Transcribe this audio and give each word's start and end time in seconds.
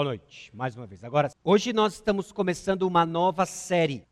Boa 0.00 0.08
noite, 0.08 0.50
mais 0.54 0.74
uma 0.74 0.86
vez. 0.86 1.04
Agora, 1.04 1.30
hoje 1.44 1.74
nós 1.74 1.92
estamos 1.92 2.32
começando 2.32 2.84
uma 2.84 3.04
nova 3.04 3.44
série, 3.44 4.02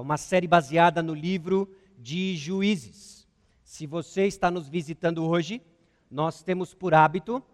uma 0.00 0.16
série 0.16 0.48
baseada 0.48 1.02
no 1.02 1.12
livro 1.12 1.68
de 1.98 2.34
Juízes. 2.34 3.28
Se 3.62 3.86
você 3.86 4.26
está 4.26 4.50
nos 4.50 4.66
visitando 4.66 5.28
hoje, 5.28 5.60
nós 6.10 6.42
temos 6.42 6.72
por 6.72 6.94
hábito, 6.94 7.44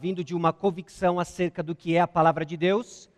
vindo 0.00 0.24
de 0.24 0.34
uma 0.34 0.50
convicção 0.50 1.20
acerca 1.20 1.62
do 1.62 1.74
que 1.74 1.94
é 1.94 2.00
a 2.00 2.08
palavra 2.08 2.42
de 2.42 2.56
Deus, 2.56 3.10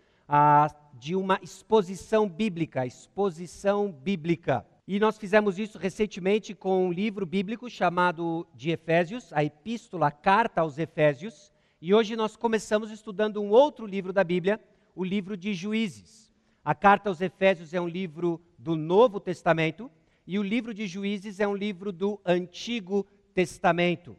de 0.94 1.14
uma 1.14 1.38
exposição 1.40 2.28
bíblica, 2.28 2.84
exposição 2.84 3.92
bíblica. 3.92 4.66
E 4.84 4.98
nós 4.98 5.16
fizemos 5.16 5.60
isso 5.60 5.78
recentemente 5.78 6.56
com 6.56 6.88
um 6.88 6.92
livro 6.92 7.24
bíblico 7.24 7.70
chamado 7.70 8.48
de 8.52 8.72
Efésios, 8.72 9.32
a 9.32 9.44
Epístola, 9.44 10.08
a 10.08 10.10
Carta 10.10 10.62
aos 10.62 10.76
Efésios. 10.76 11.51
E 11.84 11.92
hoje 11.92 12.14
nós 12.14 12.36
começamos 12.36 12.92
estudando 12.92 13.42
um 13.42 13.50
outro 13.50 13.84
livro 13.86 14.12
da 14.12 14.22
Bíblia, 14.22 14.60
o 14.94 15.02
livro 15.02 15.36
de 15.36 15.52
Juízes. 15.52 16.32
A 16.64 16.76
carta 16.76 17.08
aos 17.08 17.20
Efésios 17.20 17.74
é 17.74 17.80
um 17.80 17.88
livro 17.88 18.40
do 18.56 18.76
Novo 18.76 19.18
Testamento 19.18 19.90
e 20.24 20.38
o 20.38 20.44
livro 20.44 20.72
de 20.72 20.86
Juízes 20.86 21.40
é 21.40 21.48
um 21.48 21.56
livro 21.56 21.90
do 21.90 22.20
Antigo 22.24 23.04
Testamento. 23.34 24.16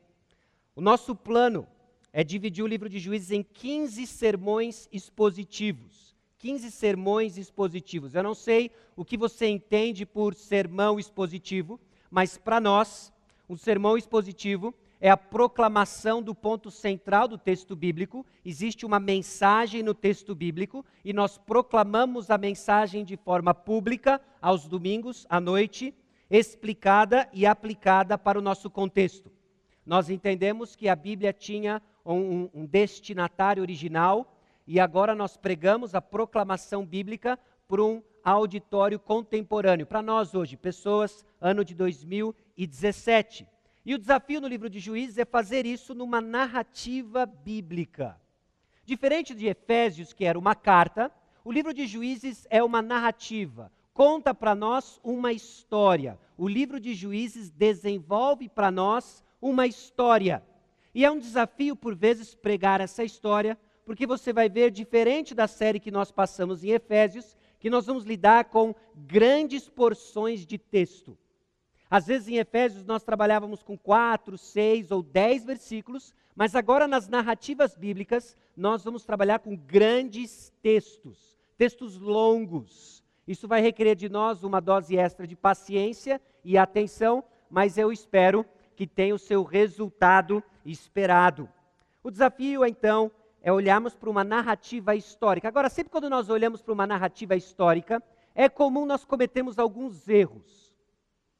O 0.76 0.82
nosso 0.82 1.16
plano 1.16 1.66
é 2.12 2.22
dividir 2.22 2.66
o 2.66 2.68
livro 2.68 2.90
de 2.90 3.00
Juízes 3.00 3.32
em 3.32 3.42
15 3.42 4.08
sermões 4.08 4.90
expositivos. 4.92 6.18
15 6.40 6.70
sermões 6.70 7.38
expositivos. 7.38 8.14
Eu 8.14 8.24
não 8.24 8.36
sei 8.36 8.72
o 8.94 9.06
que 9.06 9.16
você 9.16 9.48
entende 9.48 10.06
por 10.06 10.36
sermão 10.36 11.00
expositivo, 11.00 11.80
mas 12.12 12.38
para 12.38 12.60
nós, 12.60 13.14
um 13.48 13.56
sermão 13.56 13.98
expositivo 13.98 14.76
é 15.04 15.10
a 15.10 15.18
proclamação 15.18 16.24
do 16.24 16.34
ponto 16.34 16.72
central 16.72 17.28
do 17.28 17.38
texto 17.38 17.76
bíblico. 17.76 18.26
Existe 18.46 18.86
uma 18.86 19.02
mensagem 19.02 19.84
no 19.84 19.94
texto 19.94 20.34
bíblico 20.34 20.86
e 21.04 21.12
nós 21.12 21.38
proclamamos 21.38 22.32
a 22.32 22.38
mensagem 22.38 23.04
de 23.04 23.18
forma 23.18 23.54
pública 23.54 24.22
aos 24.42 24.66
domingos 24.66 25.28
à 25.30 25.42
noite, 25.42 25.94
explicada 26.32 27.28
e 27.34 27.46
aplicada 27.46 28.18
para 28.18 28.40
o 28.40 28.42
nosso 28.42 28.70
contexto. 28.70 29.30
Nós 29.86 30.10
entendemos 30.10 30.74
que 30.74 30.88
a 30.88 30.96
Bíblia 30.96 31.34
tinha 31.34 31.82
um, 32.06 32.50
um 32.54 32.66
destinatário 32.66 33.62
original 33.62 34.34
e 34.66 34.80
agora 34.80 35.14
nós 35.14 35.36
pregamos 35.36 35.94
a 35.94 36.00
proclamação 36.00 36.86
bíblica 36.86 37.38
para 37.68 37.84
um 37.84 38.02
auditório 38.24 38.98
contemporâneo. 38.98 39.86
Para 39.86 40.02
nós 40.02 40.34
hoje, 40.34 40.56
pessoas, 40.56 41.26
ano 41.42 41.66
de 41.66 41.76
2017. 41.76 43.52
E 43.86 43.94
o 43.94 43.98
desafio 43.98 44.40
no 44.40 44.48
livro 44.48 44.70
de 44.70 44.80
Juízes 44.80 45.18
é 45.18 45.26
fazer 45.26 45.66
isso 45.66 45.94
numa 45.94 46.22
narrativa 46.22 47.26
bíblica. 47.26 48.18
Diferente 48.86 49.36
de 49.36 49.48
Efésios, 49.48 50.14
que 50.14 50.24
era 50.24 50.40
uma 50.40 50.56
carta, 50.56 51.12
o 51.44 51.52
livro 51.52 51.74
de 51.74 51.86
Juízes 51.86 52.48
é 52.50 52.64
uma 52.64 52.82
narrativa, 52.82 53.70
conta 53.94 54.34
para 54.34 54.56
nós 54.56 55.00
uma 55.04 55.34
história. 55.34 56.18
O 56.38 56.48
livro 56.48 56.80
de 56.80 56.94
Juízes 56.94 57.50
desenvolve 57.50 58.48
para 58.48 58.72
nós 58.72 59.22
uma 59.42 59.68
história. 59.68 60.42
E 60.96 61.04
é 61.04 61.12
um 61.12 61.20
desafio, 61.20 61.76
por 61.76 61.94
vezes, 61.94 62.34
pregar 62.34 62.80
essa 62.80 63.04
história, 63.04 63.58
porque 63.86 64.08
você 64.08 64.32
vai 64.32 64.48
ver, 64.48 64.72
diferente 64.72 65.36
da 65.36 65.48
série 65.48 65.80
que 65.80 65.92
nós 65.92 66.10
passamos 66.10 66.64
em 66.64 66.70
Efésios, 66.70 67.36
que 67.60 67.70
nós 67.70 67.86
vamos 67.86 68.06
lidar 68.06 68.46
com 68.46 68.74
grandes 68.96 69.68
porções 69.68 70.46
de 70.46 70.58
texto. 70.58 71.18
Às 71.94 72.08
vezes 72.08 72.28
em 72.28 72.38
Efésios 72.38 72.84
nós 72.88 73.04
trabalhávamos 73.04 73.62
com 73.62 73.78
quatro, 73.78 74.36
seis 74.36 74.90
ou 74.90 75.04
dez 75.04 75.46
versículos, 75.46 76.12
mas 76.36 76.56
agora 76.56 76.88
nas 76.88 77.08
narrativas 77.08 77.76
bíblicas 77.76 78.36
nós 78.58 78.84
vamos 78.84 79.06
trabalhar 79.06 79.38
com 79.38 79.56
grandes 79.56 80.52
textos, 80.60 81.38
textos 81.56 82.00
longos. 82.00 83.04
Isso 83.28 83.48
vai 83.48 83.62
requerer 83.62 83.96
de 83.96 84.10
nós 84.10 84.44
uma 84.44 84.60
dose 84.60 84.98
extra 84.98 85.28
de 85.28 85.36
paciência 85.36 86.20
e 86.44 86.58
atenção, 86.58 87.24
mas 87.48 87.78
eu 87.78 87.92
espero 87.92 88.44
que 88.76 88.88
tenha 88.88 89.14
o 89.14 89.20
seu 89.20 89.44
resultado 89.44 90.44
esperado. 90.66 91.48
O 92.04 92.10
desafio, 92.10 92.66
então, 92.66 93.12
é 93.40 93.54
olharmos 93.54 93.94
para 93.94 94.10
uma 94.10 94.24
narrativa 94.24 94.96
histórica. 94.96 95.48
Agora, 95.48 95.70
sempre 95.70 95.92
quando 95.92 96.10
nós 96.10 96.28
olhamos 96.28 96.60
para 96.60 96.74
uma 96.74 96.88
narrativa 96.88 97.36
histórica, 97.36 98.02
é 98.34 98.50
comum 98.50 98.84
nós 98.84 99.06
cometermos 99.06 99.60
alguns 99.60 100.10
erros. 100.10 100.63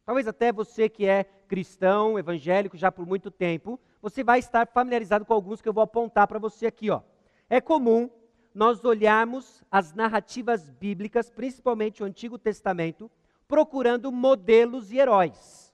Talvez 0.06 0.28
até 0.28 0.52
você 0.52 0.90
que 0.90 1.06
é 1.06 1.24
cristão, 1.48 2.20
evangélico 2.20 2.78
já 2.78 2.92
por 2.92 3.06
muito 3.06 3.32
tempo, 3.32 3.80
você 4.02 4.24
vai 4.24 4.40
estar 4.40 4.68
familiarizado 4.68 5.26
com 5.26 5.34
alguns 5.34 5.62
que 5.62 5.70
eu 5.70 5.74
vou 5.74 5.84
apontar 5.84 6.28
para 6.28 6.40
você 6.40 6.66
aqui. 6.66 6.90
Ó. 6.90 7.02
É 7.50 7.62
comum 7.62 8.10
nós 8.54 8.84
olharmos 8.84 9.64
as 9.72 9.94
narrativas 9.94 10.70
bíblicas, 10.70 11.30
principalmente 11.30 12.04
o 12.04 12.06
Antigo 12.06 12.38
Testamento, 12.38 13.10
procurando 13.48 14.12
modelos 14.12 14.92
e 14.92 14.98
heróis. 14.98 15.74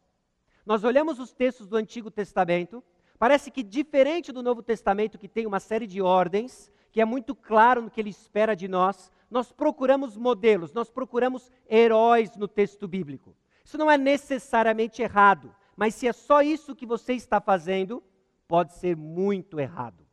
Nós 0.65 0.83
olhamos 0.83 1.19
os 1.19 1.33
textos 1.33 1.67
do 1.67 1.75
Antigo 1.75 2.11
Testamento, 2.11 2.83
parece 3.17 3.49
que 3.49 3.63
diferente 3.63 4.31
do 4.31 4.43
Novo 4.43 4.61
Testamento, 4.61 5.17
que 5.17 5.27
tem 5.27 5.47
uma 5.47 5.59
série 5.59 5.87
de 5.87 6.01
ordens, 6.01 6.71
que 6.91 7.01
é 7.01 7.05
muito 7.05 7.35
claro 7.35 7.81
no 7.81 7.89
que 7.89 7.99
ele 7.99 8.09
espera 8.09 8.55
de 8.55 8.67
nós, 8.67 9.11
nós 9.29 9.51
procuramos 9.51 10.15
modelos, 10.15 10.73
nós 10.73 10.89
procuramos 10.89 11.51
heróis 11.69 12.35
no 12.35 12.47
texto 12.47 12.87
bíblico. 12.87 13.35
Isso 13.69 13.77
não 13.77 13.91
é 13.91 13.99
necessariamente 13.99 14.99
errado, 14.99 15.55
mas 15.77 15.93
se 15.93 16.07
é 16.07 16.11
só 16.11 16.41
isso 16.41 16.75
que 16.75 16.87
você 16.87 17.13
está 17.13 17.39
fazendo, 17.39 18.03
pode 18.47 18.73
ser 18.73 18.97
muito 18.97 19.59
errado. 19.59 20.07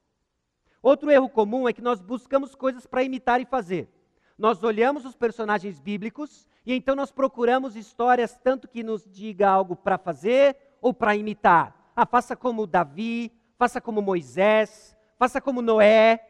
Outro 0.83 1.11
erro 1.11 1.27
comum 1.31 1.67
é 1.67 1.73
que 1.73 1.81
nós 1.81 2.03
buscamos 2.03 2.55
coisas 2.55 2.85
para 2.87 3.03
imitar 3.03 3.41
e 3.41 3.47
fazer. 3.47 3.89
Nós 4.37 4.63
olhamos 4.63 5.07
os 5.07 5.17
personagens 5.17 5.81
bíblicos 5.81 6.47
e 6.67 6.75
então 6.75 6.95
nós 6.95 7.11
procuramos 7.11 7.77
histórias 7.77 8.39
tanto 8.45 8.69
que 8.69 8.83
nos 8.83 9.11
diga 9.11 9.49
algo 9.49 9.75
para 9.75 9.97
fazer 9.97 10.55
ou 10.79 10.93
para 10.93 11.17
imitar. 11.17 11.93
Ah, 11.97 12.05
faça 12.05 12.37
como 12.37 12.67
Davi, 12.67 13.33
faça 13.57 13.81
como 13.81 14.03
Moisés, 14.03 14.95
faça 15.19 15.41
como 15.41 15.63
Noé. 15.63 16.21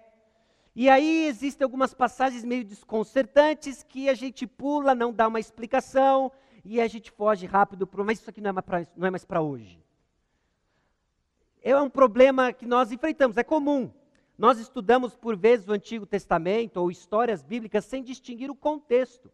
E 0.76 0.88
aí 0.88 1.26
existem 1.26 1.64
algumas 1.64 1.92
passagens 1.92 2.44
meio 2.44 2.62
desconcertantes 2.62 3.82
que 3.82 4.08
a 4.08 4.14
gente 4.14 4.46
pula, 4.46 4.94
não 4.94 5.12
dá 5.12 5.26
uma 5.26 5.40
explicação, 5.40 6.30
e 6.68 6.80
a 6.80 6.88
gente 6.88 7.10
foge 7.10 7.46
rápido, 7.46 7.86
para, 7.86 8.02
mas 8.02 8.18
isso 8.18 8.28
aqui 8.28 8.40
não 8.40 9.06
é 9.06 9.10
mais 9.10 9.24
para 9.24 9.40
hoje. 9.40 9.80
É 11.62 11.76
um 11.80 11.88
problema 11.88 12.52
que 12.52 12.66
nós 12.66 12.90
enfrentamos, 12.90 13.36
é 13.36 13.44
comum. 13.44 13.90
Nós 14.36 14.58
estudamos 14.58 15.16
por 15.16 15.36
vezes 15.36 15.68
o 15.68 15.72
Antigo 15.72 16.04
Testamento 16.04 16.76
ou 16.78 16.90
histórias 16.90 17.42
bíblicas 17.42 17.84
sem 17.84 18.02
distinguir 18.02 18.50
o 18.50 18.54
contexto. 18.54 19.30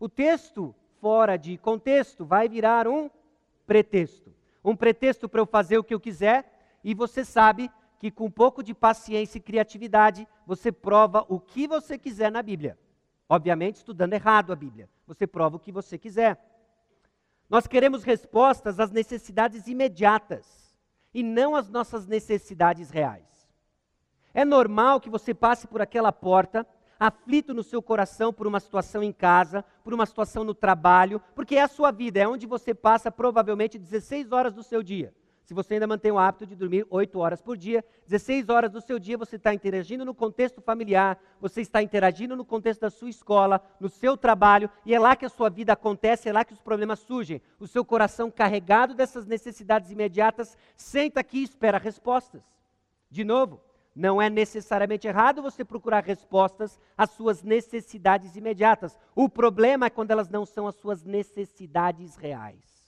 O 0.00 0.08
texto 0.08 0.74
fora 1.00 1.36
de 1.36 1.56
contexto 1.58 2.24
vai 2.24 2.48
virar 2.48 2.88
um 2.88 3.10
pretexto. 3.66 4.34
Um 4.64 4.74
pretexto 4.74 5.28
para 5.28 5.40
eu 5.40 5.46
fazer 5.46 5.78
o 5.78 5.84
que 5.84 5.94
eu 5.94 6.00
quiser, 6.00 6.78
e 6.82 6.94
você 6.94 7.24
sabe 7.24 7.70
que 7.98 8.10
com 8.10 8.26
um 8.26 8.30
pouco 8.30 8.62
de 8.62 8.74
paciência 8.74 9.38
e 9.38 9.42
criatividade, 9.42 10.26
você 10.46 10.72
prova 10.72 11.24
o 11.28 11.38
que 11.38 11.68
você 11.68 11.96
quiser 11.96 12.32
na 12.32 12.42
Bíblia. 12.42 12.78
Obviamente, 13.28 13.76
estudando 13.76 14.12
errado 14.12 14.52
a 14.52 14.56
Bíblia. 14.56 14.88
Você 15.06 15.26
prova 15.26 15.56
o 15.56 15.60
que 15.60 15.70
você 15.70 15.96
quiser. 15.96 16.51
Nós 17.52 17.66
queremos 17.66 18.02
respostas 18.02 18.80
às 18.80 18.90
necessidades 18.90 19.66
imediatas 19.66 20.74
e 21.12 21.22
não 21.22 21.54
às 21.54 21.68
nossas 21.68 22.06
necessidades 22.06 22.88
reais. 22.88 23.26
É 24.32 24.42
normal 24.42 24.98
que 24.98 25.10
você 25.10 25.34
passe 25.34 25.66
por 25.66 25.82
aquela 25.82 26.10
porta, 26.10 26.66
aflito 26.98 27.52
no 27.52 27.62
seu 27.62 27.82
coração 27.82 28.32
por 28.32 28.46
uma 28.46 28.58
situação 28.58 29.02
em 29.02 29.12
casa, 29.12 29.62
por 29.84 29.92
uma 29.92 30.06
situação 30.06 30.44
no 30.44 30.54
trabalho, 30.54 31.20
porque 31.34 31.56
é 31.56 31.60
a 31.60 31.68
sua 31.68 31.90
vida, 31.90 32.18
é 32.20 32.26
onde 32.26 32.46
você 32.46 32.72
passa 32.72 33.10
provavelmente 33.10 33.78
16 33.78 34.32
horas 34.32 34.54
do 34.54 34.62
seu 34.62 34.82
dia. 34.82 35.12
Se 35.44 35.52
você 35.52 35.74
ainda 35.74 35.86
mantém 35.86 36.12
o 36.12 36.18
hábito 36.18 36.46
de 36.46 36.54
dormir 36.54 36.86
8 36.88 37.18
horas 37.18 37.42
por 37.42 37.56
dia, 37.56 37.84
16 38.06 38.48
horas 38.48 38.70
do 38.70 38.80
seu 38.80 38.98
dia 38.98 39.18
você 39.18 39.36
está 39.36 39.52
interagindo 39.52 40.04
no 40.04 40.14
contexto 40.14 40.60
familiar, 40.60 41.18
você 41.40 41.60
está 41.60 41.82
interagindo 41.82 42.36
no 42.36 42.44
contexto 42.44 42.82
da 42.82 42.90
sua 42.90 43.10
escola, 43.10 43.60
no 43.80 43.88
seu 43.88 44.16
trabalho, 44.16 44.70
e 44.86 44.94
é 44.94 45.00
lá 45.00 45.16
que 45.16 45.26
a 45.26 45.28
sua 45.28 45.50
vida 45.50 45.72
acontece, 45.72 46.28
é 46.28 46.32
lá 46.32 46.44
que 46.44 46.52
os 46.52 46.60
problemas 46.60 47.00
surgem. 47.00 47.42
O 47.58 47.66
seu 47.66 47.84
coração 47.84 48.30
carregado 48.30 48.94
dessas 48.94 49.26
necessidades 49.26 49.90
imediatas 49.90 50.56
senta 50.76 51.20
aqui 51.20 51.38
e 51.38 51.44
espera 51.44 51.76
respostas. 51.76 52.42
De 53.10 53.24
novo, 53.24 53.60
não 53.94 54.22
é 54.22 54.30
necessariamente 54.30 55.06
errado 55.06 55.42
você 55.42 55.64
procurar 55.64 56.04
respostas 56.04 56.80
às 56.96 57.10
suas 57.10 57.42
necessidades 57.42 58.36
imediatas. 58.36 58.98
O 59.14 59.28
problema 59.28 59.86
é 59.86 59.90
quando 59.90 60.12
elas 60.12 60.30
não 60.30 60.46
são 60.46 60.66
as 60.66 60.76
suas 60.76 61.04
necessidades 61.04 62.16
reais. 62.16 62.81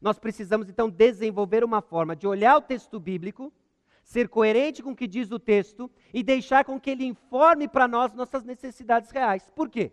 Nós 0.00 0.18
precisamos 0.18 0.68
então 0.68 0.88
desenvolver 0.88 1.62
uma 1.62 1.82
forma 1.82 2.16
de 2.16 2.26
olhar 2.26 2.56
o 2.56 2.62
texto 2.62 2.98
bíblico, 2.98 3.52
ser 4.02 4.28
coerente 4.28 4.82
com 4.82 4.92
o 4.92 4.96
que 4.96 5.06
diz 5.06 5.30
o 5.30 5.38
texto 5.38 5.90
e 6.12 6.22
deixar 6.22 6.64
com 6.64 6.80
que 6.80 6.90
ele 6.90 7.04
informe 7.04 7.68
para 7.68 7.86
nós 7.86 8.14
nossas 8.14 8.42
necessidades 8.42 9.10
reais. 9.10 9.50
Por 9.54 9.68
quê? 9.68 9.92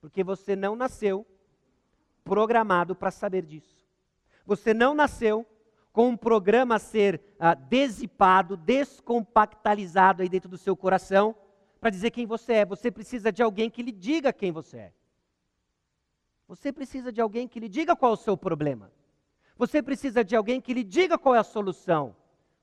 Porque 0.00 0.24
você 0.24 0.56
não 0.56 0.74
nasceu 0.74 1.26
programado 2.24 2.94
para 2.94 3.10
saber 3.10 3.42
disso. 3.44 3.76
Você 4.46 4.72
não 4.72 4.94
nasceu 4.94 5.46
com 5.92 6.08
um 6.08 6.16
programa 6.16 6.76
a 6.76 6.78
ser 6.78 7.20
ah, 7.38 7.54
desipado, 7.54 8.56
descompactalizado 8.56 10.22
aí 10.22 10.28
dentro 10.28 10.48
do 10.48 10.56
seu 10.56 10.76
coração, 10.76 11.34
para 11.80 11.90
dizer 11.90 12.10
quem 12.10 12.26
você 12.26 12.54
é. 12.54 12.64
Você 12.64 12.90
precisa 12.90 13.30
de 13.30 13.42
alguém 13.42 13.68
que 13.68 13.82
lhe 13.82 13.92
diga 13.92 14.32
quem 14.32 14.50
você 14.50 14.78
é. 14.78 14.92
Você 16.46 16.72
precisa 16.72 17.12
de 17.12 17.20
alguém 17.20 17.46
que 17.46 17.60
lhe 17.60 17.68
diga 17.68 17.94
qual 17.94 18.12
é 18.12 18.14
o 18.14 18.16
seu 18.16 18.36
problema. 18.36 18.90
Você 19.58 19.82
precisa 19.82 20.24
de 20.24 20.36
alguém 20.36 20.60
que 20.60 20.72
lhe 20.72 20.84
diga 20.84 21.18
qual 21.18 21.34
é 21.34 21.38
a 21.38 21.44
solução. 21.44 22.14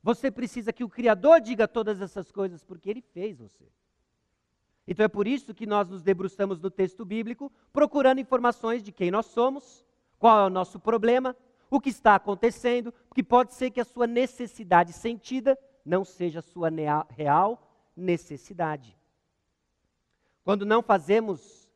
Você 0.02 0.32
precisa 0.32 0.72
que 0.72 0.84
o 0.84 0.90
Criador 0.90 1.42
diga 1.42 1.68
todas 1.68 2.02
essas 2.02 2.32
coisas, 2.32 2.64
porque 2.64 2.90
Ele 2.90 3.02
fez 3.02 3.38
você. 3.38 3.66
Então 4.88 5.04
é 5.04 5.10
por 5.10 5.28
isso 5.28 5.54
que 5.54 5.66
nós 5.66 5.90
nos 5.90 6.02
debruçamos 6.02 6.60
no 6.60 6.72
texto 6.72 7.04
bíblico, 7.04 7.52
procurando 7.74 8.22
informações 8.22 8.82
de 8.82 8.92
quem 8.92 9.12
nós 9.12 9.26
somos, 9.26 9.84
qual 10.18 10.40
é 10.40 10.46
o 10.46 10.50
nosso 10.50 10.80
problema, 10.80 11.36
o 11.70 11.82
que 11.82 11.90
está 11.90 12.16
acontecendo, 12.16 12.94
porque 13.10 13.24
pode 13.24 13.56
ser 13.56 13.72
que 13.72 13.82
a 13.82 13.86
sua 13.86 14.08
necessidade 14.08 14.94
sentida 14.94 15.58
não 15.84 16.06
seja 16.06 16.40
a 16.40 16.44
sua 16.44 16.70
real 17.10 17.68
necessidade. 17.96 18.98
Quando 20.44 20.66
não 20.66 20.82
fazemos 20.84 21.68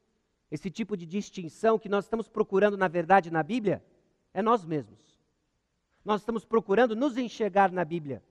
esse 0.52 0.70
tipo 0.70 0.96
de 0.96 1.06
distinção 1.06 1.80
que 1.80 1.90
nós 1.90 2.06
estamos 2.06 2.28
procurando, 2.28 2.78
na 2.78 2.88
verdade, 2.88 3.32
na 3.32 3.42
Bíblia, 3.42 3.84
é 4.34 4.42
nós 4.42 4.64
mesmos. 4.64 5.09
Nós 6.10 6.22
estamos 6.22 6.44
procurando 6.44 6.96
nos 6.96 7.18
enxergar 7.18 7.72
na 7.72 7.86
Bíblia, 7.86 8.24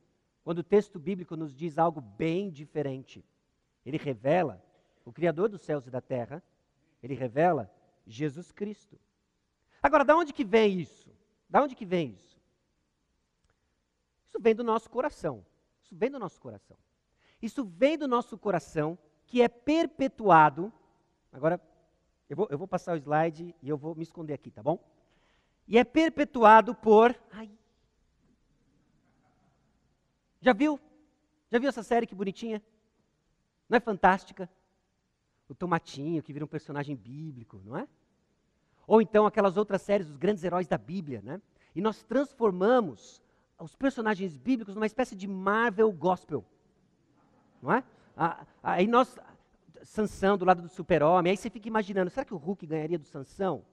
quando 0.42 0.58
o 0.58 0.64
texto 0.64 0.98
bíblico 0.98 1.36
nos 1.36 1.54
diz 1.54 1.78
algo 1.78 2.00
bem 2.00 2.50
diferente. 2.50 3.24
Ele 3.86 3.96
revela 3.96 4.60
o 5.04 5.12
Criador 5.12 5.48
dos 5.48 5.60
céus 5.60 5.86
e 5.86 5.90
da 5.90 6.00
terra, 6.00 6.42
ele 7.00 7.14
revela 7.14 7.72
Jesus 8.04 8.50
Cristo. 8.50 8.98
Agora, 9.80 10.04
da 10.04 10.16
onde 10.16 10.32
que 10.32 10.44
vem 10.44 10.80
isso? 10.80 11.08
Da 11.48 11.62
onde 11.62 11.76
que 11.76 11.86
vem 11.86 12.14
isso? 12.14 12.36
Isso 14.26 14.40
vem 14.40 14.56
do 14.56 14.64
nosso 14.64 14.90
coração. 14.90 15.46
Isso 15.80 15.94
vem 15.94 16.10
do 16.10 16.18
nosso 16.18 16.40
coração. 16.40 16.76
Isso 17.40 17.64
vem 17.64 17.96
do 17.96 18.08
nosso 18.08 18.36
coração, 18.36 18.98
que 19.24 19.40
é 19.40 19.46
perpetuado. 19.46 20.72
Agora, 21.32 21.60
eu 22.28 22.36
vou, 22.36 22.48
eu 22.50 22.58
vou 22.58 22.66
passar 22.66 22.94
o 22.94 22.96
slide 22.96 23.54
e 23.62 23.68
eu 23.68 23.78
vou 23.78 23.94
me 23.94 24.02
esconder 24.02 24.34
aqui, 24.34 24.50
tá 24.50 24.64
bom? 24.64 24.84
E 25.68 25.78
é 25.78 25.84
perpetuado 25.84 26.74
por. 26.74 27.16
Ai. 27.30 27.48
Já 30.40 30.52
viu? 30.52 30.78
Já 31.50 31.58
viu 31.58 31.68
essa 31.68 31.82
série 31.82 32.06
que 32.06 32.14
bonitinha? 32.14 32.62
Não 33.68 33.76
é 33.76 33.80
fantástica? 33.80 34.48
O 35.48 35.54
Tomatinho, 35.54 36.22
que 36.22 36.32
vira 36.32 36.44
um 36.44 36.48
personagem 36.48 36.94
bíblico, 36.94 37.60
não 37.64 37.76
é? 37.76 37.88
Ou 38.86 39.02
então 39.02 39.26
aquelas 39.26 39.56
outras 39.56 39.82
séries, 39.82 40.08
os 40.08 40.16
grandes 40.16 40.44
heróis 40.44 40.66
da 40.66 40.78
Bíblia, 40.78 41.20
né? 41.22 41.40
E 41.74 41.80
nós 41.80 42.02
transformamos 42.02 43.22
os 43.58 43.74
personagens 43.74 44.36
bíblicos 44.36 44.74
numa 44.74 44.86
espécie 44.86 45.16
de 45.16 45.26
Marvel 45.26 45.90
gospel. 45.92 46.44
Não 47.62 47.72
é? 47.72 47.84
Aí 48.62 48.86
nós, 48.86 49.18
Sansão 49.82 50.38
do 50.38 50.44
lado 50.44 50.62
do 50.62 50.68
super-homem, 50.68 51.30
aí 51.30 51.36
você 51.36 51.50
fica 51.50 51.68
imaginando, 51.68 52.10
será 52.10 52.24
que 52.24 52.34
o 52.34 52.38
Hulk 52.38 52.66
ganharia 52.66 52.98
do 52.98 53.04
Sansão? 53.04 53.64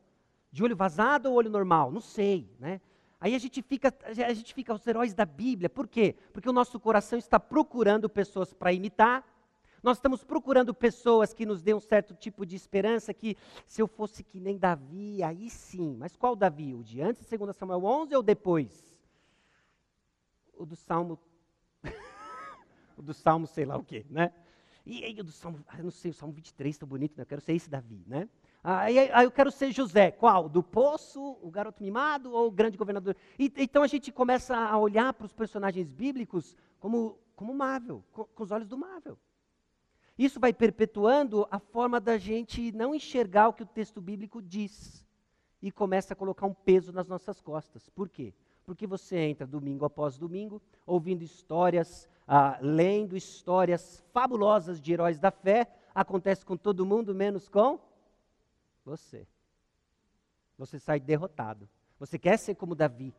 De 0.51 0.63
olho 0.63 0.75
vazado 0.75 1.29
ou 1.29 1.35
olho 1.35 1.49
normal? 1.49 1.91
Não 1.91 2.01
sei, 2.01 2.49
né? 2.59 2.79
Aí 3.25 3.33
a 3.33 3.39
gente 3.39 3.59
fica, 3.63 3.91
a 4.03 4.33
gente 4.35 4.53
fica 4.53 4.71
os 4.71 4.85
heróis 4.85 5.15
da 5.15 5.25
Bíblia. 5.25 5.67
Por 5.67 5.87
quê? 5.87 6.15
Porque 6.31 6.47
o 6.47 6.53
nosso 6.53 6.79
coração 6.79 7.17
está 7.17 7.39
procurando 7.39 8.07
pessoas 8.07 8.53
para 8.53 8.71
imitar. 8.71 9.25
Nós 9.81 9.97
estamos 9.97 10.23
procurando 10.23 10.75
pessoas 10.75 11.33
que 11.33 11.43
nos 11.43 11.63
dêem 11.63 11.75
um 11.75 11.79
certo 11.79 12.13
tipo 12.13 12.45
de 12.45 12.55
esperança 12.55 13.15
que 13.15 13.35
se 13.65 13.81
eu 13.81 13.87
fosse 13.87 14.23
que 14.23 14.39
nem 14.39 14.59
Davi, 14.59 15.23
aí 15.23 15.49
sim. 15.49 15.95
Mas 15.97 16.15
qual 16.15 16.35
Davi? 16.35 16.75
O 16.75 16.83
de 16.83 17.01
antes 17.01 17.27
de 17.27 17.35
2 17.35 17.55
Samuel 17.55 17.83
11 17.83 18.15
ou 18.15 18.21
depois? 18.21 18.95
O 20.55 20.63
do 20.63 20.75
Salmo 20.75 21.17
o 22.95 23.01
do 23.01 23.11
Salmo 23.15 23.47
sei 23.47 23.65
lá 23.65 23.75
o 23.75 23.83
quê, 23.83 24.05
né? 24.07 24.31
E, 24.85 25.03
aí 25.03 25.19
o 25.19 25.23
do 25.23 25.31
Salmo, 25.31 25.65
ah, 25.67 25.81
não 25.81 25.89
sei, 25.89 26.11
o 26.11 26.13
Salmo 26.13 26.35
23 26.35 26.75
está 26.75 26.85
bonito, 26.85 27.17
né? 27.17 27.23
Eu 27.23 27.25
quero 27.25 27.41
ser 27.41 27.53
esse 27.53 27.71
Davi, 27.71 28.03
né? 28.05 28.29
Aí, 28.67 28.97
aí 28.97 29.23
eu 29.23 29.29
quero 29.29 29.51
ser 29.51 29.71
José, 29.71 30.09
qual? 30.09 30.49
Do 30.49 30.63
poço, 30.63 31.37
o 31.39 31.51
garoto 31.51 31.83
mimado 31.83 32.33
ou 32.33 32.47
o 32.47 32.51
grande 32.51 32.75
governador? 32.75 33.15
E, 33.37 33.53
então 33.57 33.83
a 33.83 33.87
gente 33.87 34.11
começa 34.11 34.57
a 34.57 34.75
olhar 34.75 35.13
para 35.13 35.27
os 35.27 35.31
personagens 35.31 35.87
bíblicos 35.91 36.57
como, 36.79 37.15
como 37.35 37.53
Marvel, 37.53 38.03
com, 38.11 38.23
com 38.23 38.43
os 38.43 38.49
olhos 38.49 38.67
do 38.67 38.75
Marvel. 38.75 39.19
Isso 40.17 40.39
vai 40.39 40.51
perpetuando 40.51 41.47
a 41.51 41.59
forma 41.59 42.01
da 42.01 42.17
gente 42.17 42.71
não 42.71 42.95
enxergar 42.95 43.49
o 43.49 43.53
que 43.53 43.61
o 43.61 43.67
texto 43.67 44.01
bíblico 44.01 44.41
diz 44.41 45.05
e 45.61 45.71
começa 45.71 46.13
a 46.13 46.17
colocar 46.17 46.47
um 46.47 46.53
peso 46.55 46.91
nas 46.91 47.07
nossas 47.07 47.39
costas. 47.39 47.87
Por 47.89 48.09
quê? 48.09 48.33
Porque 48.65 48.87
você 48.87 49.15
entra 49.19 49.45
domingo 49.45 49.85
após 49.85 50.17
domingo 50.17 50.59
ouvindo 50.87 51.21
histórias, 51.21 52.09
ah, 52.27 52.57
lendo 52.59 53.15
histórias 53.15 54.03
fabulosas 54.11 54.81
de 54.81 54.91
heróis 54.91 55.19
da 55.19 55.29
fé. 55.29 55.67
Acontece 55.93 56.43
com 56.43 56.57
todo 56.57 56.83
mundo, 56.83 57.13
menos 57.13 57.47
com 57.47 57.79
você. 58.85 59.27
Você 60.57 60.79
sai 60.79 60.99
derrotado. 60.99 61.67
Você 61.99 62.17
quer 62.17 62.37
ser 62.37 62.55
como 62.55 62.75
Davi, 62.75 63.13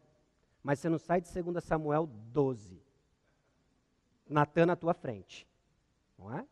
mas 0.63 0.79
você 0.79 0.89
não 0.89 0.99
sai 0.99 1.21
de 1.21 1.43
2 1.43 1.63
Samuel 1.63 2.07
12. 2.07 2.81
Natan 4.29 4.67
na 4.67 4.77
tua 4.77 4.95
frente. 4.95 5.47
Não 6.19 6.33
é? 6.33 6.47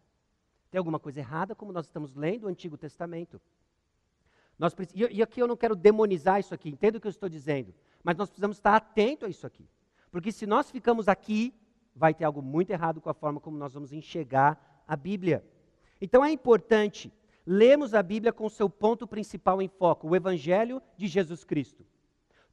Tem 0.70 0.78
alguma 0.78 0.98
coisa 0.98 1.20
errada, 1.20 1.54
como 1.54 1.72
nós 1.72 1.86
estamos 1.86 2.14
lendo 2.14 2.44
o 2.44 2.48
Antigo 2.48 2.76
Testamento. 2.76 3.40
Nós, 4.58 4.74
e 4.94 5.22
aqui 5.22 5.40
eu 5.40 5.48
não 5.48 5.56
quero 5.56 5.74
demonizar 5.74 6.38
isso 6.38 6.54
aqui, 6.54 6.68
entenda 6.68 6.98
o 6.98 7.00
que 7.00 7.06
eu 7.06 7.10
estou 7.10 7.28
dizendo. 7.28 7.74
Mas 8.02 8.16
nós 8.16 8.28
precisamos 8.28 8.56
estar 8.56 8.76
atentos 8.76 9.26
a 9.26 9.30
isso 9.30 9.46
aqui. 9.46 9.68
Porque 10.10 10.30
se 10.30 10.46
nós 10.46 10.70
ficamos 10.70 11.08
aqui, 11.08 11.52
vai 11.94 12.14
ter 12.14 12.24
algo 12.24 12.42
muito 12.42 12.70
errado 12.70 13.00
com 13.00 13.10
a 13.10 13.14
forma 13.14 13.40
como 13.40 13.56
nós 13.56 13.74
vamos 13.74 13.92
enxergar 13.92 14.84
a 14.86 14.96
Bíblia. 14.96 15.44
Então 16.00 16.24
é 16.24 16.30
importante 16.30 17.12
lermos 17.46 17.94
a 17.94 18.02
Bíblia 18.02 18.32
com 18.32 18.48
seu 18.48 18.68
ponto 18.68 19.06
principal 19.06 19.60
em 19.60 19.68
foco, 19.68 20.08
o 20.08 20.16
Evangelho 20.16 20.82
de 20.96 21.06
Jesus 21.06 21.44
Cristo. 21.44 21.84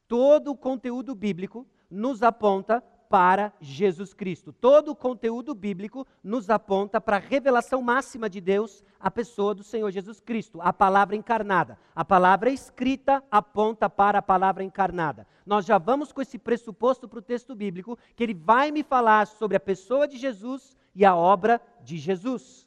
Todo 0.07 0.51
o 0.51 0.57
conteúdo 0.57 1.15
bíblico 1.15 1.65
nos 1.89 2.21
aponta 2.21 2.83
para 3.11 3.51
Jesus 3.59 4.13
Cristo. 4.13 4.53
Todo 4.53 4.91
o 4.91 4.95
conteúdo 4.95 5.53
bíblico 5.53 6.07
nos 6.23 6.49
aponta 6.49 7.01
para 7.01 7.17
a 7.17 7.19
revelação 7.19 7.81
máxima 7.81 8.29
de 8.29 8.39
Deus, 8.39 8.81
a 8.97 9.11
pessoa 9.11 9.53
do 9.53 9.63
Senhor 9.63 9.91
Jesus 9.91 10.21
Cristo, 10.21 10.61
a 10.61 10.71
palavra 10.71 11.13
encarnada. 11.13 11.77
A 11.93 12.05
palavra 12.05 12.49
escrita 12.49 13.21
aponta 13.29 13.89
para 13.89 14.19
a 14.19 14.21
palavra 14.21 14.63
encarnada. 14.63 15.27
Nós 15.45 15.65
já 15.65 15.77
vamos 15.77 16.13
com 16.13 16.21
esse 16.21 16.37
pressuposto 16.37 17.05
para 17.05 17.19
o 17.19 17.21
texto 17.21 17.53
bíblico, 17.53 17.99
que 18.15 18.23
ele 18.23 18.33
vai 18.33 18.71
me 18.71 18.81
falar 18.81 19.27
sobre 19.27 19.57
a 19.57 19.59
pessoa 19.59 20.07
de 20.07 20.17
Jesus 20.17 20.77
e 20.95 21.03
a 21.03 21.13
obra 21.13 21.61
de 21.83 21.97
Jesus. 21.97 22.65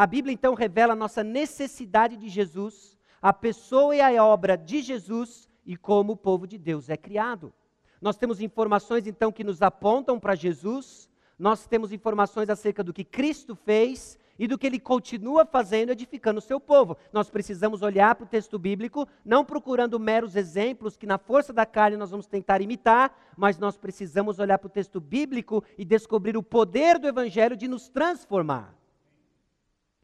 A 0.00 0.06
Bíblia 0.06 0.32
então 0.32 0.54
revela 0.54 0.94
a 0.94 0.96
nossa 0.96 1.22
necessidade 1.22 2.16
de 2.16 2.26
Jesus, 2.26 2.96
a 3.20 3.34
pessoa 3.34 3.94
e 3.94 4.00
a 4.00 4.24
obra 4.24 4.56
de 4.56 4.80
Jesus 4.80 5.46
e 5.66 5.76
como 5.76 6.14
o 6.14 6.16
povo 6.16 6.46
de 6.46 6.56
Deus 6.56 6.88
é 6.88 6.96
criado. 6.96 7.52
Nós 8.00 8.16
temos 8.16 8.40
informações 8.40 9.06
então 9.06 9.30
que 9.30 9.44
nos 9.44 9.60
apontam 9.60 10.18
para 10.18 10.34
Jesus, 10.34 11.06
nós 11.38 11.66
temos 11.66 11.92
informações 11.92 12.48
acerca 12.48 12.82
do 12.82 12.94
que 12.94 13.04
Cristo 13.04 13.54
fez 13.54 14.18
e 14.38 14.48
do 14.48 14.56
que 14.56 14.66
ele 14.66 14.80
continua 14.80 15.44
fazendo, 15.44 15.92
edificando 15.92 16.38
o 16.38 16.42
seu 16.42 16.58
povo. 16.58 16.96
Nós 17.12 17.28
precisamos 17.28 17.82
olhar 17.82 18.14
para 18.14 18.24
o 18.24 18.26
texto 18.26 18.58
bíblico, 18.58 19.06
não 19.22 19.44
procurando 19.44 20.00
meros 20.00 20.34
exemplos 20.34 20.96
que 20.96 21.04
na 21.04 21.18
força 21.18 21.52
da 21.52 21.66
carne 21.66 21.98
nós 21.98 22.10
vamos 22.10 22.26
tentar 22.26 22.62
imitar, 22.62 23.14
mas 23.36 23.58
nós 23.58 23.76
precisamos 23.76 24.38
olhar 24.38 24.56
para 24.56 24.68
o 24.68 24.70
texto 24.70 24.98
bíblico 24.98 25.62
e 25.76 25.84
descobrir 25.84 26.38
o 26.38 26.42
poder 26.42 26.98
do 26.98 27.06
Evangelho 27.06 27.54
de 27.54 27.68
nos 27.68 27.90
transformar. 27.90 28.79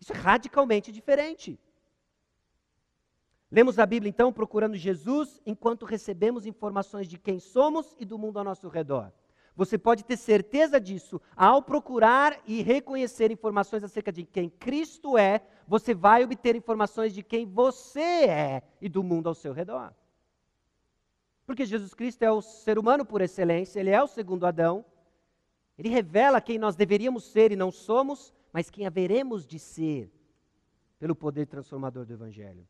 Isso 0.00 0.12
é 0.12 0.16
radicalmente 0.16 0.92
diferente. 0.92 1.58
Lemos 3.50 3.78
a 3.78 3.86
Bíblia 3.86 4.10
então 4.10 4.32
procurando 4.32 4.76
Jesus 4.76 5.40
enquanto 5.46 5.86
recebemos 5.86 6.46
informações 6.46 7.08
de 7.08 7.18
quem 7.18 7.38
somos 7.38 7.94
e 7.98 8.04
do 8.04 8.18
mundo 8.18 8.38
ao 8.38 8.44
nosso 8.44 8.68
redor. 8.68 9.12
Você 9.54 9.78
pode 9.78 10.04
ter 10.04 10.18
certeza 10.18 10.78
disso 10.78 11.20
ao 11.34 11.62
procurar 11.62 12.38
e 12.44 12.60
reconhecer 12.60 13.30
informações 13.30 13.82
acerca 13.82 14.12
de 14.12 14.24
quem 14.24 14.50
Cristo 14.50 15.16
é, 15.16 15.40
você 15.66 15.94
vai 15.94 16.22
obter 16.22 16.54
informações 16.54 17.14
de 17.14 17.22
quem 17.22 17.46
você 17.46 18.00
é 18.00 18.62
e 18.82 18.88
do 18.88 19.02
mundo 19.02 19.28
ao 19.28 19.34
seu 19.34 19.54
redor. 19.54 19.94
Porque 21.46 21.64
Jesus 21.64 21.94
Cristo 21.94 22.22
é 22.22 22.30
o 22.30 22.42
ser 22.42 22.78
humano 22.78 23.06
por 23.06 23.22
excelência, 23.22 23.80
ele 23.80 23.90
é 23.90 24.02
o 24.02 24.08
segundo 24.08 24.44
Adão. 24.44 24.84
Ele 25.78 25.88
revela 25.88 26.40
quem 26.40 26.58
nós 26.58 26.74
deveríamos 26.74 27.24
ser 27.24 27.52
e 27.52 27.56
não 27.56 27.70
somos, 27.70 28.34
mas 28.52 28.70
quem 28.70 28.86
haveremos 28.86 29.46
de 29.46 29.58
ser 29.58 30.10
pelo 30.98 31.14
poder 31.14 31.46
transformador 31.46 32.04
do 32.04 32.12
Evangelho. 32.12 32.66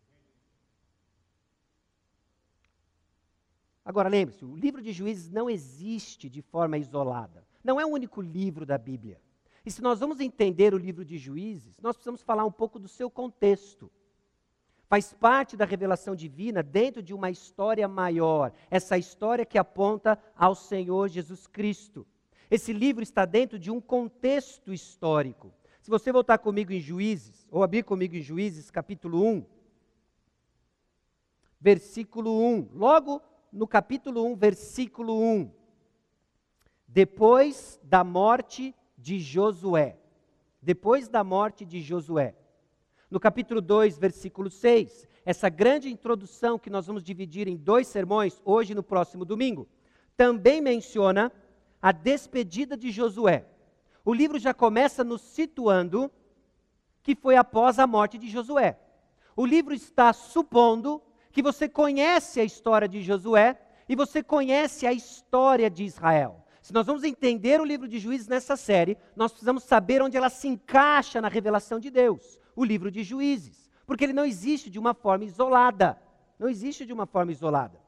Agora 3.85 4.09
lembre-se, 4.09 4.45
o 4.45 4.57
livro 4.57 4.83
de 4.83 4.93
Juízes 4.93 5.31
não 5.31 5.49
existe 5.49 6.29
de 6.29 6.43
forma 6.43 6.77
isolada. 6.77 7.47
Não 7.63 7.81
é 7.81 7.87
o 7.87 7.91
único 7.91 8.21
livro 8.21 8.67
da 8.67 8.77
Bíblia. 8.77 9.21
E 9.65 9.71
se 9.71 9.81
nós 9.81 10.01
vamos 10.01 10.19
entender 10.19 10.75
o 10.75 10.79
livro 10.79 11.05
de 11.05 11.17
Juízes, 11.19 11.81
nós 11.81 11.97
precisamos 11.97 12.23
falar 12.23 12.45
um 12.45 12.51
pouco 12.51 12.79
do 12.79 12.89
seu 12.89 13.09
contexto. 13.09 13.91
Faz 14.89 15.13
parte 15.13 15.57
da 15.57 15.65
revelação 15.65 16.15
divina 16.15 16.63
dentro 16.63 17.03
de 17.03 17.13
uma 17.13 17.31
história 17.31 17.89
maior, 17.89 18.53
essa 18.71 18.97
história 18.97 19.45
que 19.45 19.59
aponta 19.59 20.19
ao 20.37 20.55
Senhor 20.55 21.09
Jesus 21.09 21.47
Cristo. 21.47 22.07
Esse 22.49 22.73
livro 22.73 23.03
está 23.03 23.25
dentro 23.25 23.59
de 23.59 23.71
um 23.71 23.81
contexto 23.81 24.73
histórico. 24.73 25.53
Se 25.87 25.91
você 25.91 26.11
voltar 26.11 26.39
comigo 26.39 26.73
em 26.73 26.81
Juízes, 26.81 27.47
ou 27.49 27.63
abrir 27.63 27.85
comigo 27.85 28.17
em 28.17 28.21
Juízes, 28.21 28.73
capítulo 28.73 29.25
1, 29.25 29.47
versículo 31.61 32.43
1. 32.45 32.71
Logo 32.73 33.23
no 33.53 33.69
capítulo 33.69 34.27
1, 34.27 34.35
versículo 34.35 35.17
1. 35.23 35.49
Depois 36.89 37.79
da 37.85 38.03
morte 38.03 38.75
de 38.99 39.21
Josué. 39.21 39.97
Depois 40.61 41.07
da 41.07 41.23
morte 41.23 41.65
de 41.65 41.81
Josué. 41.81 42.35
No 43.09 43.21
capítulo 43.21 43.61
2, 43.61 43.97
versículo 43.97 44.51
6, 44.51 45.07
essa 45.25 45.49
grande 45.49 45.89
introdução 45.89 46.59
que 46.59 46.69
nós 46.69 46.89
vamos 46.89 47.05
dividir 47.05 47.47
em 47.47 47.57
dois 47.57 47.87
sermões, 47.87 48.43
hoje 48.45 48.73
e 48.73 48.75
no 48.75 48.83
próximo 48.83 49.25
domingo, 49.25 49.69
também 50.17 50.61
menciona 50.61 51.31
a 51.81 51.93
despedida 51.93 52.77
de 52.77 52.91
Josué. 52.91 53.47
O 54.07 54.15
livro 54.15 54.39
já 54.39 54.55
começa 54.55 55.03
nos 55.03 55.21
situando 55.21 56.09
que 57.03 57.17
foi 57.17 57.35
após 57.35 57.81
a 57.81 57.89
morte 57.89 58.17
de 58.17 58.29
Josué. 58.29 58.79
O 59.35 59.45
livro 59.45 59.75
está 59.75 60.13
supondo 60.13 61.03
que 61.33 61.43
você 61.43 61.69
conhece 61.69 62.39
a 62.39 62.45
história 62.45 62.87
de 62.87 63.03
Josué 63.03 63.61
e 63.89 63.97
você 63.97 64.23
conhece 64.23 64.87
a 64.87 64.93
história 64.93 65.69
de 65.69 65.83
Israel. 65.83 66.45
Se 66.63 66.73
nós 66.73 66.87
vamos 66.87 67.03
entender 67.03 67.61
o 67.61 67.65
livro 67.65 67.89
de 67.89 67.99
Juízes 67.99 68.29
nessa 68.29 68.57
série, 68.57 68.97
nós 69.17 69.33
precisamos 69.33 69.65
saber 69.65 70.01
onde 70.01 70.17
ela 70.17 70.31
se 70.31 70.47
encaixa 70.47 71.21
na 71.21 71.29
revelação 71.29 71.81
de 71.81 71.91
Deus, 71.91 72.39
o 72.55 72.65
livro 72.65 72.93
de 72.93 73.03
Juízes, 73.03 73.69
porque 73.85 74.05
ele 74.05 74.13
não 74.13 74.25
existe 74.25 74.71
de 74.71 74.79
uma 74.79 74.95
forma 74.95 75.25
isolada. 75.25 76.01
Não 76.39 76.49
existe 76.49 76.87
de 76.87 76.93
uma 76.93 77.07
forma 77.07 77.33
isolada. 77.33 77.81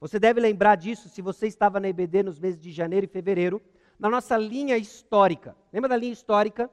Você 0.00 0.20
deve 0.20 0.38
lembrar 0.38 0.76
disso 0.76 1.08
se 1.08 1.20
você 1.20 1.48
estava 1.48 1.80
na 1.80 1.88
EBD 1.88 2.22
nos 2.22 2.38
meses 2.38 2.60
de 2.60 2.70
janeiro 2.70 3.06
e 3.06 3.08
fevereiro, 3.08 3.60
na 3.98 4.08
nossa 4.10 4.36
linha 4.36 4.76
histórica. 4.76 5.56
Lembra 5.72 5.88
da 5.88 5.96
linha 5.96 6.12
histórica? 6.12 6.70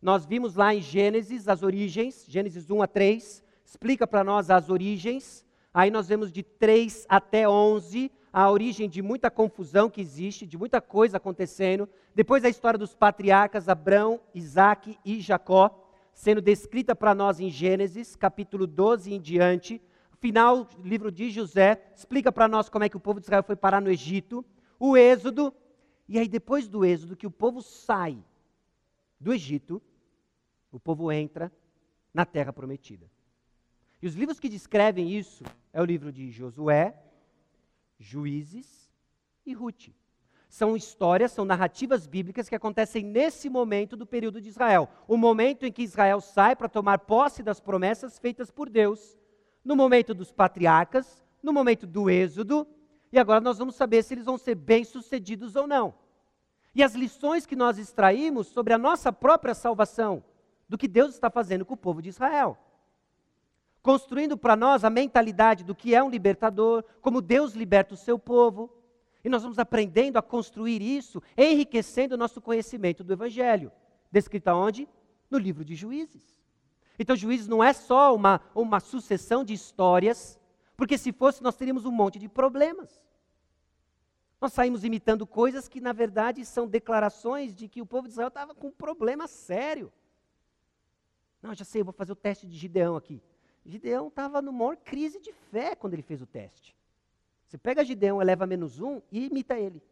Nós 0.00 0.24
vimos 0.24 0.54
lá 0.54 0.74
em 0.74 0.80
Gênesis 0.80 1.48
as 1.48 1.62
origens, 1.62 2.24
Gênesis 2.28 2.70
1 2.70 2.82
a 2.82 2.86
3, 2.86 3.42
explica 3.64 4.06
para 4.06 4.22
nós 4.22 4.50
as 4.50 4.68
origens. 4.70 5.44
Aí 5.72 5.90
nós 5.90 6.08
vemos 6.08 6.32
de 6.32 6.42
3 6.42 7.06
até 7.08 7.48
11 7.48 8.10
a 8.32 8.50
origem 8.50 8.86
de 8.86 9.00
muita 9.00 9.30
confusão 9.30 9.88
que 9.88 9.98
existe, 9.98 10.46
de 10.46 10.58
muita 10.58 10.78
coisa 10.78 11.16
acontecendo. 11.16 11.88
Depois 12.14 12.44
a 12.44 12.50
história 12.50 12.78
dos 12.78 12.94
patriarcas 12.94 13.66
Abraão, 13.66 14.20
Isaac 14.34 14.98
e 15.02 15.22
Jacó, 15.22 15.70
sendo 16.12 16.42
descrita 16.42 16.94
para 16.94 17.14
nós 17.14 17.40
em 17.40 17.48
Gênesis, 17.48 18.14
capítulo 18.14 18.66
12 18.66 19.14
em 19.14 19.18
diante. 19.18 19.80
Final 20.20 20.68
livro 20.84 21.10
de 21.10 21.30
José 21.30 21.80
explica 21.94 22.30
para 22.30 22.46
nós 22.46 22.68
como 22.68 22.84
é 22.84 22.90
que 22.90 22.96
o 22.96 23.00
povo 23.00 23.20
de 23.20 23.24
Israel 23.24 23.42
foi 23.42 23.56
parar 23.56 23.80
no 23.80 23.90
Egito. 23.90 24.44
O 24.78 24.98
Êxodo, 24.98 25.50
e 26.08 26.18
aí 26.18 26.28
depois 26.28 26.68
do 26.68 26.84
Êxodo, 26.84 27.16
que 27.16 27.26
o 27.26 27.30
povo 27.30 27.62
sai 27.62 28.16
do 29.18 29.32
Egito, 29.32 29.82
o 30.70 30.78
povo 30.78 31.10
entra 31.10 31.52
na 32.12 32.24
terra 32.24 32.52
prometida. 32.52 33.10
E 34.00 34.06
os 34.06 34.14
livros 34.14 34.38
que 34.38 34.48
descrevem 34.48 35.10
isso 35.10 35.44
é 35.72 35.80
o 35.80 35.84
livro 35.84 36.12
de 36.12 36.30
Josué, 36.30 36.94
Juízes 37.98 38.90
e 39.44 39.52
Ruth. 39.52 39.88
São 40.48 40.76
histórias, 40.76 41.32
são 41.32 41.44
narrativas 41.44 42.06
bíblicas 42.06 42.48
que 42.48 42.54
acontecem 42.54 43.02
nesse 43.02 43.50
momento 43.50 43.96
do 43.96 44.06
período 44.06 44.40
de 44.40 44.48
Israel. 44.48 44.88
O 45.08 45.16
momento 45.16 45.66
em 45.66 45.72
que 45.72 45.82
Israel 45.82 46.20
sai 46.20 46.54
para 46.54 46.68
tomar 46.68 47.00
posse 47.00 47.42
das 47.42 47.58
promessas 47.58 48.18
feitas 48.18 48.50
por 48.50 48.70
Deus, 48.70 49.18
no 49.64 49.74
momento 49.74 50.14
dos 50.14 50.30
patriarcas, 50.30 51.24
no 51.42 51.52
momento 51.52 51.86
do 51.86 52.08
Êxodo, 52.08 52.66
e 53.16 53.20
agora 53.20 53.40
nós 53.40 53.58
vamos 53.58 53.74
saber 53.74 54.02
se 54.02 54.14
eles 54.14 54.24
vão 54.24 54.38
ser 54.38 54.54
bem-sucedidos 54.54 55.56
ou 55.56 55.66
não. 55.66 55.94
E 56.74 56.82
as 56.82 56.94
lições 56.94 57.46
que 57.46 57.56
nós 57.56 57.78
extraímos 57.78 58.48
sobre 58.48 58.72
a 58.72 58.78
nossa 58.78 59.12
própria 59.12 59.54
salvação, 59.54 60.22
do 60.68 60.76
que 60.76 60.88
Deus 60.88 61.14
está 61.14 61.30
fazendo 61.30 61.64
com 61.64 61.74
o 61.74 61.76
povo 61.76 62.02
de 62.02 62.08
Israel 62.08 62.58
construindo 63.86 64.36
para 64.36 64.56
nós 64.56 64.82
a 64.82 64.90
mentalidade 64.90 65.62
do 65.62 65.72
que 65.72 65.94
é 65.94 66.02
um 66.02 66.10
libertador, 66.10 66.82
como 67.00 67.22
Deus 67.22 67.52
liberta 67.52 67.94
o 67.94 67.96
seu 67.96 68.18
povo. 68.18 68.68
E 69.24 69.28
nós 69.28 69.44
vamos 69.44 69.60
aprendendo 69.60 70.16
a 70.16 70.22
construir 70.22 70.82
isso, 70.82 71.22
enriquecendo 71.38 72.16
o 72.16 72.18
nosso 72.18 72.40
conhecimento 72.40 73.04
do 73.04 73.12
Evangelho. 73.12 73.70
Descrito 74.10 74.50
onde? 74.50 74.88
No 75.30 75.38
livro 75.38 75.64
de 75.64 75.76
Juízes. 75.76 76.36
Então, 76.98 77.14
Juízes 77.14 77.46
não 77.46 77.62
é 77.62 77.72
só 77.72 78.12
uma, 78.12 78.40
uma 78.52 78.80
sucessão 78.80 79.44
de 79.44 79.54
histórias, 79.54 80.36
porque 80.76 80.98
se 80.98 81.12
fosse, 81.12 81.40
nós 81.40 81.54
teríamos 81.54 81.84
um 81.84 81.92
monte 81.92 82.18
de 82.18 82.28
problemas. 82.28 83.00
Nós 84.40 84.52
saímos 84.52 84.84
imitando 84.84 85.26
coisas 85.26 85.66
que, 85.66 85.80
na 85.80 85.92
verdade, 85.92 86.44
são 86.44 86.66
declarações 86.66 87.54
de 87.54 87.68
que 87.68 87.80
o 87.80 87.86
povo 87.86 88.06
de 88.06 88.12
Israel 88.12 88.28
estava 88.28 88.54
com 88.54 88.68
um 88.68 88.72
problema 88.72 89.26
sério. 89.26 89.90
Não, 91.40 91.54
já 91.54 91.64
sei, 91.64 91.80
eu 91.80 91.84
vou 91.84 91.94
fazer 91.94 92.12
o 92.12 92.16
teste 92.16 92.46
de 92.46 92.56
Gideão 92.56 92.96
aqui. 92.96 93.22
Gideão 93.64 94.08
estava 94.08 94.42
no 94.42 94.52
maior 94.52 94.76
crise 94.76 95.20
de 95.20 95.32
fé 95.32 95.74
quando 95.74 95.94
ele 95.94 96.02
fez 96.02 96.20
o 96.20 96.26
teste. 96.26 96.76
Você 97.46 97.56
pega 97.56 97.84
Gideão, 97.84 98.20
eleva 98.20 98.46
menos 98.46 98.80
um 98.80 99.00
e 99.10 99.26
imita 99.26 99.58
ele. 99.58 99.82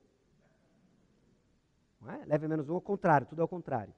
Não 2.01 2.11
é? 2.11 2.25
Leva 2.27 2.47
menos 2.47 2.69
um 2.69 2.75
ao 2.75 2.81
contrário, 2.81 3.27
tudo 3.27 3.41
ao 3.41 3.49
contrário. 3.49 3.95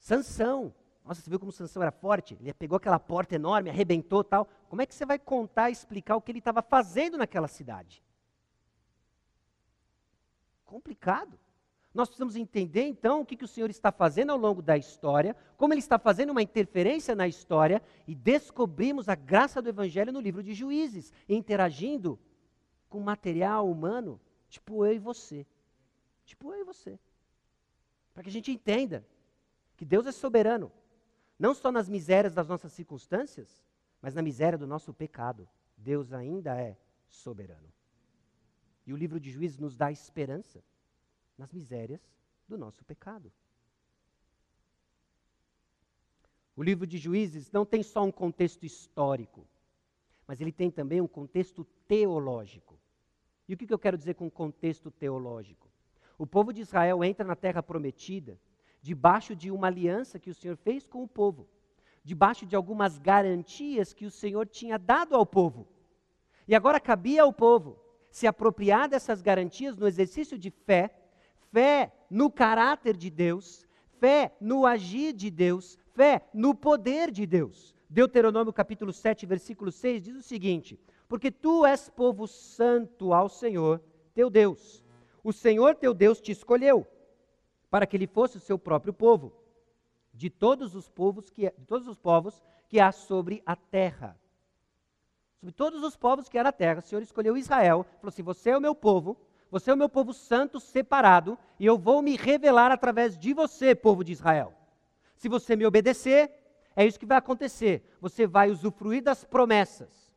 Sansão. 0.00 0.74
Nossa, 1.04 1.20
você 1.20 1.30
viu 1.30 1.38
como 1.38 1.52
Sansão 1.52 1.82
era 1.82 1.92
forte? 1.92 2.36
Ele 2.40 2.52
pegou 2.52 2.76
aquela 2.76 2.98
porta 2.98 3.34
enorme, 3.34 3.70
arrebentou 3.70 4.24
tal. 4.24 4.46
Como 4.68 4.82
é 4.82 4.86
que 4.86 4.94
você 4.94 5.06
vai 5.06 5.18
contar 5.18 5.70
e 5.70 5.72
explicar 5.72 6.16
o 6.16 6.20
que 6.20 6.32
ele 6.32 6.38
estava 6.38 6.62
fazendo 6.62 7.16
naquela 7.16 7.48
cidade? 7.48 8.02
Complicado. 10.68 11.38
Nós 11.94 12.08
precisamos 12.08 12.36
entender 12.36 12.82
então 12.82 13.22
o 13.22 13.26
que, 13.26 13.36
que 13.36 13.44
o 13.44 13.48
Senhor 13.48 13.70
está 13.70 13.90
fazendo 13.90 14.30
ao 14.30 14.38
longo 14.38 14.60
da 14.60 14.76
história, 14.76 15.34
como 15.56 15.72
Ele 15.72 15.80
está 15.80 15.98
fazendo 15.98 16.30
uma 16.30 16.42
interferência 16.42 17.14
na 17.14 17.26
história 17.26 17.82
e 18.06 18.14
descobrimos 18.14 19.08
a 19.08 19.14
graça 19.14 19.62
do 19.62 19.70
Evangelho 19.70 20.12
no 20.12 20.20
livro 20.20 20.42
de 20.42 20.52
Juízes, 20.52 21.10
interagindo 21.26 22.18
com 22.88 23.00
material 23.00 23.68
humano, 23.68 24.20
tipo 24.50 24.84
eu 24.84 24.92
e 24.92 24.98
você. 24.98 25.46
Tipo 26.26 26.52
eu 26.52 26.60
e 26.60 26.64
você. 26.64 26.98
Para 28.12 28.22
que 28.22 28.28
a 28.28 28.32
gente 28.32 28.52
entenda 28.52 29.04
que 29.74 29.86
Deus 29.86 30.06
é 30.06 30.12
soberano, 30.12 30.70
não 31.38 31.54
só 31.54 31.72
nas 31.72 31.88
misérias 31.88 32.34
das 32.34 32.46
nossas 32.46 32.72
circunstâncias, 32.72 33.64
mas 34.02 34.14
na 34.14 34.20
miséria 34.20 34.58
do 34.58 34.66
nosso 34.66 34.92
pecado. 34.92 35.48
Deus 35.78 36.12
ainda 36.12 36.54
é 36.60 36.76
soberano. 37.08 37.77
E 38.88 38.92
o 38.94 38.96
livro 38.96 39.20
de 39.20 39.30
Juízes 39.30 39.58
nos 39.58 39.76
dá 39.76 39.92
esperança 39.92 40.64
nas 41.36 41.52
misérias 41.52 42.00
do 42.48 42.56
nosso 42.56 42.82
pecado. 42.86 43.30
O 46.56 46.62
livro 46.62 46.86
de 46.86 46.96
Juízes 46.96 47.52
não 47.52 47.66
tem 47.66 47.82
só 47.82 48.02
um 48.02 48.10
contexto 48.10 48.64
histórico, 48.64 49.46
mas 50.26 50.40
ele 50.40 50.50
tem 50.50 50.70
também 50.70 51.02
um 51.02 51.06
contexto 51.06 51.66
teológico. 51.86 52.80
E 53.46 53.52
o 53.52 53.58
que 53.58 53.70
eu 53.70 53.78
quero 53.78 53.98
dizer 53.98 54.14
com 54.14 54.30
contexto 54.30 54.90
teológico? 54.90 55.68
O 56.16 56.26
povo 56.26 56.50
de 56.50 56.62
Israel 56.62 57.04
entra 57.04 57.26
na 57.26 57.36
terra 57.36 57.62
prometida 57.62 58.40
debaixo 58.80 59.36
de 59.36 59.50
uma 59.50 59.66
aliança 59.66 60.18
que 60.18 60.30
o 60.30 60.34
Senhor 60.34 60.56
fez 60.56 60.86
com 60.86 61.02
o 61.02 61.08
povo, 61.08 61.46
debaixo 62.02 62.46
de 62.46 62.56
algumas 62.56 62.96
garantias 62.96 63.92
que 63.92 64.06
o 64.06 64.10
Senhor 64.10 64.46
tinha 64.46 64.78
dado 64.78 65.14
ao 65.14 65.26
povo. 65.26 65.68
E 66.48 66.54
agora 66.54 66.80
cabia 66.80 67.22
ao 67.22 67.34
povo 67.34 67.86
se 68.10 68.26
apropriar 68.26 68.88
dessas 68.88 69.20
garantias 69.20 69.76
no 69.76 69.86
exercício 69.86 70.38
de 70.38 70.50
fé 70.50 70.90
fé 71.52 71.92
no 72.10 72.30
caráter 72.30 72.96
de 72.96 73.10
Deus, 73.10 73.66
fé 73.98 74.34
no 74.40 74.66
agir 74.66 75.12
de 75.12 75.30
Deus, 75.30 75.78
fé 75.94 76.22
no 76.32 76.54
poder 76.54 77.10
de 77.10 77.26
Deus. 77.26 77.74
Deuteronômio 77.88 78.52
capítulo 78.52 78.92
7, 78.92 79.24
versículo 79.26 79.72
6 79.72 80.02
diz 80.02 80.16
o 80.16 80.22
seguinte: 80.22 80.78
Porque 81.08 81.30
tu 81.30 81.64
és 81.64 81.88
povo 81.88 82.26
santo 82.26 83.12
ao 83.12 83.28
Senhor, 83.28 83.82
teu 84.14 84.28
Deus. 84.28 84.84
O 85.24 85.32
Senhor 85.32 85.74
teu 85.74 85.94
Deus 85.94 86.20
te 86.20 86.32
escolheu 86.32 86.86
para 87.70 87.86
que 87.86 87.96
ele 87.96 88.06
fosse 88.06 88.36
o 88.36 88.40
seu 88.40 88.58
próprio 88.58 88.92
povo, 88.92 89.32
de 90.12 90.30
todos 90.30 90.74
os 90.74 90.88
povos 90.88 91.28
que 91.30 91.50
de 91.56 91.64
todos 91.66 91.86
os 91.86 91.98
povos 91.98 92.42
que 92.68 92.78
há 92.78 92.92
sobre 92.92 93.42
a 93.44 93.56
terra. 93.56 94.18
Sobre 95.40 95.52
todos 95.52 95.82
os 95.82 95.96
povos 95.96 96.28
que 96.28 96.36
há 96.36 96.42
na 96.42 96.52
terra, 96.52 96.80
o 96.80 96.82
Senhor 96.82 97.00
escolheu 97.00 97.36
Israel, 97.36 97.86
falou 98.00 98.08
assim: 98.08 98.22
"Você 98.22 98.50
é 98.50 98.56
o 98.56 98.60
meu 98.60 98.74
povo, 98.74 99.16
você 99.50 99.70
é 99.70 99.74
o 99.74 99.76
meu 99.76 99.88
povo 99.88 100.12
santo, 100.12 100.58
separado, 100.58 101.38
e 101.58 101.64
eu 101.64 101.78
vou 101.78 102.02
me 102.02 102.16
revelar 102.16 102.70
através 102.70 103.16
de 103.16 103.32
você, 103.32 103.74
povo 103.74 104.04
de 104.04 104.12
Israel. 104.12 104.52
Se 105.16 105.28
você 105.28 105.56
me 105.56 105.64
obedecer, 105.64 106.30
é 106.76 106.84
isso 106.84 106.98
que 106.98 107.06
vai 107.06 107.18
acontecer. 107.18 107.82
Você 108.00 108.26
vai 108.26 108.50
usufruir 108.50 109.02
das 109.02 109.24
promessas. 109.24 110.12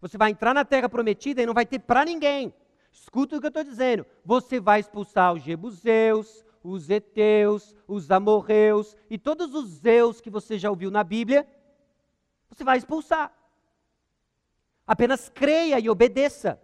Você 0.00 0.18
vai 0.18 0.30
entrar 0.30 0.52
na 0.54 0.64
terra 0.64 0.88
prometida 0.88 1.42
e 1.42 1.46
não 1.46 1.54
vai 1.54 1.64
ter 1.64 1.78
para 1.78 2.04
ninguém. 2.04 2.52
Escuta 2.90 3.36
o 3.36 3.40
que 3.40 3.46
eu 3.46 3.48
estou 3.48 3.64
dizendo. 3.64 4.04
Você 4.24 4.58
vai 4.60 4.80
expulsar 4.80 5.32
os 5.34 5.42
jebuseus, 5.42 6.44
os 6.62 6.90
eteus, 6.90 7.74
os 7.86 8.10
amorreus 8.10 8.96
e 9.08 9.18
todos 9.18 9.54
os 9.54 9.68
zeus 9.68 10.20
que 10.20 10.30
você 10.30 10.58
já 10.58 10.70
ouviu 10.70 10.90
na 10.90 11.04
Bíblia. 11.04 11.46
Você 12.48 12.64
vai 12.64 12.78
expulsar. 12.78 13.32
Apenas 14.86 15.28
creia 15.28 15.78
e 15.78 15.88
obedeça. 15.88 16.60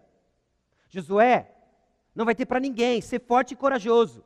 Josué 0.89 1.55
não 2.15 2.25
vai 2.25 2.35
ter 2.35 2.47
para 2.47 2.61
ninguém, 2.61 3.00
ser 3.00 3.21
forte 3.21 3.53
e 3.53 3.57
corajoso. 3.57 4.25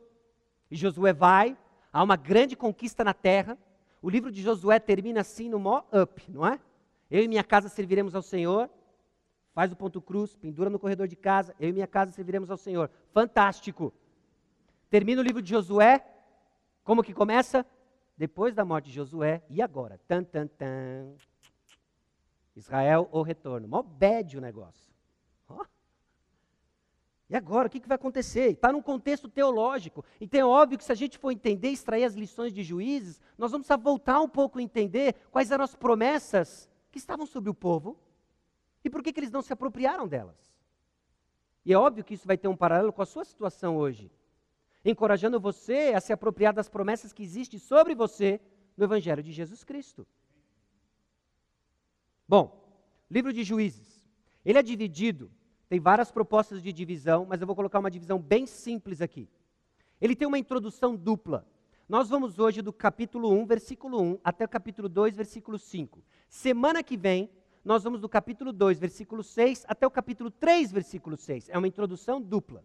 E 0.70 0.76
Josué 0.76 1.12
vai, 1.12 1.56
há 1.92 2.02
uma 2.02 2.16
grande 2.16 2.56
conquista 2.56 3.04
na 3.04 3.14
terra. 3.14 3.58
O 4.02 4.10
livro 4.10 4.32
de 4.32 4.42
Josué 4.42 4.78
termina 4.78 5.20
assim 5.20 5.48
no 5.48 5.58
mó 5.58 5.82
up, 5.92 6.30
não 6.30 6.46
é? 6.46 6.58
Eu 7.10 7.22
e 7.22 7.28
minha 7.28 7.44
casa 7.44 7.68
serviremos 7.68 8.14
ao 8.14 8.22
Senhor. 8.22 8.68
Faz 9.54 9.70
o 9.70 9.76
ponto 9.76 10.02
cruz, 10.02 10.34
pendura 10.34 10.68
no 10.68 10.78
corredor 10.78 11.06
de 11.06 11.14
casa. 11.14 11.54
Eu 11.60 11.68
e 11.68 11.72
minha 11.72 11.86
casa 11.86 12.10
serviremos 12.10 12.50
ao 12.50 12.56
Senhor. 12.56 12.90
Fantástico. 13.12 13.92
Termina 14.90 15.20
o 15.20 15.24
livro 15.24 15.40
de 15.40 15.50
Josué. 15.50 16.04
Como 16.82 17.04
que 17.04 17.14
começa? 17.14 17.64
Depois 18.16 18.54
da 18.54 18.64
morte 18.64 18.86
de 18.86 18.96
Josué. 18.96 19.42
E 19.48 19.62
agora? 19.62 20.00
Tan, 20.08 20.24
tan, 20.24 20.48
tan. 20.48 21.14
Israel 22.56 23.08
ou 23.10 23.22
retorno. 23.22 23.68
Mó 23.68 23.82
bad 23.82 24.36
o 24.36 24.40
negócio. 24.40 24.94
E 27.28 27.36
agora, 27.36 27.68
o 27.68 27.70
que, 27.70 27.80
vai 27.88 27.96
acontecer? 27.96 28.52
Está 28.52 28.70
num 28.70 28.82
contexto 28.82 29.28
teológico. 29.28 30.04
Então 30.20 30.38
é 30.38 30.44
óbvio 30.44 30.78
que 30.78 30.84
se 30.84 30.92
a 30.92 30.94
gente 30.94 31.18
for 31.18 31.30
entender, 31.30 31.68
extrair 31.68 32.04
as 32.04 32.14
lições 32.14 32.52
de 32.52 32.62
juízes, 32.62 33.20
nós 33.38 33.50
vamos 33.50 33.66
voltar 33.80 34.20
um 34.20 34.28
pouco 34.28 34.58
a 34.58 34.62
entender 34.62 35.14
quais 35.30 35.50
eram 35.50 35.64
as 35.64 35.74
promessas 35.74 36.70
que 36.92 36.98
estavam 36.98 37.26
sobre 37.26 37.50
o 37.50 37.54
povo 37.54 37.98
e 38.84 38.90
por 38.90 39.02
que, 39.02 39.12
que 39.12 39.20
eles 39.20 39.30
não 39.30 39.42
se 39.42 39.52
apropriaram 39.52 40.06
delas. 40.06 40.36
E 41.64 41.72
é 41.72 41.78
óbvio 41.78 42.04
que 42.04 42.14
isso 42.14 42.26
vai 42.26 42.36
ter 42.36 42.46
um 42.46 42.56
paralelo 42.56 42.92
com 42.92 43.00
a 43.00 43.06
sua 43.06 43.24
situação 43.24 43.76
hoje, 43.76 44.12
encorajando 44.84 45.40
você 45.40 45.92
a 45.92 46.00
se 46.00 46.12
apropriar 46.12 46.52
das 46.52 46.68
promessas 46.68 47.12
que 47.12 47.22
existem 47.22 47.58
sobre 47.58 47.94
você 47.94 48.38
no 48.76 48.84
Evangelho 48.84 49.22
de 49.22 49.32
Jesus 49.32 49.64
Cristo. 49.64 50.06
Bom, 52.26 52.74
livro 53.10 53.32
de 53.32 53.44
Juízes. 53.44 54.02
Ele 54.44 54.58
é 54.58 54.62
dividido, 54.62 55.30
tem 55.68 55.78
várias 55.78 56.10
propostas 56.10 56.62
de 56.62 56.72
divisão, 56.72 57.26
mas 57.28 57.40
eu 57.40 57.46
vou 57.46 57.56
colocar 57.56 57.78
uma 57.78 57.90
divisão 57.90 58.18
bem 58.18 58.46
simples 58.46 59.00
aqui. 59.00 59.28
Ele 60.00 60.16
tem 60.16 60.26
uma 60.26 60.38
introdução 60.38 60.96
dupla. 60.96 61.46
Nós 61.88 62.08
vamos 62.08 62.38
hoje 62.38 62.62
do 62.62 62.72
capítulo 62.72 63.30
1, 63.30 63.46
versículo 63.46 64.00
1, 64.00 64.18
até 64.24 64.44
o 64.44 64.48
capítulo 64.48 64.88
2, 64.88 65.16
versículo 65.16 65.58
5. 65.58 66.02
Semana 66.28 66.82
que 66.82 66.96
vem, 66.96 67.30
nós 67.62 67.84
vamos 67.84 68.00
do 68.00 68.08
capítulo 68.08 68.52
2, 68.52 68.78
versículo 68.78 69.22
6, 69.22 69.64
até 69.68 69.86
o 69.86 69.90
capítulo 69.90 70.30
3, 70.30 70.72
versículo 70.72 71.16
6. 71.16 71.50
É 71.50 71.58
uma 71.58 71.68
introdução 71.68 72.20
dupla. 72.20 72.64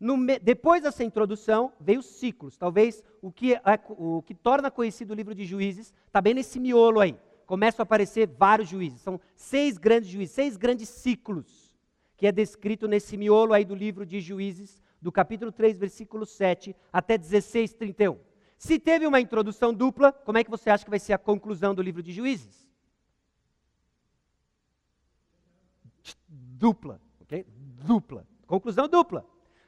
Me... 0.00 0.38
depois 0.38 0.82
dessa 0.82 1.04
introdução, 1.04 1.72
veio 1.80 2.00
os 2.00 2.06
ciclos. 2.06 2.56
Talvez 2.56 3.02
o 3.22 3.30
que, 3.30 3.54
é, 3.54 3.60
o 3.90 4.22
que 4.22 4.34
torna 4.34 4.70
conhecido 4.70 5.12
o 5.12 5.14
livro 5.14 5.34
de 5.34 5.44
juízes 5.44 5.92
está 6.06 6.20
bem 6.20 6.34
nesse 6.34 6.58
miolo 6.58 7.00
aí. 7.00 7.16
Começam 7.48 7.82
a 7.82 7.84
aparecer 7.84 8.28
vários 8.28 8.68
juízes. 8.68 9.00
São 9.00 9.20
seis 9.34 9.76
grandes 9.76 10.08
juízes, 10.08 10.36
seis 10.36 10.56
grandes 10.56 10.88
ciclos, 10.88 11.74
que 12.16 12.28
é 12.28 12.30
descrito 12.30 12.86
nesse 12.86 13.16
miolo 13.16 13.52
aí 13.52 13.64
do 13.64 13.74
livro 13.74 14.06
de 14.06 14.20
juízes, 14.20 14.80
do 15.02 15.10
capítulo 15.10 15.50
3, 15.50 15.76
versículo 15.76 16.24
7 16.24 16.76
até 16.92 17.18
16, 17.18 17.72
31. 17.72 18.16
Se 18.56 18.78
teve 18.78 19.04
uma 19.04 19.20
introdução 19.20 19.74
dupla, 19.74 20.12
como 20.12 20.38
é 20.38 20.44
que 20.44 20.50
você 20.50 20.70
acha 20.70 20.84
que 20.84 20.90
vai 20.90 21.00
ser 21.00 21.14
a 21.14 21.18
conclusão 21.18 21.74
do 21.74 21.82
livro 21.82 22.04
de 22.04 22.12
juízes? 22.12 22.68
dupla, 26.58 27.00
ok? 27.20 27.46
Dupla. 27.84 28.26
Conclusão 28.46 28.88
dupla. 28.88 29.24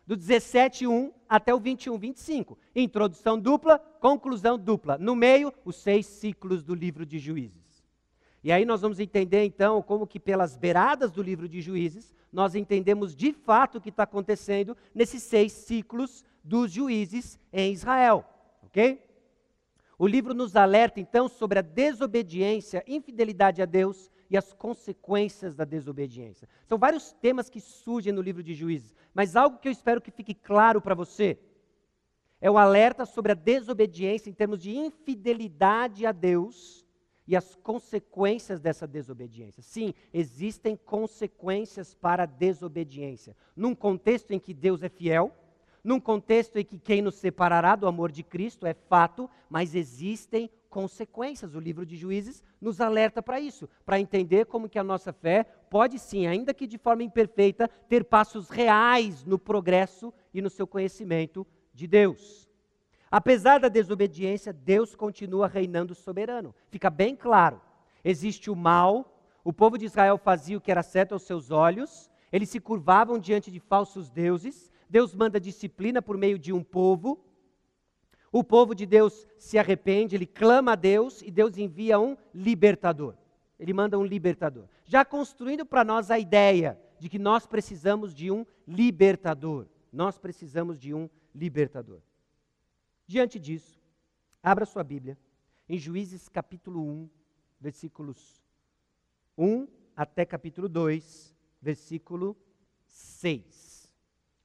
Do 0.06 0.16
17.1 0.16 1.12
até 1.28 1.54
o 1.54 1.60
21.25. 1.60 2.58
Introdução 2.74 3.38
dupla, 3.38 3.78
conclusão 3.78 4.58
dupla. 4.58 4.98
No 4.98 5.14
meio, 5.14 5.52
os 5.64 5.76
seis 5.76 6.06
ciclos 6.06 6.64
do 6.64 6.74
livro 6.74 7.06
de 7.06 7.18
Juízes. 7.18 7.59
E 8.42 8.50
aí 8.50 8.64
nós 8.64 8.80
vamos 8.80 8.98
entender 8.98 9.44
então 9.44 9.82
como 9.82 10.06
que 10.06 10.18
pelas 10.18 10.56
beiradas 10.56 11.12
do 11.12 11.22
livro 11.22 11.48
de 11.48 11.60
Juízes, 11.60 12.14
nós 12.32 12.54
entendemos 12.54 13.14
de 13.14 13.32
fato 13.32 13.78
o 13.78 13.80
que 13.80 13.90
está 13.90 14.04
acontecendo 14.04 14.76
nesses 14.94 15.22
seis 15.22 15.52
ciclos 15.52 16.24
dos 16.42 16.72
juízes 16.72 17.38
em 17.52 17.72
Israel. 17.72 18.24
Ok? 18.62 19.02
O 19.98 20.06
livro 20.06 20.32
nos 20.32 20.56
alerta 20.56 21.00
então 21.00 21.28
sobre 21.28 21.58
a 21.58 21.62
desobediência, 21.62 22.82
infidelidade 22.86 23.60
a 23.60 23.66
Deus 23.66 24.10
e 24.30 24.36
as 24.36 24.52
consequências 24.52 25.54
da 25.54 25.64
desobediência. 25.64 26.48
São 26.66 26.78
vários 26.78 27.12
temas 27.12 27.50
que 27.50 27.60
surgem 27.60 28.12
no 28.12 28.22
livro 28.22 28.42
de 28.42 28.54
Juízes, 28.54 28.94
mas 29.12 29.36
algo 29.36 29.58
que 29.58 29.68
eu 29.68 29.72
espero 29.72 30.00
que 30.00 30.10
fique 30.10 30.34
claro 30.34 30.80
para 30.80 30.94
você 30.94 31.38
é 32.40 32.50
o 32.50 32.56
alerta 32.56 33.04
sobre 33.04 33.32
a 33.32 33.34
desobediência 33.34 34.30
em 34.30 34.32
termos 34.32 34.62
de 34.62 34.74
infidelidade 34.74 36.06
a 36.06 36.12
Deus 36.12 36.79
e 37.26 37.36
as 37.36 37.54
consequências 37.54 38.60
dessa 38.60 38.86
desobediência. 38.86 39.62
Sim, 39.62 39.94
existem 40.12 40.76
consequências 40.76 41.94
para 41.94 42.24
a 42.24 42.26
desobediência. 42.26 43.36
Num 43.54 43.74
contexto 43.74 44.32
em 44.32 44.38
que 44.38 44.52
Deus 44.52 44.82
é 44.82 44.88
fiel, 44.88 45.34
num 45.82 46.00
contexto 46.00 46.56
em 46.58 46.64
que 46.64 46.78
quem 46.78 47.00
nos 47.00 47.14
separará 47.14 47.74
do 47.74 47.86
amor 47.86 48.12
de 48.12 48.22
Cristo 48.22 48.66
é 48.66 48.74
fato, 48.74 49.28
mas 49.48 49.74
existem 49.74 50.50
consequências. 50.68 51.54
O 51.54 51.60
livro 51.60 51.86
de 51.86 51.96
Juízes 51.96 52.42
nos 52.60 52.80
alerta 52.80 53.22
para 53.22 53.40
isso, 53.40 53.68
para 53.84 53.98
entender 53.98 54.46
como 54.46 54.68
que 54.68 54.78
a 54.78 54.84
nossa 54.84 55.12
fé 55.12 55.44
pode 55.70 55.98
sim, 55.98 56.26
ainda 56.26 56.52
que 56.52 56.66
de 56.66 56.78
forma 56.78 57.02
imperfeita, 57.02 57.68
ter 57.88 58.04
passos 58.04 58.50
reais 58.50 59.24
no 59.24 59.38
progresso 59.38 60.12
e 60.34 60.42
no 60.42 60.50
seu 60.50 60.66
conhecimento 60.66 61.46
de 61.72 61.86
Deus. 61.86 62.49
Apesar 63.10 63.58
da 63.58 63.68
desobediência, 63.68 64.52
Deus 64.52 64.94
continua 64.94 65.48
reinando 65.48 65.94
soberano. 65.94 66.54
Fica 66.68 66.88
bem 66.88 67.16
claro. 67.16 67.60
Existe 68.04 68.50
o 68.50 68.56
mal, 68.56 69.20
o 69.42 69.52
povo 69.52 69.76
de 69.76 69.86
Israel 69.86 70.16
fazia 70.16 70.56
o 70.56 70.60
que 70.60 70.70
era 70.70 70.82
certo 70.82 71.12
aos 71.12 71.22
seus 71.22 71.50
olhos, 71.50 72.10
eles 72.30 72.48
se 72.48 72.60
curvavam 72.60 73.18
diante 73.18 73.50
de 73.50 73.58
falsos 73.58 74.10
deuses, 74.10 74.70
Deus 74.88 75.14
manda 75.14 75.40
disciplina 75.40 76.00
por 76.00 76.16
meio 76.16 76.38
de 76.38 76.52
um 76.52 76.62
povo. 76.62 77.24
O 78.32 78.44
povo 78.44 78.74
de 78.74 78.86
Deus 78.86 79.26
se 79.38 79.58
arrepende, 79.58 80.14
ele 80.14 80.26
clama 80.26 80.72
a 80.72 80.76
Deus 80.76 81.20
e 81.22 81.30
Deus 81.30 81.58
envia 81.58 81.98
um 81.98 82.16
libertador. 82.32 83.14
Ele 83.58 83.72
manda 83.72 83.98
um 83.98 84.04
libertador. 84.04 84.64
Já 84.84 85.04
construindo 85.04 85.66
para 85.66 85.84
nós 85.84 86.10
a 86.10 86.18
ideia 86.18 86.80
de 86.98 87.08
que 87.08 87.18
nós 87.18 87.46
precisamos 87.46 88.14
de 88.14 88.30
um 88.30 88.46
libertador. 88.66 89.66
Nós 89.92 90.16
precisamos 90.16 90.78
de 90.78 90.94
um 90.94 91.10
libertador. 91.34 92.00
Diante 93.10 93.40
disso, 93.40 93.82
abra 94.40 94.64
sua 94.64 94.84
Bíblia 94.84 95.18
em 95.68 95.76
Juízes 95.76 96.28
capítulo 96.28 96.80
1, 96.80 97.10
versículos 97.60 98.40
1 99.36 99.66
até 99.96 100.24
capítulo 100.24 100.68
2, 100.68 101.34
versículo 101.60 102.36
6. 102.86 103.92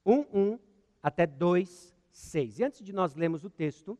1, 0.04 0.12
1 0.34 0.58
até 1.00 1.28
2, 1.28 1.96
6. 2.10 2.58
E 2.58 2.64
antes 2.64 2.82
de 2.82 2.92
nós 2.92 3.14
lermos 3.14 3.44
o 3.44 3.50
texto, 3.50 3.96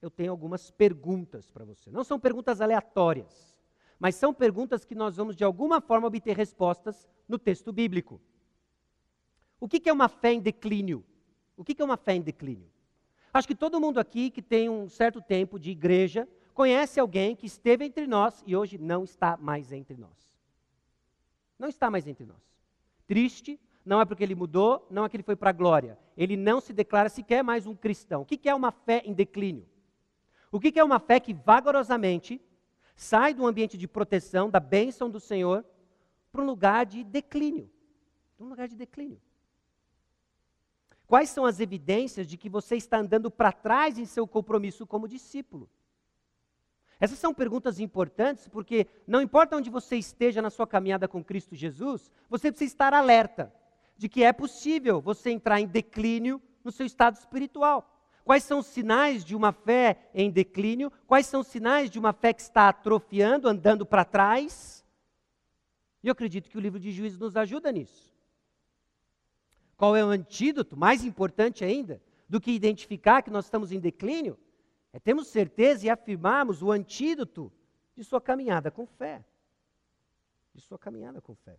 eu 0.00 0.10
tenho 0.10 0.30
algumas 0.30 0.70
perguntas 0.70 1.50
para 1.50 1.66
você. 1.66 1.90
Não 1.90 2.02
são 2.02 2.18
perguntas 2.18 2.62
aleatórias, 2.62 3.54
mas 3.98 4.14
são 4.14 4.32
perguntas 4.32 4.86
que 4.86 4.94
nós 4.94 5.16
vamos 5.16 5.36
de 5.36 5.44
alguma 5.44 5.82
forma 5.82 6.06
obter 6.06 6.34
respostas 6.34 7.06
no 7.28 7.38
texto 7.38 7.74
bíblico. 7.74 8.18
O 9.60 9.68
que 9.68 9.86
é 9.86 9.92
uma 9.92 10.08
fé 10.08 10.32
em 10.32 10.40
declínio? 10.40 11.04
O 11.54 11.62
que 11.62 11.82
é 11.82 11.84
uma 11.84 11.98
fé 11.98 12.14
em 12.14 12.22
declínio? 12.22 12.72
Acho 13.34 13.48
que 13.48 13.54
todo 13.56 13.80
mundo 13.80 13.98
aqui 13.98 14.30
que 14.30 14.40
tem 14.40 14.68
um 14.68 14.88
certo 14.88 15.20
tempo 15.20 15.58
de 15.58 15.72
igreja 15.72 16.28
conhece 16.54 17.00
alguém 17.00 17.34
que 17.34 17.46
esteve 17.46 17.84
entre 17.84 18.06
nós 18.06 18.44
e 18.46 18.54
hoje 18.54 18.78
não 18.78 19.02
está 19.02 19.36
mais 19.36 19.72
entre 19.72 19.96
nós. 19.96 20.38
Não 21.58 21.68
está 21.68 21.90
mais 21.90 22.06
entre 22.06 22.24
nós. 22.24 22.38
Triste, 23.08 23.58
não 23.84 24.00
é 24.00 24.04
porque 24.04 24.22
ele 24.22 24.36
mudou, 24.36 24.86
não 24.88 25.04
é 25.04 25.08
que 25.08 25.16
ele 25.16 25.24
foi 25.24 25.34
para 25.34 25.50
a 25.50 25.52
glória. 25.52 25.98
Ele 26.16 26.36
não 26.36 26.60
se 26.60 26.72
declara 26.72 27.08
sequer 27.08 27.42
mais 27.42 27.66
um 27.66 27.74
cristão. 27.74 28.22
O 28.22 28.24
que 28.24 28.48
é 28.48 28.54
uma 28.54 28.70
fé 28.70 29.02
em 29.04 29.12
declínio? 29.12 29.66
O 30.52 30.60
que 30.60 30.78
é 30.78 30.84
uma 30.84 31.00
fé 31.00 31.18
que 31.18 31.34
vagarosamente 31.34 32.40
sai 32.94 33.34
do 33.34 33.44
ambiente 33.44 33.76
de 33.76 33.88
proteção, 33.88 34.48
da 34.48 34.60
bênção 34.60 35.10
do 35.10 35.18
Senhor, 35.18 35.64
para 36.30 36.40
um 36.40 36.46
lugar 36.46 36.86
de 36.86 37.02
declínio? 37.02 37.68
Um 38.38 38.48
lugar 38.48 38.68
de 38.68 38.76
declínio. 38.76 39.20
Quais 41.14 41.30
são 41.30 41.46
as 41.46 41.60
evidências 41.60 42.26
de 42.26 42.36
que 42.36 42.48
você 42.48 42.74
está 42.74 42.98
andando 42.98 43.30
para 43.30 43.52
trás 43.52 43.98
em 43.98 44.04
seu 44.04 44.26
compromisso 44.26 44.84
como 44.84 45.06
discípulo? 45.06 45.70
Essas 46.98 47.20
são 47.20 47.32
perguntas 47.32 47.78
importantes 47.78 48.48
porque 48.48 48.88
não 49.06 49.22
importa 49.22 49.56
onde 49.56 49.70
você 49.70 49.94
esteja 49.94 50.42
na 50.42 50.50
sua 50.50 50.66
caminhada 50.66 51.06
com 51.06 51.22
Cristo 51.22 51.54
Jesus, 51.54 52.10
você 52.28 52.50
precisa 52.50 52.72
estar 52.72 52.92
alerta 52.92 53.54
de 53.96 54.08
que 54.08 54.24
é 54.24 54.32
possível 54.32 55.00
você 55.00 55.30
entrar 55.30 55.60
em 55.60 55.68
declínio 55.68 56.42
no 56.64 56.72
seu 56.72 56.84
estado 56.84 57.14
espiritual. 57.14 57.88
Quais 58.24 58.42
são 58.42 58.58
os 58.58 58.66
sinais 58.66 59.24
de 59.24 59.36
uma 59.36 59.52
fé 59.52 60.10
em 60.12 60.32
declínio? 60.32 60.90
Quais 61.06 61.26
são 61.26 61.42
os 61.42 61.46
sinais 61.46 61.90
de 61.90 61.98
uma 62.00 62.12
fé 62.12 62.32
que 62.32 62.42
está 62.42 62.68
atrofiando, 62.68 63.48
andando 63.48 63.86
para 63.86 64.04
trás? 64.04 64.84
E 66.02 66.08
eu 66.08 66.12
acredito 66.12 66.50
que 66.50 66.58
o 66.58 66.60
livro 66.60 66.80
de 66.80 66.90
Juízes 66.90 67.20
nos 67.20 67.36
ajuda 67.36 67.70
nisso. 67.70 68.13
Qual 69.76 69.96
é 69.96 70.04
o 70.04 70.08
antídoto, 70.08 70.76
mais 70.76 71.04
importante 71.04 71.64
ainda, 71.64 72.00
do 72.28 72.40
que 72.40 72.52
identificar 72.52 73.22
que 73.22 73.30
nós 73.30 73.46
estamos 73.46 73.72
em 73.72 73.80
declínio? 73.80 74.38
É 74.92 74.98
termos 74.98 75.28
certeza 75.28 75.86
e 75.86 75.90
afirmarmos 75.90 76.62
o 76.62 76.70
antídoto 76.70 77.52
de 77.96 78.04
sua 78.04 78.20
caminhada 78.20 78.70
com 78.70 78.86
fé. 78.86 79.24
De 80.54 80.60
sua 80.60 80.78
caminhada 80.78 81.20
com 81.20 81.34
fé. 81.34 81.58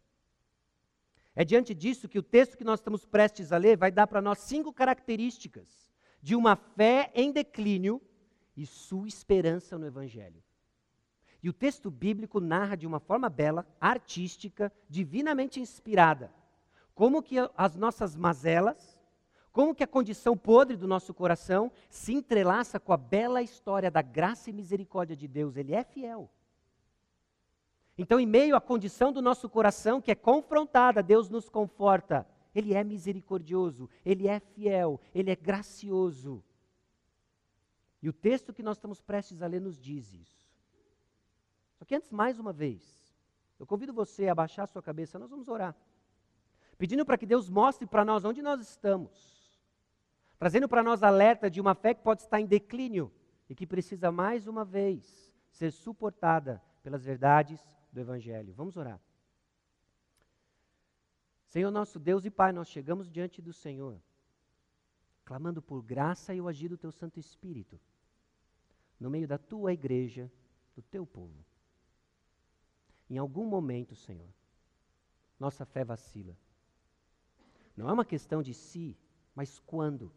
É 1.36 1.44
diante 1.44 1.76
disso 1.76 2.08
que 2.08 2.18
o 2.18 2.24
texto 2.24 2.58
que 2.58 2.64
nós 2.64 2.80
estamos 2.80 3.06
prestes 3.06 3.52
a 3.52 3.58
ler 3.58 3.76
vai 3.78 3.92
dar 3.92 4.08
para 4.08 4.22
nós 4.22 4.40
cinco 4.40 4.72
características 4.72 5.94
de 6.22 6.34
uma 6.34 6.56
fé 6.56 7.12
em 7.14 7.32
declínio 7.32 8.02
e 8.56 8.66
sua 8.66 9.08
esperança 9.08 9.78
no 9.78 9.86
Evangelho. 9.86 10.42
E 11.44 11.50
o 11.50 11.54
texto 11.54 11.92
bíblico 11.92 12.40
narra 12.40 12.76
de 12.76 12.88
uma 12.88 13.00
forma 13.00 13.30
bela, 13.30 13.68
artística, 13.80 14.72
divinamente 14.90 15.60
inspirada, 15.60 16.34
como 16.96 17.22
que 17.22 17.36
as 17.56 17.76
nossas 17.76 18.16
mazelas, 18.16 18.98
como 19.52 19.76
que 19.76 19.84
a 19.84 19.88
condição 19.88 20.36
podre 20.36 20.76
do 20.76 20.88
nosso 20.88 21.14
coração 21.14 21.72
se 21.90 22.14
entrelaça 22.14 22.80
com 22.80 22.94
a 22.94 22.98
bela 22.98 23.42
história 23.42 23.92
da 23.92 24.02
graça 24.02 24.50
e 24.50 24.54
misericórdia 24.54 25.16
de 25.16 25.28
Deus. 25.28 25.58
Ele 25.58 25.74
é 25.74 25.84
fiel. 25.84 26.30
Então, 27.98 28.20
em 28.20 28.26
meio 28.26 28.56
à 28.56 28.62
condição 28.62 29.12
do 29.12 29.22
nosso 29.22 29.50
coração 29.50 30.02
que 30.02 30.12
é 30.12 30.16
confrontada, 30.16 31.04
Deus 31.04 31.30
nos 31.30 31.48
conforta. 31.50 32.28
Ele 32.54 32.74
é 32.74 32.84
misericordioso, 32.84 33.90
ele 34.06 34.28
é 34.28 34.40
fiel, 34.40 35.00
ele 35.14 35.30
é 35.30 35.36
gracioso. 35.36 36.44
E 38.02 38.08
o 38.08 38.14
texto 38.14 38.54
que 38.54 38.64
nós 38.64 38.78
estamos 38.78 39.02
prestes 39.02 39.42
a 39.42 39.48
ler 39.48 39.60
nos 39.60 39.80
diz 39.80 40.14
isso. 40.14 40.46
Só 41.78 41.84
que 41.84 41.96
antes, 41.96 42.12
mais 42.12 42.40
uma 42.40 42.54
vez, 42.54 43.14
eu 43.60 43.66
convido 43.66 43.94
você 43.94 44.30
a 44.30 44.36
baixar 44.36 44.68
sua 44.68 44.82
cabeça, 44.82 45.20
nós 45.20 45.30
vamos 45.30 45.48
orar. 45.50 45.76
Pedindo 46.78 47.06
para 47.06 47.18
que 47.18 47.26
Deus 47.26 47.50
mostre 47.50 47.88
para 47.88 48.04
nós 48.04 48.26
onde 48.26 48.42
nós 48.42 48.62
estamos. 48.62 49.36
Trazendo 50.38 50.68
para 50.68 50.84
nós 50.84 51.04
alerta 51.04 51.50
de 51.50 51.62
uma 51.62 51.74
fé 51.74 51.94
que 51.94 52.04
pode 52.04 52.22
estar 52.22 52.40
em 52.40 52.46
declínio 52.46 53.12
e 53.50 53.56
que 53.56 53.66
precisa 53.66 54.12
mais 54.12 54.48
uma 54.48 54.66
vez 54.66 55.34
ser 55.50 55.72
suportada 55.72 56.62
pelas 56.84 57.06
verdades 57.06 57.66
do 57.92 58.00
Evangelho. 58.00 58.54
Vamos 58.54 58.76
orar. 58.76 59.00
Senhor 61.46 61.72
nosso 61.72 61.98
Deus 61.98 62.26
e 62.26 62.30
Pai, 62.30 62.52
nós 62.52 62.68
chegamos 62.68 63.10
diante 63.10 63.42
do 63.42 63.54
Senhor, 63.54 63.98
clamando 65.24 65.62
por 65.62 65.82
graça 65.82 66.36
e 66.36 66.42
o 66.42 66.50
agir 66.50 66.68
do 66.68 66.78
Teu 66.78 66.92
Santo 66.92 67.18
Espírito, 67.18 67.80
no 69.00 69.10
meio 69.10 69.26
da 69.26 69.38
Tua 69.38 69.72
igreja, 69.72 70.30
do 70.76 70.82
Teu 70.82 71.06
povo. 71.06 71.46
Em 73.10 73.18
algum 73.18 73.46
momento, 73.46 73.96
Senhor, 73.96 74.28
nossa 75.40 75.66
fé 75.66 75.86
vacila. 75.86 76.36
Não 77.76 77.90
é 77.90 77.94
uma 77.94 78.06
questão 78.06 78.42
de 78.42 78.54
se, 78.54 78.98
mas 79.36 79.60
quando. 79.60 80.12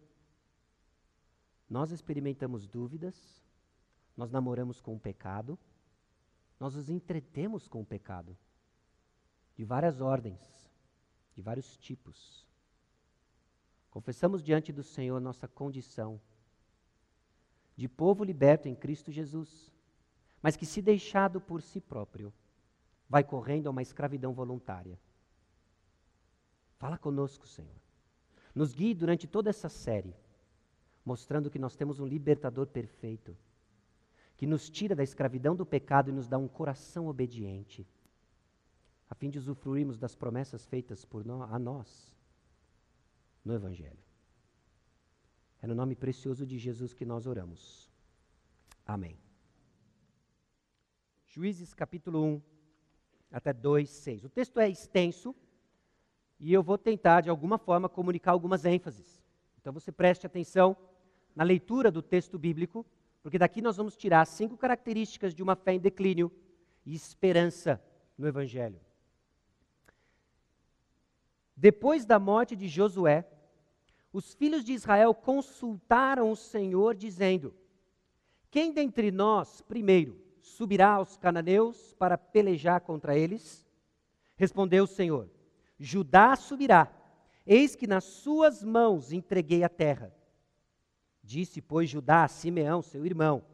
Nós 1.68 1.90
experimentamos 1.90 2.66
dúvidas, 2.66 3.42
nós 4.16 4.31
namoramos 4.31 4.81
com 4.81 4.94
o 4.94 5.01
pecado, 5.01 5.59
nós 6.59 6.75
nos 6.75 6.88
entretemos 6.88 7.68
com 7.68 7.83
o 7.83 7.87
pecado, 7.87 8.37
de 9.55 9.64
várias 9.64 10.01
ordens, 10.01 10.40
de 11.35 11.42
vários 11.42 11.77
tipos. 11.77 12.47
Confessamos 13.90 14.42
diante 14.42 14.73
do 14.73 14.83
Senhor 14.83 15.21
nossa 15.21 15.47
condição 15.47 16.21
de 17.77 17.88
povo 17.88 18.25
liberto 18.25 18.66
em 18.68 18.75
Cristo 18.75 19.12
Jesus, 19.12 19.71
mas 20.42 20.57
que, 20.57 20.66
se 20.66 20.83
deixado 20.83 21.40
por 21.40 21.62
si 21.62 21.81
próprio, 21.81 22.33
vai 23.09 23.23
correndo 23.23 23.68
a 23.68 23.71
uma 23.71 23.83
escravidão 23.83 24.33
voluntária. 24.33 24.99
Fala 26.79 26.97
conosco, 26.97 27.47
Senhor. 27.47 27.81
Nos 28.55 28.75
guie 28.75 28.95
durante 28.95 29.27
toda 29.27 29.51
essa 29.51 29.69
série, 29.69 30.14
mostrando 31.05 31.51
que 31.51 31.59
nós 31.59 31.77
temos 31.77 32.01
um 32.01 32.07
libertador 32.07 32.67
perfeito 32.67 33.37
que 34.38 34.47
nos 34.47 34.71
tira 34.71 34.95
da 34.95 35.03
escravidão 35.03 35.57
do 35.57 35.67
pecado 35.67 36.11
e 36.11 36.12
nos 36.12 36.29
dá 36.29 36.38
um 36.38 36.47
coração 36.47 37.09
obediente, 37.09 37.85
a 39.11 39.14
fim 39.14 39.29
de 39.29 39.37
usufruirmos 39.37 39.99
das 39.99 40.14
promessas 40.14 40.64
feitas 40.64 41.05
por 41.05 41.25
nós, 41.25 41.53
a 41.53 41.59
nós 41.59 42.14
no 43.45 43.53
Evangelho. 43.53 43.99
É 45.61 45.67
no 45.67 45.75
nome 45.75 45.97
precioso 45.97 46.47
de 46.47 46.57
Jesus 46.57 46.95
que 46.95 47.05
nós 47.05 47.27
oramos. 47.27 47.91
Amém. 48.87 49.19
Juízes 51.27 51.75
capítulo 51.75 52.25
1 52.25 52.43
até 53.33 53.53
2, 53.53 53.91
6. 53.91 54.25
O 54.25 54.29
texto 54.29 54.61
é 54.61 54.69
extenso 54.69 55.35
e 56.38 56.53
eu 56.53 56.62
vou 56.62 56.79
tentar, 56.79 57.22
de 57.22 57.31
alguma 57.31 57.59
forma, 57.59 57.88
comunicar 57.88 58.33
algumas 58.33 58.64
ênfases. 58.64 59.22
Então 59.61 59.72
você 59.72 59.90
preste 59.90 60.27
atenção 60.27 60.77
na 61.35 61.44
leitura 61.44 61.90
do 61.90 62.03
texto 62.03 62.38
bíblico 62.38 62.87
porque 63.22 63.38
daqui 63.38 63.61
nós 63.61 63.77
vamos 63.77 63.96
tirar 63.96 64.24
cinco 64.27 64.57
características 64.57 65.35
de 65.35 65.42
uma 65.42 65.57
fé 65.57 65.74
em 65.74 65.79
declínio 65.79 66.33
e 66.87 66.94
esperança 66.94 67.83
no 68.16 68.27
Evangelho. 68.27 68.81
Depois 71.57 72.07
da 72.07 72.18
morte 72.18 72.55
de 72.55 72.68
Josué, 72.68 73.29
os 74.12 74.33
filhos 74.33 74.64
de 74.64 74.72
Israel 74.72 75.12
consultaram 75.12 76.31
o 76.31 76.37
Senhor, 76.37 76.94
dizendo: 76.94 77.55
Quem 78.51 78.72
dentre 78.72 79.11
nós, 79.11 79.61
primeiro, 79.61 80.18
subirá 80.40 80.92
aos 80.92 81.16
cananeus 81.16 81.92
para 81.98 82.16
pelejar 82.16 82.81
contra 82.81 83.18
eles? 83.18 83.66
Respondeu 84.37 84.85
o 84.85 84.87
Senhor: 84.88 85.29
Judá 85.79 86.35
subirá, 86.35 86.91
eis 87.47 87.77
que 87.77 87.87
nas 87.87 88.05
suas 88.05 88.64
mãos 88.64 89.12
entreguei 89.12 89.62
a 89.62 89.69
terra. 89.69 90.12
Disse, 91.23 91.61
pois, 91.61 91.88
Judá 91.88 92.25
a 92.25 92.29
Simeão, 92.29 92.83
seu 92.83 93.07
irmão: 93.07 93.45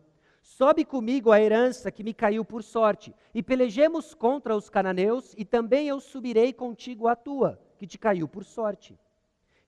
Sobe 0.42 0.84
comigo 0.84 1.32
a 1.32 1.40
herança 1.40 1.90
que 1.90 2.04
me 2.04 2.14
caiu 2.14 2.44
por 2.44 2.62
sorte, 2.62 3.14
e 3.34 3.42
pelejemos 3.42 4.14
contra 4.14 4.56
os 4.56 4.70
cananeus, 4.70 5.34
e 5.36 5.44
também 5.44 5.88
eu 5.88 6.00
subirei 6.00 6.52
contigo 6.52 7.08
a 7.08 7.16
tua, 7.16 7.60
que 7.78 7.86
te 7.86 7.98
caiu 7.98 8.28
por 8.28 8.44
sorte. 8.44 8.98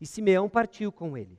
E 0.01 0.07
Simeão 0.07 0.49
partiu 0.49 0.93
com 0.93 1.17
ele. 1.17 1.39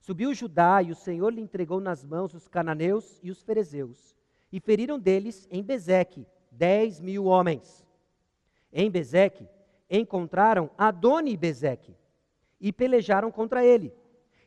Subiu 0.00 0.32
Judá, 0.32 0.82
e 0.82 0.90
o 0.90 0.94
Senhor 0.94 1.32
lhe 1.32 1.40
entregou 1.40 1.80
nas 1.80 2.04
mãos 2.04 2.34
os 2.34 2.48
cananeus 2.48 3.18
e 3.22 3.30
os 3.30 3.42
ferezeus, 3.42 4.14
e 4.52 4.60
feriram 4.60 4.98
deles 4.98 5.46
em 5.50 5.62
Bezeque 5.62 6.26
dez 6.50 7.00
mil 7.00 7.26
homens. 7.26 7.86
Em 8.72 8.90
Bezeque 8.90 9.48
encontraram 9.90 10.70
Adoni 10.78 11.36
Bezeque, 11.36 11.96
e 12.60 12.72
pelejaram 12.72 13.30
contra 13.30 13.64
ele 13.64 13.92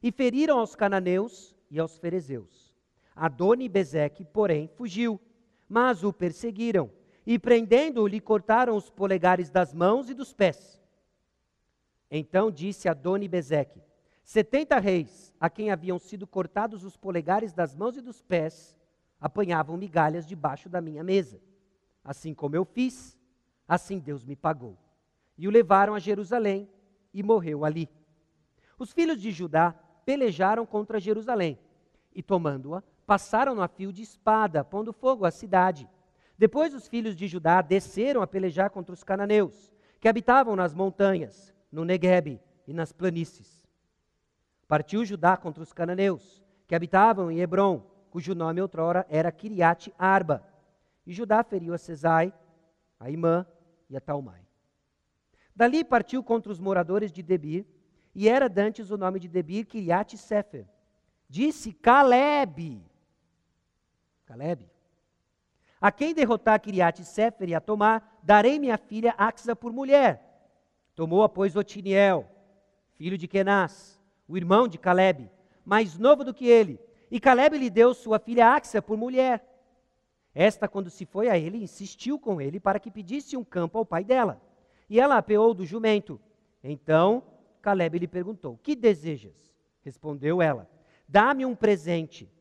e 0.03 0.11
feriram 0.11 0.59
aos 0.59 0.75
cananeus 0.75 1.55
e 1.71 1.79
aos 1.79 1.97
ferezeus. 1.97 2.75
Adoni 3.15 3.69
Bezeque, 3.69 4.25
porém, 4.25 4.67
fugiu, 4.67 5.17
mas 5.69 6.03
o 6.03 6.11
perseguiram, 6.11 6.91
e 7.25 7.39
prendendo-o, 7.39 8.05
lhe 8.05 8.19
cortaram 8.19 8.75
os 8.75 8.89
polegares 8.89 9.49
das 9.49 9.73
mãos 9.73 10.09
e 10.09 10.13
dos 10.13 10.33
pés. 10.33 10.81
Então 12.11 12.51
disse 12.51 12.89
Adoni 12.89 13.29
Bezeque: 13.29 13.81
Setenta 14.23 14.77
reis, 14.77 15.33
a 15.39 15.49
quem 15.49 15.71
haviam 15.71 15.97
sido 15.97 16.27
cortados 16.27 16.83
os 16.83 16.97
polegares 16.97 17.53
das 17.53 17.73
mãos 17.73 17.95
e 17.95 18.01
dos 18.01 18.21
pés, 18.21 18.77
apanhavam 19.21 19.77
migalhas 19.77 20.27
debaixo 20.27 20.67
da 20.67 20.81
minha 20.81 21.03
mesa. 21.03 21.39
Assim 22.03 22.33
como 22.33 22.57
eu 22.57 22.65
fiz, 22.65 23.17
assim 23.65 23.99
Deus 23.99 24.25
me 24.25 24.35
pagou. 24.35 24.77
E 25.37 25.47
o 25.47 25.51
levaram 25.51 25.95
a 25.95 25.99
Jerusalém 25.99 26.69
e 27.13 27.23
morreu 27.23 27.65
ali. 27.65 27.89
Os 28.77 28.91
filhos 28.91 29.21
de 29.21 29.31
Judá 29.31 29.73
pelejaram 30.05 30.65
contra 30.65 30.99
Jerusalém 30.99 31.57
e, 32.13 32.21
tomando-a, 32.21 32.83
passaram 33.05 33.61
a 33.61 33.67
fio 33.67 33.91
de 33.91 34.01
espada, 34.01 34.63
pondo 34.63 34.93
fogo 34.93 35.25
à 35.25 35.31
cidade. 35.31 35.89
Depois 36.37 36.73
os 36.73 36.87
filhos 36.87 37.15
de 37.15 37.27
Judá 37.27 37.61
desceram 37.61 38.21
a 38.21 38.27
pelejar 38.27 38.69
contra 38.69 38.93
os 38.93 39.03
cananeus, 39.03 39.71
que 39.99 40.07
habitavam 40.07 40.55
nas 40.55 40.73
montanhas, 40.73 41.53
no 41.71 41.85
Neguebe 41.85 42.41
e 42.67 42.73
nas 42.73 42.91
planícies. 42.91 43.63
Partiu 44.67 45.05
Judá 45.05 45.37
contra 45.37 45.61
os 45.61 45.71
cananeus, 45.71 46.43
que 46.67 46.75
habitavam 46.75 47.29
em 47.31 47.39
Hebron, 47.39 47.85
cujo 48.09 48.33
nome 48.35 48.61
outrora 48.61 49.05
era 49.09 49.31
Kiriate 49.31 49.93
Arba. 49.97 50.43
E 51.05 51.13
Judá 51.13 51.43
feriu 51.43 51.73
a 51.73 51.77
Cesai, 51.77 52.33
a 52.99 53.09
Imã 53.09 53.45
e 53.89 53.97
a 53.97 54.01
Talmai. 54.01 54.42
Dali 55.55 55.83
partiu 55.83 56.23
contra 56.23 56.51
os 56.51 56.59
moradores 56.59 57.11
de 57.11 57.21
Debir, 57.21 57.65
e 58.15 58.29
era 58.29 58.47
dantes 58.47 58.91
o 58.91 58.97
nome 58.97 59.19
de 59.19 59.27
Debir 59.27 59.65
Kiriat 59.65 60.17
Sefer. 60.17 60.65
Disse 61.27 61.73
Caleb. 61.73 62.83
Caleb. 64.25 64.69
A 65.81 65.91
quem 65.91 66.13
derrotar 66.13 66.61
Kiriat 66.61 67.03
Sefer 67.03 67.49
e 67.49 67.55
a 67.55 67.59
tomar, 67.59 68.19
darei 68.23 68.57
minha 68.57 68.77
filha 68.77 69.13
Axa 69.17 69.55
por 69.55 69.73
mulher. 69.73 70.21
Tomou, 70.95 71.27
pois, 71.27 71.55
Otiniel, 71.55 72.29
filho 72.93 73.17
de 73.17 73.27
Kenaz, 73.27 73.99
o 74.27 74.37
irmão 74.37 74.67
de 74.67 74.77
Caleb, 74.77 75.29
mais 75.65 75.97
novo 75.97 76.23
do 76.23 76.33
que 76.33 76.47
ele. 76.47 76.79
E 77.11 77.19
Caleb 77.19 77.57
lhe 77.57 77.69
deu 77.69 77.93
sua 77.93 78.19
filha 78.19 78.53
Axa 78.53 78.81
por 78.81 78.97
mulher. 78.97 79.43
Esta, 80.33 80.67
quando 80.67 80.89
se 80.89 81.05
foi 81.05 81.29
a 81.29 81.37
ele, 81.37 81.61
insistiu 81.61 82.17
com 82.17 82.39
ele 82.39 82.59
para 82.59 82.79
que 82.79 82.89
pedisse 82.89 83.35
um 83.35 83.43
campo 83.43 83.77
ao 83.77 83.85
pai 83.85 84.03
dela. 84.03 84.41
E 84.93 84.99
ela 84.99 85.17
apeou 85.17 85.55
do 85.55 85.65
jumento. 85.65 86.21
Então 86.63 87.23
Caleb 87.63 87.97
lhe 87.97 88.07
perguntou: 88.07 88.59
Que 88.61 88.75
desejas? 88.75 89.51
Respondeu 89.81 90.39
ela: 90.39 90.69
Dá-me 91.09 91.47
um 91.47 91.55
presente. 91.55 92.31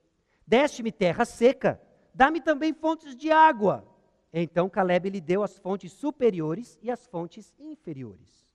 Deste-me 0.47 0.93
terra 0.93 1.25
seca, 1.25 1.81
dá-me 2.13 2.43
também 2.43 2.75
fontes 2.75 3.17
de 3.17 3.31
água. 3.31 3.89
Então 4.31 4.69
Caleb 4.69 5.09
lhe 5.09 5.19
deu 5.19 5.43
as 5.43 5.57
fontes 5.57 5.93
superiores 5.93 6.79
e 6.83 6.91
as 6.91 7.07
fontes 7.07 7.55
inferiores. 7.59 8.47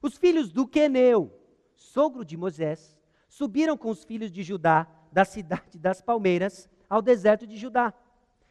Os 0.00 0.16
filhos 0.16 0.50
do 0.50 0.66
Queneu, 0.66 1.38
sogro 1.76 2.24
de 2.24 2.34
Moisés, 2.34 2.98
subiram 3.28 3.76
com 3.76 3.90
os 3.90 4.04
filhos 4.04 4.32
de 4.32 4.42
Judá 4.42 4.86
da 5.12 5.26
cidade 5.26 5.78
das 5.78 6.00
palmeiras 6.00 6.66
ao 6.88 7.02
deserto 7.02 7.46
de 7.46 7.58
Judá, 7.58 7.92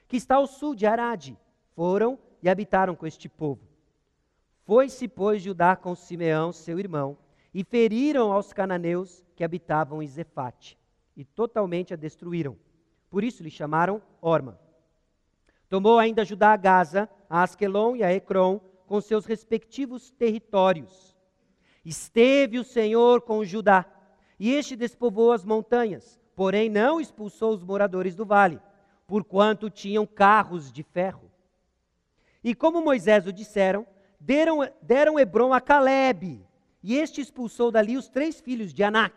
que 0.08 0.18
está 0.18 0.36
ao 0.36 0.46
sul 0.46 0.76
de 0.76 0.86
Arade. 0.86 1.36
Foram 1.74 2.20
e 2.44 2.48
habitaram 2.48 2.96
com 2.96 3.08
este 3.08 3.28
povo. 3.28 3.71
Foi-se, 4.64 5.08
pois, 5.08 5.42
Judá 5.42 5.76
com 5.76 5.96
Simeão, 5.96 6.52
seu 6.52 6.80
irmão, 6.80 7.18
e 7.54 7.64
feriram 7.64 8.32
aos 8.32 8.54
cananeus 8.54 9.24
que 9.36 9.44
habitavam 9.44 10.02
em 10.02 10.08
Zefate, 10.08 10.78
e 11.16 11.26
totalmente 11.26 11.94
a 11.94 11.98
destruíram. 11.98 12.58
Por 13.10 13.24
isso 13.24 13.44
lhe 13.44 13.50
chamaram 13.50 14.02
Orma. 14.22 14.60
Tomou 15.68 15.98
ainda 16.00 16.24
Judá 16.24 16.54
a 16.54 16.58
Gaza, 16.58 17.10
a 17.30 17.44
Asquelon 17.44 17.96
e 17.96 18.04
a 18.04 18.14
Ecrom, 18.14 18.60
com 18.86 19.02
seus 19.02 19.26
respectivos 19.26 20.12
territórios. 20.12 21.16
Esteve 21.84 22.60
o 22.60 22.64
Senhor 22.64 23.22
com 23.22 23.44
Judá, 23.44 23.86
e 24.40 24.52
este 24.52 24.76
despovoou 24.76 25.32
as 25.32 25.44
montanhas, 25.44 26.20
porém 26.36 26.70
não 26.70 27.00
expulsou 27.00 27.54
os 27.54 27.64
moradores 27.64 28.16
do 28.16 28.26
vale, 28.26 28.60
porquanto 29.08 29.70
tinham 29.70 30.06
carros 30.06 30.72
de 30.72 30.84
ferro. 30.84 31.30
E 32.44 32.56
como 32.56 32.82
Moisés 32.82 33.28
o 33.28 33.34
disseram, 33.34 33.86
deram, 34.22 34.60
deram 34.82 35.20
Hebron 35.20 35.52
a 35.52 35.60
Caleb, 35.60 36.46
e 36.84 36.96
este 36.96 37.22
expulsou 37.22 37.72
dali 37.72 37.98
os 37.98 38.08
três 38.08 38.40
filhos 38.40 38.74
de 38.74 38.84
Anak. 38.84 39.16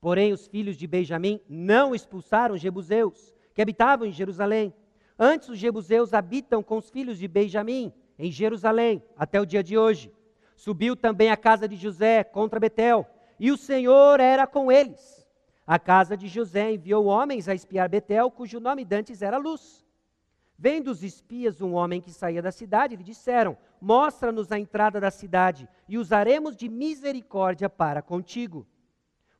Porém, 0.00 0.32
os 0.32 0.46
filhos 0.46 0.76
de 0.76 0.86
Benjamim 0.86 1.40
não 1.48 1.94
expulsaram 1.94 2.54
os 2.54 2.60
jebuseus, 2.60 3.34
que 3.52 3.60
habitavam 3.60 4.06
em 4.06 4.12
Jerusalém. 4.12 4.72
Antes, 5.18 5.48
os 5.48 5.58
jebuseus 5.58 6.14
habitam 6.14 6.62
com 6.62 6.76
os 6.76 6.88
filhos 6.88 7.18
de 7.18 7.26
Benjamim, 7.26 7.92
em 8.16 8.30
Jerusalém, 8.30 9.02
até 9.16 9.40
o 9.40 9.46
dia 9.46 9.62
de 9.62 9.76
hoje. 9.76 10.12
Subiu 10.54 10.94
também 10.94 11.30
a 11.30 11.36
casa 11.36 11.68
de 11.68 11.76
José 11.76 12.22
contra 12.22 12.60
Betel, 12.60 13.06
e 13.38 13.50
o 13.50 13.56
Senhor 13.56 14.20
era 14.20 14.46
com 14.46 14.70
eles. 14.70 15.26
A 15.66 15.78
casa 15.78 16.16
de 16.16 16.28
José 16.28 16.72
enviou 16.72 17.06
homens 17.06 17.48
a 17.48 17.54
espiar 17.54 17.88
Betel, 17.88 18.30
cujo 18.30 18.60
nome 18.60 18.84
dantes 18.84 19.22
era 19.22 19.38
Luz. 19.38 19.84
Vendo 20.58 20.88
os 20.88 21.04
espias 21.04 21.60
um 21.60 21.74
homem 21.74 22.00
que 22.00 22.12
saía 22.12 22.42
da 22.42 22.50
cidade, 22.50 22.96
lhe 22.96 23.04
disseram: 23.04 23.56
Mostra-nos 23.80 24.50
a 24.50 24.58
entrada 24.58 25.00
da 25.00 25.10
cidade, 25.10 25.68
e 25.88 25.96
usaremos 25.96 26.56
de 26.56 26.68
misericórdia 26.68 27.70
para 27.70 28.02
contigo. 28.02 28.66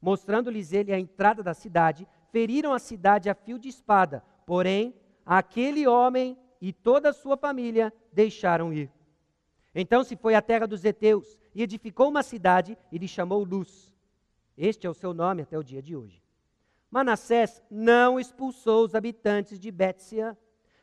Mostrando-lhes 0.01 0.73
ele 0.73 0.93
a 0.93 0.99
entrada 0.99 1.43
da 1.43 1.55
cidade, 1.55 2.07
feriram 2.31 2.73
a 2.73 2.79
cidade 2.79 3.29
a 3.29 3.35
fio 3.35 3.59
de 3.59 3.69
espada, 3.69 4.23
porém, 4.47 4.95
aquele 5.27 5.89
homem 5.89 6.39
e 6.61 6.73
toda 6.73 7.09
a 7.09 7.13
sua 7.13 7.37
família 7.37 7.93
deixaram 8.13 8.73
ir. 8.73 8.89
Então 9.75 10.05
se 10.05 10.15
foi 10.15 10.37
à 10.37 10.43
terra 10.43 10.67
dos 10.67 10.85
heteus 10.85 11.37
e 11.53 11.63
edificou 11.63 12.09
uma 12.09 12.23
cidade 12.23 12.79
e 12.93 12.99
lhe 12.99 13.09
chamou 13.09 13.43
Luz. 13.43 13.93
Este 14.57 14.87
é 14.87 14.91
o 14.91 14.95
seu 14.95 15.13
nome 15.13 15.43
até 15.43 15.59
o 15.59 15.65
dia 15.65 15.83
de 15.83 15.97
hoje. 15.97 16.23
Manassés 16.91 17.63
não 17.71 18.19
expulsou 18.19 18.85
os 18.85 18.95
habitantes 18.95 19.59
de 19.59 19.71
Betsia 19.71 20.37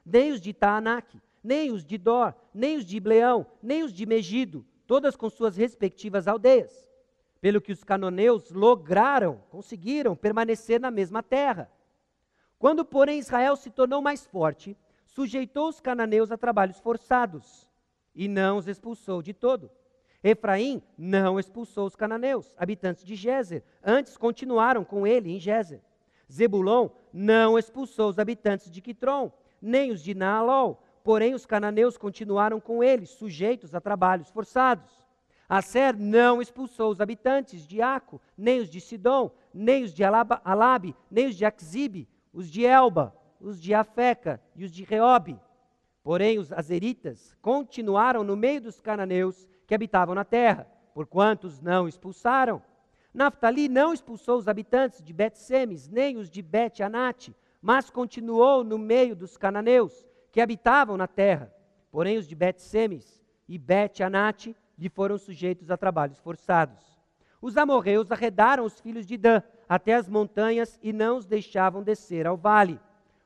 nem 0.06 0.32
os 0.32 0.40
de 0.40 0.54
Taanac, 0.54 1.20
nem 1.44 1.72
os 1.72 1.84
de 1.84 1.98
Dor, 1.98 2.36
nem 2.54 2.78
os 2.78 2.86
de 2.86 2.98
Ibleão, 2.98 3.46
nem 3.62 3.84
os 3.84 3.94
de 3.94 4.06
Megido, 4.06 4.66
todas 4.86 5.16
com 5.16 5.30
suas 5.30 5.58
respectivas 5.58 6.28
aldeias. 6.28 6.86
Pelo 7.42 7.62
que 7.62 7.72
os 7.72 7.84
canoneus 7.84 8.52
lograram, 8.52 9.42
conseguiram 9.50 10.16
permanecer 10.16 10.80
na 10.80 10.90
mesma 10.90 11.22
terra. 11.22 11.72
Quando, 12.58 12.86
porém, 12.86 13.20
Israel 13.20 13.56
se 13.56 13.70
tornou 13.70 14.02
mais 14.02 14.26
forte, 14.26 14.78
sujeitou 15.06 15.70
os 15.70 15.80
cananeus 15.80 16.32
a 16.32 16.38
trabalhos 16.38 16.80
forçados 16.80 17.70
e 18.16 18.28
não 18.28 18.58
os 18.58 18.68
expulsou 18.68 19.22
de 19.22 19.34
todo. 19.34 19.70
Efraim 20.24 20.82
não 20.98 21.40
expulsou 21.40 21.86
os 21.86 21.96
cananeus, 21.96 22.52
habitantes 22.58 23.06
de 23.06 23.16
Gézer, 23.16 23.64
antes 23.84 24.18
continuaram 24.18 24.84
com 24.84 25.06
ele 25.06 25.32
em 25.32 25.40
Gézer. 25.40 25.82
Zebulon 26.32 26.90
não 27.14 27.60
expulsou 27.60 28.10
os 28.10 28.18
habitantes 28.18 28.72
de 28.72 28.82
Quitron, 28.82 29.32
nem 29.66 29.92
os 29.92 30.02
de 30.02 30.14
Naalol, 30.14 30.82
porém 31.04 31.34
os 31.34 31.46
cananeus 31.46 31.98
continuaram 31.98 32.60
com 32.60 32.84
eles, 32.84 33.10
sujeitos 33.10 33.74
a 33.74 33.82
trabalhos 33.82 34.30
forçados. 34.30 35.06
Asser 35.50 35.98
não 35.98 36.42
expulsou 36.42 36.92
os 36.92 37.02
habitantes 37.02 37.68
de 37.68 37.82
Aco, 37.82 38.22
nem 38.38 38.60
os 38.60 38.70
de 38.70 38.80
Sidom, 38.80 39.32
nem 39.54 39.84
os 39.84 39.94
de 39.94 40.04
Alabe, 40.04 40.96
nem 41.10 41.28
os 41.28 41.36
de 41.36 41.46
Axibe, 41.46 42.08
os 42.32 42.50
de 42.50 42.66
Elba, 42.66 43.16
os 43.40 43.62
de 43.62 43.74
Afeca 43.74 44.42
e 44.56 44.64
os 44.64 44.72
de 44.72 44.84
Reobe. 44.84 45.40
Porém, 46.04 46.38
os 46.38 46.52
azeritas 46.52 47.36
continuaram 47.42 48.24
no 48.24 48.36
meio 48.36 48.62
dos 48.62 48.80
cananeus 48.80 49.48
que 49.68 49.74
habitavam 49.74 50.14
na 50.14 50.24
terra, 50.24 50.68
porquanto 50.94 51.48
os 51.48 51.60
não 51.60 51.88
expulsaram. 51.88 52.62
Naftali 53.14 53.70
não 53.70 53.94
expulsou 53.94 54.38
os 54.38 54.48
habitantes 54.48 55.02
de 55.02 55.14
Bet-Semes, 55.14 55.88
nem 55.88 56.18
os 56.18 56.30
de 56.30 56.42
Bet-Anate, 56.42 57.36
mas 57.66 57.90
continuou 57.90 58.64
no 58.64 58.78
meio 58.78 59.16
dos 59.16 59.38
cananeus 59.38 60.06
que 60.32 60.40
habitavam 60.40 60.96
na 60.96 61.08
terra. 61.08 61.52
Porém, 61.90 62.16
os 62.16 62.28
de 62.28 62.36
Bet-Semes 62.36 63.26
e 63.50 63.58
Bet-Anate 63.58 64.56
lhe 64.78 64.88
foram 64.88 65.18
sujeitos 65.18 65.72
a 65.72 65.76
trabalhos 65.76 66.20
forçados. 66.20 66.80
Os 67.42 67.58
amorreus 67.58 68.12
arredaram 68.12 68.66
os 68.66 68.80
filhos 68.80 69.08
de 69.08 69.18
Dan 69.18 69.42
até 69.68 69.96
as 69.96 70.08
montanhas 70.08 70.78
e 70.84 70.94
não 70.94 71.18
os 71.18 71.26
deixavam 71.26 71.82
descer 71.82 72.28
ao 72.28 72.38
vale. 72.38 72.80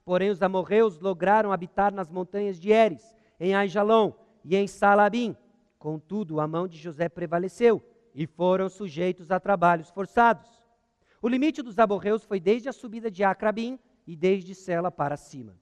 Porém, 0.06 0.30
os 0.30 0.41
amorreus 0.41 1.02
lograram 1.02 1.52
habitar 1.52 1.91
nas 1.91 2.10
montanhas 2.10 2.58
de 2.58 2.71
Eres, 2.71 3.13
em 3.41 3.54
Aijalon 3.54 4.13
e 4.45 4.56
em 4.56 4.67
Salabim. 4.67 5.36
Contudo, 5.78 6.39
a 6.39 6.47
mão 6.47 6.65
de 6.65 6.78
José 6.78 7.10
prevaleceu 7.10 7.84
e 8.15 8.25
foram 8.25 8.69
sujeitos 8.69 9.32
a 9.32 9.38
trabalhos 9.38 9.89
forçados. 9.89 10.47
O 11.21 11.28
limite 11.28 11.62
dos 11.62 11.78
amorreus 11.78 12.23
foi 12.23 12.39
desde 12.39 12.69
a 12.69 12.71
subida 12.71 13.12
de 13.12 13.21
Acrabim 13.21 13.78
e 14.10 14.15
desde 14.15 14.56
Sela 14.56 14.89
para 14.89 15.15
cima. 15.15 15.56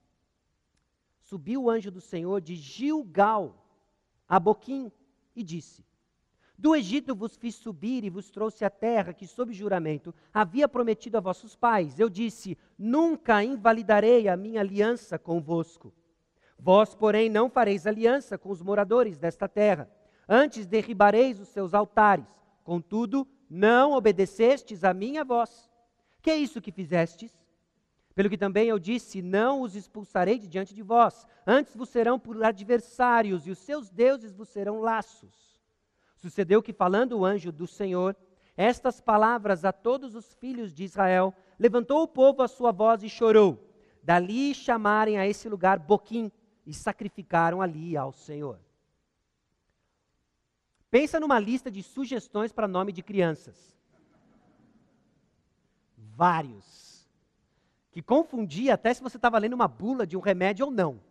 Subiu 1.20 1.64
o 1.64 1.70
anjo 1.70 1.92
do 1.92 2.00
Senhor 2.00 2.40
de 2.40 2.56
Gilgal 2.56 3.62
a 4.26 4.40
Boquim 4.40 4.90
e 5.36 5.44
disse: 5.44 5.84
Do 6.58 6.74
Egito 6.74 7.14
vos 7.14 7.36
fiz 7.36 7.56
subir 7.56 8.06
e 8.06 8.10
vos 8.10 8.32
trouxe 8.32 8.64
a 8.64 8.70
terra 8.70 9.12
que, 9.12 9.28
sob 9.28 9.52
juramento, 9.52 10.16
havia 10.34 10.66
prometido 10.66 11.18
a 11.18 11.20
vossos 11.20 11.58
pais. 11.58 12.00
Eu 12.00 12.08
disse: 12.08 12.58
Nunca 12.80 13.44
invalidarei 13.44 14.30
a 14.30 14.38
minha 14.38 14.62
aliança 14.62 15.20
convosco. 15.20 15.94
Vós, 16.58 16.96
porém, 16.96 17.30
não 17.30 17.50
fareis 17.50 17.86
aliança 17.86 18.38
com 18.38 18.50
os 18.50 18.62
moradores 18.62 19.18
desta 19.18 19.50
terra. 19.50 19.92
Antes 20.26 20.66
derribareis 20.66 21.38
os 21.38 21.50
seus 21.50 21.74
altares. 21.74 22.26
Contudo, 22.64 23.28
não 23.50 23.92
obedecestes 23.92 24.86
a 24.86 24.94
minha 24.94 25.26
voz. 25.26 25.70
Que 26.22 26.32
é 26.32 26.38
isso 26.38 26.62
que 26.62 26.72
fizestes? 26.72 27.37
Pelo 28.18 28.32
que 28.32 28.38
também 28.38 28.68
eu 28.68 28.80
disse: 28.80 29.22
Não 29.22 29.62
os 29.62 29.76
expulsarei 29.76 30.40
de 30.40 30.48
diante 30.48 30.74
de 30.74 30.82
vós, 30.82 31.28
antes 31.46 31.76
vos 31.76 31.88
serão 31.88 32.18
por 32.18 32.44
adversários, 32.44 33.46
e 33.46 33.52
os 33.52 33.60
seus 33.60 33.92
deuses 33.92 34.34
vos 34.34 34.50
serão 34.50 34.80
laços. 34.80 35.62
Sucedeu 36.16 36.64
que, 36.64 36.74
falando 36.74 37.20
o 37.20 37.24
anjo 37.24 37.52
do 37.52 37.68
Senhor, 37.68 38.18
estas 38.56 39.00
palavras 39.00 39.64
a 39.64 39.72
todos 39.72 40.16
os 40.16 40.34
filhos 40.34 40.74
de 40.74 40.84
Israel, 40.84 41.32
levantou 41.60 42.02
o 42.02 42.08
povo 42.08 42.42
a 42.42 42.48
sua 42.48 42.72
voz 42.72 43.04
e 43.04 43.08
chorou. 43.08 43.72
Dali 44.02 44.56
chamarem 44.56 45.20
a 45.20 45.28
esse 45.28 45.48
lugar 45.48 45.78
Boquim, 45.78 46.32
e 46.66 46.74
sacrificaram 46.74 47.62
ali 47.62 47.96
ao 47.96 48.12
Senhor. 48.12 48.60
Pensa 50.90 51.20
numa 51.20 51.38
lista 51.38 51.70
de 51.70 51.84
sugestões 51.84 52.52
para 52.52 52.68
nome 52.68 52.92
de 52.92 53.04
crianças. 53.04 53.78
Vários 55.96 56.87
que 57.98 58.02
confundia 58.04 58.76
até 58.76 58.94
se 58.94 59.02
você 59.02 59.18
estava 59.18 59.40
lendo 59.40 59.54
uma 59.54 59.68
bula 59.68 60.06
de 60.06 60.16
um 60.16 60.20
remédio 60.20 60.68
ou 60.68 60.72
não. 60.72 61.02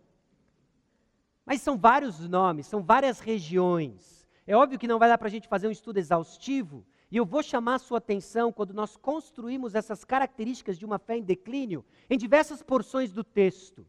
Mas 1.44 1.60
são 1.60 1.76
vários 1.76 2.20
nomes, 2.28 2.68
são 2.68 2.80
várias 2.80 3.18
regiões. 3.18 4.24
É 4.46 4.54
óbvio 4.54 4.78
que 4.78 4.86
não 4.86 5.00
vai 5.00 5.08
dar 5.08 5.18
para 5.18 5.26
a 5.26 5.30
gente 5.30 5.48
fazer 5.48 5.66
um 5.66 5.72
estudo 5.72 5.98
exaustivo, 5.98 6.86
e 7.10 7.16
eu 7.16 7.26
vou 7.26 7.42
chamar 7.42 7.74
a 7.74 7.78
sua 7.80 7.98
atenção 7.98 8.52
quando 8.52 8.72
nós 8.72 8.96
construímos 8.96 9.74
essas 9.74 10.04
características 10.04 10.78
de 10.78 10.84
uma 10.84 10.96
fé 10.96 11.16
em 11.16 11.24
declínio 11.24 11.84
em 12.08 12.16
diversas 12.16 12.62
porções 12.62 13.10
do 13.10 13.24
texto, 13.24 13.84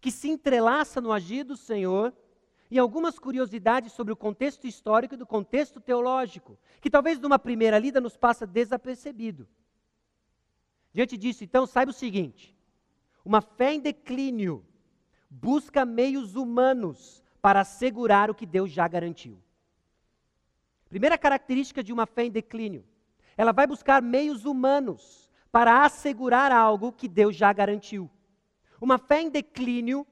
que 0.00 0.12
se 0.12 0.28
entrelaça 0.28 1.00
no 1.00 1.10
agir 1.10 1.42
do 1.42 1.56
Senhor 1.56 2.14
e 2.70 2.78
algumas 2.78 3.18
curiosidades 3.18 3.92
sobre 3.92 4.12
o 4.12 4.16
contexto 4.16 4.68
histórico 4.68 5.14
e 5.14 5.18
do 5.18 5.26
contexto 5.26 5.80
teológico, 5.80 6.56
que 6.80 6.88
talvez 6.88 7.18
numa 7.18 7.40
primeira 7.40 7.76
lida 7.76 8.00
nos 8.00 8.16
passa 8.16 8.46
desapercebido. 8.46 9.48
Diante 10.94 11.18
disso, 11.18 11.42
então, 11.42 11.66
saiba 11.66 11.90
o 11.90 11.94
seguinte: 11.94 12.56
uma 13.24 13.40
fé 13.40 13.74
em 13.74 13.80
declínio 13.80 14.64
busca 15.28 15.84
meios 15.84 16.36
humanos 16.36 17.22
para 17.42 17.60
assegurar 17.60 18.30
o 18.30 18.34
que 18.34 18.46
Deus 18.46 18.70
já 18.70 18.86
garantiu. 18.86 19.42
Primeira 20.88 21.18
característica 21.18 21.82
de 21.82 21.92
uma 21.92 22.06
fé 22.06 22.26
em 22.26 22.30
declínio: 22.30 22.86
ela 23.36 23.50
vai 23.50 23.66
buscar 23.66 24.00
meios 24.00 24.44
humanos 24.44 25.28
para 25.50 25.84
assegurar 25.84 26.52
algo 26.52 26.92
que 26.92 27.08
Deus 27.08 27.34
já 27.34 27.52
garantiu. 27.52 28.08
Uma 28.80 28.96
fé 28.96 29.20
em 29.20 29.30
declínio 29.30 30.06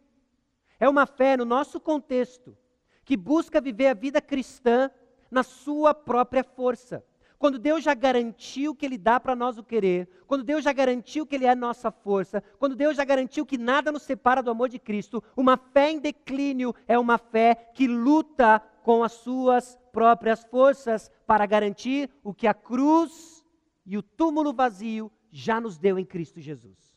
é 0.81 0.89
uma 0.89 1.07
fé 1.07 1.37
no 1.37 1.45
nosso 1.45 1.81
contexto 1.81 2.59
que 3.05 3.17
busca 3.17 3.61
viver 3.61 3.87
a 3.87 3.95
vida 3.95 4.21
cristã 4.21 4.91
na 5.31 5.45
sua 5.45 5.95
própria 5.95 6.43
força 6.43 7.05
quando 7.43 7.59
Deus 7.59 7.83
já 7.83 7.93
garantiu 7.93 8.73
que 8.73 8.87
Ele 8.87 8.97
dá 8.97 9.19
para 9.19 9.35
nós 9.35 9.59
o 9.59 9.65
querer, 9.65 10.09
quando 10.29 10.45
Deus 10.45 10.63
já 10.63 10.73
garantiu 10.73 11.27
que 11.27 11.35
Ele 11.35 11.45
é 11.45 11.51
a 11.51 11.57
nossa 11.57 11.91
força, 11.91 12.41
quando 12.57 12.77
Deus 12.77 12.97
já 12.97 13.05
garantiu 13.05 13.45
que 13.45 13.59
nada 13.59 13.91
nos 13.91 14.05
separa 14.05 14.41
do 14.41 14.53
amor 14.53 14.69
de 14.69 14.79
Cristo, 14.79 15.21
uma 15.37 15.57
fé 15.57 15.91
em 15.91 15.99
declínio 15.99 16.73
é 16.87 16.97
uma 16.97 17.19
fé 17.19 17.57
que 17.75 17.89
luta 17.89 18.61
com 18.85 19.03
as 19.03 19.11
suas 19.11 19.77
próprias 19.91 20.45
forças 20.45 21.11
para 21.27 21.45
garantir 21.45 22.09
o 22.23 22.33
que 22.33 22.47
a 22.47 22.55
cruz 22.55 23.45
e 23.85 23.99
o 23.99 24.05
túmulo 24.05 24.53
vazio 24.53 25.11
já 25.29 25.61
nos 25.61 25.77
deu 25.77 25.99
em 25.99 26.05
Cristo 26.05 26.41
Jesus. 26.41 26.97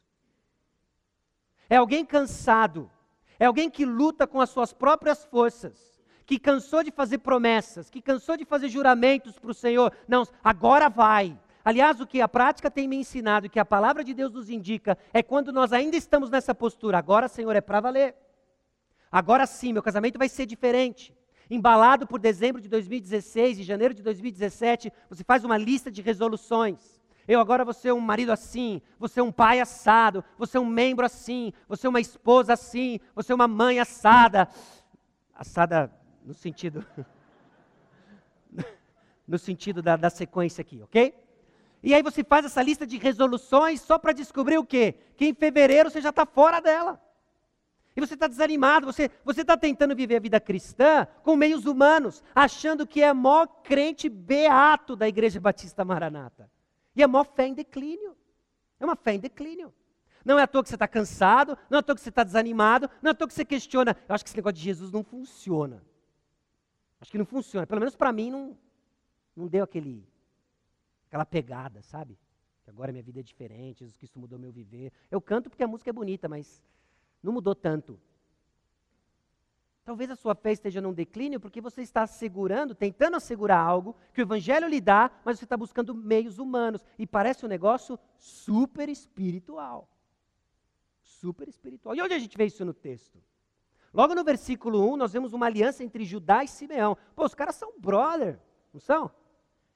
É 1.68 1.78
alguém 1.78 2.06
cansado, 2.06 2.88
é 3.40 3.46
alguém 3.46 3.68
que 3.68 3.84
luta 3.84 4.28
com 4.28 4.40
as 4.40 4.52
suas 4.52 4.72
próprias 4.72 5.26
forças 5.26 5.95
que 6.26 6.40
cansou 6.40 6.84
de 6.84 6.92
fazer 6.92 7.20
promessas, 7.20 7.90
que 7.90 8.02
cansou 8.02 8.36
de 8.36 8.46
fazer 8.46 8.68
juramentos 8.68 9.38
para 9.38 9.52
o 9.52 9.54
Senhor. 9.54 9.94
Não, 10.08 10.28
agora 10.44 10.90
vai. 10.90 11.38
Aliás, 11.64 12.00
o 12.00 12.08
que 12.08 12.22
a 12.22 12.28
prática 12.28 12.70
tem 12.70 12.88
me 12.88 12.96
ensinado, 12.96 13.50
que 13.50 13.60
a 13.60 13.66
palavra 13.66 14.04
de 14.04 14.14
Deus 14.14 14.32
nos 14.32 14.50
indica, 14.50 14.98
é 15.14 15.24
quando 15.24 15.52
nós 15.52 15.74
ainda 15.74 15.96
estamos 15.96 16.30
nessa 16.30 16.54
postura. 16.54 16.98
Agora, 16.98 17.28
Senhor, 17.28 17.56
é 17.56 17.62
para 17.62 17.80
valer. 17.80 18.16
Agora 19.12 19.46
sim, 19.46 19.74
meu 19.74 19.84
casamento 19.84 20.18
vai 20.18 20.30
ser 20.30 20.46
diferente. 20.46 21.16
Embalado 21.50 22.08
por 22.08 22.20
dezembro 22.20 22.62
de 22.62 22.68
2016 22.68 23.60
e 23.60 23.64
janeiro 23.64 23.94
de 23.94 24.02
2017, 24.02 24.92
você 25.10 25.24
faz 25.24 25.44
uma 25.44 25.58
lista 25.58 25.92
de 25.92 26.02
resoluções. 26.02 27.02
Eu 27.28 27.40
agora 27.40 27.66
vou 27.66 27.74
ser 27.74 27.92
um 27.92 28.00
marido 28.00 28.32
assim, 28.32 28.82
vou 29.00 29.08
ser 29.08 29.22
um 29.22 29.32
pai 29.32 29.60
assado, 29.60 30.24
vou 30.38 30.46
ser 30.46 30.60
um 30.60 30.66
membro 30.66 31.06
assim, 31.06 31.54
vou 31.68 31.78
ser 31.78 31.88
uma 31.88 32.00
esposa 32.00 32.54
assim, 32.54 33.00
vou 33.16 33.24
ser 33.24 33.34
uma 33.34 33.48
mãe 33.48 33.80
assada. 33.80 34.48
Assada 35.34 35.92
no 36.26 36.34
sentido 36.34 36.86
no 39.28 39.38
sentido 39.38 39.82
da, 39.82 39.96
da, 39.96 40.10
sequência 40.10 40.62
aqui, 40.62 40.82
ok? 40.82 41.14
E 41.82 41.94
aí 41.94 42.02
você 42.02 42.24
faz 42.24 42.46
essa 42.46 42.62
lista 42.62 42.86
de 42.86 42.98
resoluções 42.98 43.82
só 43.82 43.98
para 43.98 44.12
descobrir 44.12 44.58
o 44.58 44.66
quê? 44.66 44.96
Que 45.16 45.26
em 45.26 45.34
fevereiro 45.34 45.90
você 45.90 46.02
já 46.02 46.10
está 46.10 46.26
fora 46.26 46.60
dela. 46.60 47.02
E 47.96 48.02
você 48.02 48.16
está 48.16 48.28
desanimado, 48.28 48.88
você 48.88 49.10
está 49.28 49.56
tentando 49.56 49.96
viver 49.96 50.18
a 50.18 50.20
vida 50.20 50.40
cristã 50.40 51.08
com 51.24 51.36
meios 51.36 51.66
humanos, 51.66 52.22
achando 52.34 52.86
que 52.86 53.02
é 53.02 53.14
maior 53.14 53.48
crente 53.64 54.10
beato 54.10 54.96
da 54.96 55.08
Igreja 55.08 55.40
Batista 55.40 55.86
Maranata. 55.86 56.52
E 56.96 57.02
é 57.02 57.08
maior 57.08 57.24
fé 57.24 57.48
em 57.48 57.54
declínio. 57.54 58.18
É 58.80 58.86
uma 58.86 58.98
fé 58.98 59.14
em 59.14 59.20
declínio. 59.20 59.74
Não 60.26 60.40
é 60.40 60.44
à 60.44 60.48
toa 60.48 60.64
que 60.64 60.70
você 60.70 60.76
está 60.76 60.88
cansado, 60.88 61.58
não 61.70 61.78
é 61.78 61.80
à 61.80 61.84
toa 61.84 61.96
que 61.96 62.02
você 62.02 62.10
está 62.10 62.24
desanimado, 62.24 62.90
não 63.02 63.10
é 63.10 63.12
à 63.12 63.16
toa 63.16 63.28
que 63.28 63.34
você 63.34 63.46
questiona. 63.46 63.96
Eu 64.10 64.16
acho 64.16 64.24
que 64.24 64.30
esse 64.30 64.38
negócio 64.38 64.56
de 64.56 64.64
Jesus 64.64 64.92
não 64.92 65.04
funciona. 65.04 65.82
Acho 67.06 67.12
que 67.12 67.20
não 67.20 67.26
funciona. 67.26 67.68
Pelo 67.68 67.80
menos 67.80 67.96
para 67.96 68.12
mim 68.12 68.32
não, 68.32 68.58
não 69.36 69.48
deu 69.48 69.64
aquele, 69.64 70.04
aquela 71.08 71.24
pegada, 71.24 71.84
sabe? 71.84 72.18
Que 72.64 72.70
agora 72.72 72.92
minha 72.92 73.04
vida 73.04 73.20
é 73.20 73.24
diferente, 73.24 73.82
Jesus 73.82 73.96
Cristo 73.96 74.18
mudou 74.18 74.40
meu 74.40 74.52
viver. 74.52 74.92
Eu 75.12 75.22
canto 75.22 75.48
porque 75.48 75.62
a 75.62 75.68
música 75.68 75.92
é 75.92 75.94
bonita, 75.94 76.28
mas 76.28 76.64
não 77.22 77.32
mudou 77.32 77.54
tanto. 77.54 78.00
Talvez 79.84 80.10
a 80.10 80.16
sua 80.16 80.34
fé 80.34 80.52
esteja 80.52 80.82
num 80.82 80.92
declínio 80.92 81.40
porque 81.40 81.62
você 81.62 81.84
está 81.84 82.02
assegurando, 82.02 82.74
tentando 82.74 83.18
assegurar 83.18 83.60
algo 83.60 83.96
que 84.12 84.20
o 84.20 84.24
Evangelho 84.24 84.68
lhe 84.68 84.82
dá, 84.82 85.12
mas 85.24 85.38
você 85.38 85.46
está 85.46 85.56
buscando 85.56 85.94
meios 85.94 86.40
humanos. 86.40 86.84
E 86.98 87.06
parece 87.06 87.46
um 87.46 87.48
negócio 87.50 88.00
super 88.18 88.90
espiritual. 88.90 89.88
Super 91.04 91.48
espiritual. 91.48 91.96
E 91.96 92.02
onde 92.02 92.16
a 92.16 92.20
gente 92.20 92.36
vê 92.36 92.46
isso 92.46 92.66
no 92.66 92.74
texto? 92.74 93.22
Logo 93.96 94.14
no 94.14 94.26
versículo 94.26 94.92
1, 94.94 94.98
nós 94.98 95.14
vemos 95.14 95.32
uma 95.32 95.46
aliança 95.46 95.82
entre 95.82 96.04
Judá 96.04 96.44
e 96.44 96.50
Simeão. 96.50 96.98
Pô, 97.16 97.24
os 97.24 97.34
caras 97.34 97.56
são 97.56 97.72
brother, 97.80 98.38
não 98.74 98.80
são? 98.82 99.10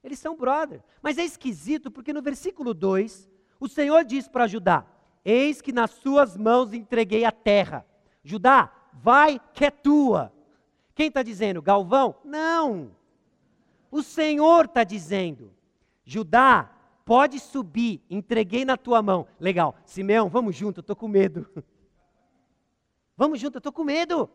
Eles 0.04 0.18
são 0.18 0.36
brother. 0.36 0.84
Mas 1.00 1.16
é 1.16 1.24
esquisito 1.24 1.90
porque 1.90 2.12
no 2.12 2.20
versículo 2.20 2.74
2, 2.74 3.30
o 3.58 3.66
Senhor 3.66 4.04
diz 4.04 4.28
para 4.28 4.46
Judá: 4.46 4.84
Eis 5.24 5.62
que 5.62 5.72
nas 5.72 5.92
suas 5.92 6.36
mãos 6.36 6.74
entreguei 6.74 7.24
a 7.24 7.32
terra. 7.32 7.86
Judá, 8.22 8.70
vai 8.92 9.40
que 9.54 9.64
é 9.64 9.70
tua. 9.70 10.30
Quem 10.94 11.08
está 11.08 11.22
dizendo? 11.22 11.62
Galvão? 11.62 12.14
Não. 12.22 12.94
O 13.90 14.02
Senhor 14.02 14.66
está 14.66 14.84
dizendo: 14.84 15.50
Judá, 16.04 16.70
pode 17.06 17.40
subir, 17.40 18.02
entreguei 18.10 18.66
na 18.66 18.76
tua 18.76 19.00
mão. 19.00 19.26
Legal. 19.38 19.74
Simeão, 19.86 20.28
vamos 20.28 20.54
junto, 20.54 20.80
estou 20.80 20.94
com 20.94 21.08
medo. 21.08 21.48
Vamos 23.20 23.38
junto, 23.38 23.56
eu 23.56 23.58
estou 23.58 23.70
com 23.70 23.84
medo. 23.84 24.30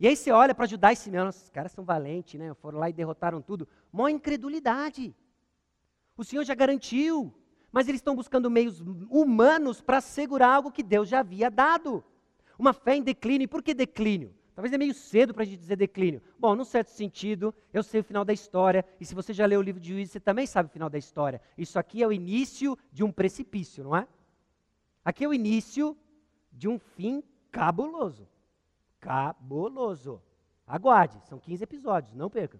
E 0.00 0.08
aí 0.08 0.16
você 0.16 0.30
olha 0.30 0.54
para 0.54 0.64
Judá 0.64 0.90
e 0.90 0.96
Simeão, 0.96 1.28
os 1.28 1.50
caras 1.50 1.70
são 1.70 1.84
valentes, 1.84 2.40
né? 2.40 2.54
Foram 2.54 2.78
lá 2.78 2.88
e 2.88 2.94
derrotaram 2.94 3.42
tudo. 3.42 3.68
Mó 3.92 4.08
incredulidade. 4.08 5.14
O 6.16 6.24
Senhor 6.24 6.44
já 6.44 6.54
garantiu, 6.54 7.30
mas 7.70 7.88
eles 7.88 7.98
estão 7.98 8.16
buscando 8.16 8.50
meios 8.50 8.80
humanos 9.10 9.82
para 9.82 10.00
segurar 10.00 10.48
algo 10.48 10.72
que 10.72 10.82
Deus 10.82 11.10
já 11.10 11.18
havia 11.18 11.50
dado. 11.50 12.02
Uma 12.58 12.72
fé 12.72 12.96
em 12.96 13.02
declínio. 13.02 13.44
E 13.44 13.48
por 13.48 13.62
que 13.62 13.74
declínio? 13.74 14.34
Talvez 14.54 14.72
é 14.72 14.78
meio 14.78 14.94
cedo 14.94 15.34
para 15.34 15.42
a 15.42 15.46
gente 15.46 15.58
dizer 15.58 15.76
declínio. 15.76 16.22
Bom, 16.38 16.54
num 16.54 16.64
certo 16.64 16.88
sentido, 16.88 17.54
eu 17.70 17.82
sei 17.82 18.00
o 18.00 18.04
final 18.04 18.24
da 18.24 18.32
história, 18.32 18.82
e 18.98 19.04
se 19.04 19.14
você 19.14 19.34
já 19.34 19.44
leu 19.44 19.60
o 19.60 19.62
livro 19.62 19.78
de 19.78 19.90
Juízes, 19.90 20.12
você 20.12 20.20
também 20.20 20.46
sabe 20.46 20.70
o 20.70 20.72
final 20.72 20.88
da 20.88 20.96
história. 20.96 21.38
Isso 21.58 21.78
aqui 21.78 22.02
é 22.02 22.06
o 22.06 22.12
início 22.12 22.78
de 22.90 23.04
um 23.04 23.12
precipício, 23.12 23.84
não 23.84 23.94
é? 23.94 24.08
Aqui 25.04 25.22
é 25.22 25.28
o 25.28 25.34
início 25.34 25.94
de 26.50 26.66
um 26.66 26.78
fim 26.78 27.22
cabuloso. 27.52 28.26
Cabuloso. 28.98 30.22
Aguarde, 30.66 31.20
são 31.28 31.38
15 31.38 31.62
episódios, 31.62 32.14
não 32.14 32.30
perca. 32.30 32.58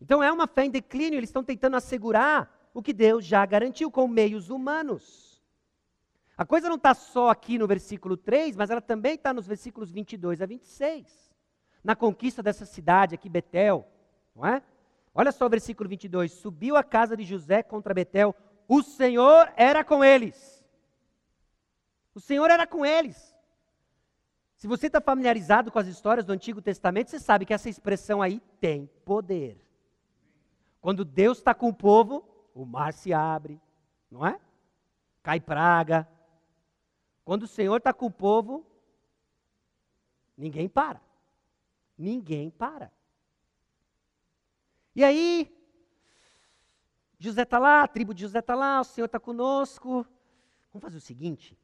Então 0.00 0.22
é 0.22 0.32
uma 0.32 0.48
fé 0.48 0.64
em 0.64 0.70
declínio, 0.70 1.18
eles 1.18 1.28
estão 1.28 1.44
tentando 1.44 1.76
assegurar 1.76 2.70
o 2.74 2.82
que 2.82 2.92
Deus 2.92 3.24
já 3.24 3.46
garantiu 3.46 3.90
com 3.90 4.08
meios 4.08 4.50
humanos. 4.50 5.40
A 6.36 6.44
coisa 6.44 6.68
não 6.68 6.76
está 6.76 6.94
só 6.94 7.28
aqui 7.28 7.58
no 7.58 7.66
versículo 7.66 8.16
3, 8.16 8.56
mas 8.56 8.70
ela 8.70 8.80
também 8.80 9.14
está 9.14 9.32
nos 9.32 9.46
versículos 9.46 9.92
22 9.92 10.40
a 10.40 10.46
26. 10.46 11.30
Na 11.84 11.94
conquista 11.94 12.42
dessa 12.42 12.64
cidade 12.64 13.14
aqui, 13.14 13.28
Betel, 13.28 13.86
não 14.34 14.46
é? 14.46 14.62
Olha 15.14 15.32
só 15.32 15.46
o 15.46 15.50
versículo 15.50 15.88
22. 15.88 16.32
Subiu 16.32 16.76
a 16.76 16.82
casa 16.82 17.16
de 17.16 17.24
José 17.24 17.62
contra 17.62 17.92
Betel, 17.92 18.34
o 18.66 18.82
Senhor 18.82 19.52
era 19.56 19.84
com 19.84 20.02
eles 20.02 20.59
o 22.20 22.22
Senhor 22.22 22.50
era 22.50 22.66
com 22.66 22.84
eles. 22.84 23.34
Se 24.54 24.66
você 24.66 24.88
está 24.88 25.00
familiarizado 25.00 25.72
com 25.72 25.78
as 25.78 25.86
histórias 25.86 26.26
do 26.26 26.34
Antigo 26.34 26.60
Testamento, 26.60 27.08
você 27.08 27.18
sabe 27.18 27.46
que 27.46 27.54
essa 27.54 27.70
expressão 27.70 28.20
aí 28.20 28.40
tem 28.60 28.90
poder. 29.06 29.58
Quando 30.82 31.02
Deus 31.02 31.38
está 31.38 31.54
com 31.54 31.70
o 31.70 31.74
povo, 31.74 32.22
o 32.54 32.66
mar 32.66 32.92
se 32.92 33.10
abre, 33.14 33.58
não 34.10 34.26
é? 34.26 34.38
Cai 35.22 35.40
praga. 35.40 36.06
Quando 37.24 37.44
o 37.44 37.48
Senhor 37.48 37.78
está 37.78 37.90
com 37.90 38.04
o 38.04 38.10
povo, 38.10 38.66
ninguém 40.36 40.68
para. 40.68 41.00
Ninguém 41.96 42.50
para. 42.50 42.92
E 44.94 45.02
aí, 45.02 45.50
José 47.18 47.44
está 47.44 47.58
lá, 47.58 47.82
a 47.82 47.88
tribo 47.88 48.12
de 48.12 48.20
José 48.20 48.40
está 48.40 48.54
lá, 48.54 48.82
o 48.82 48.84
Senhor 48.84 49.06
está 49.06 49.18
conosco. 49.18 50.06
Vamos 50.70 50.82
fazer 50.82 50.98
o 50.98 51.00
seguinte: 51.00 51.56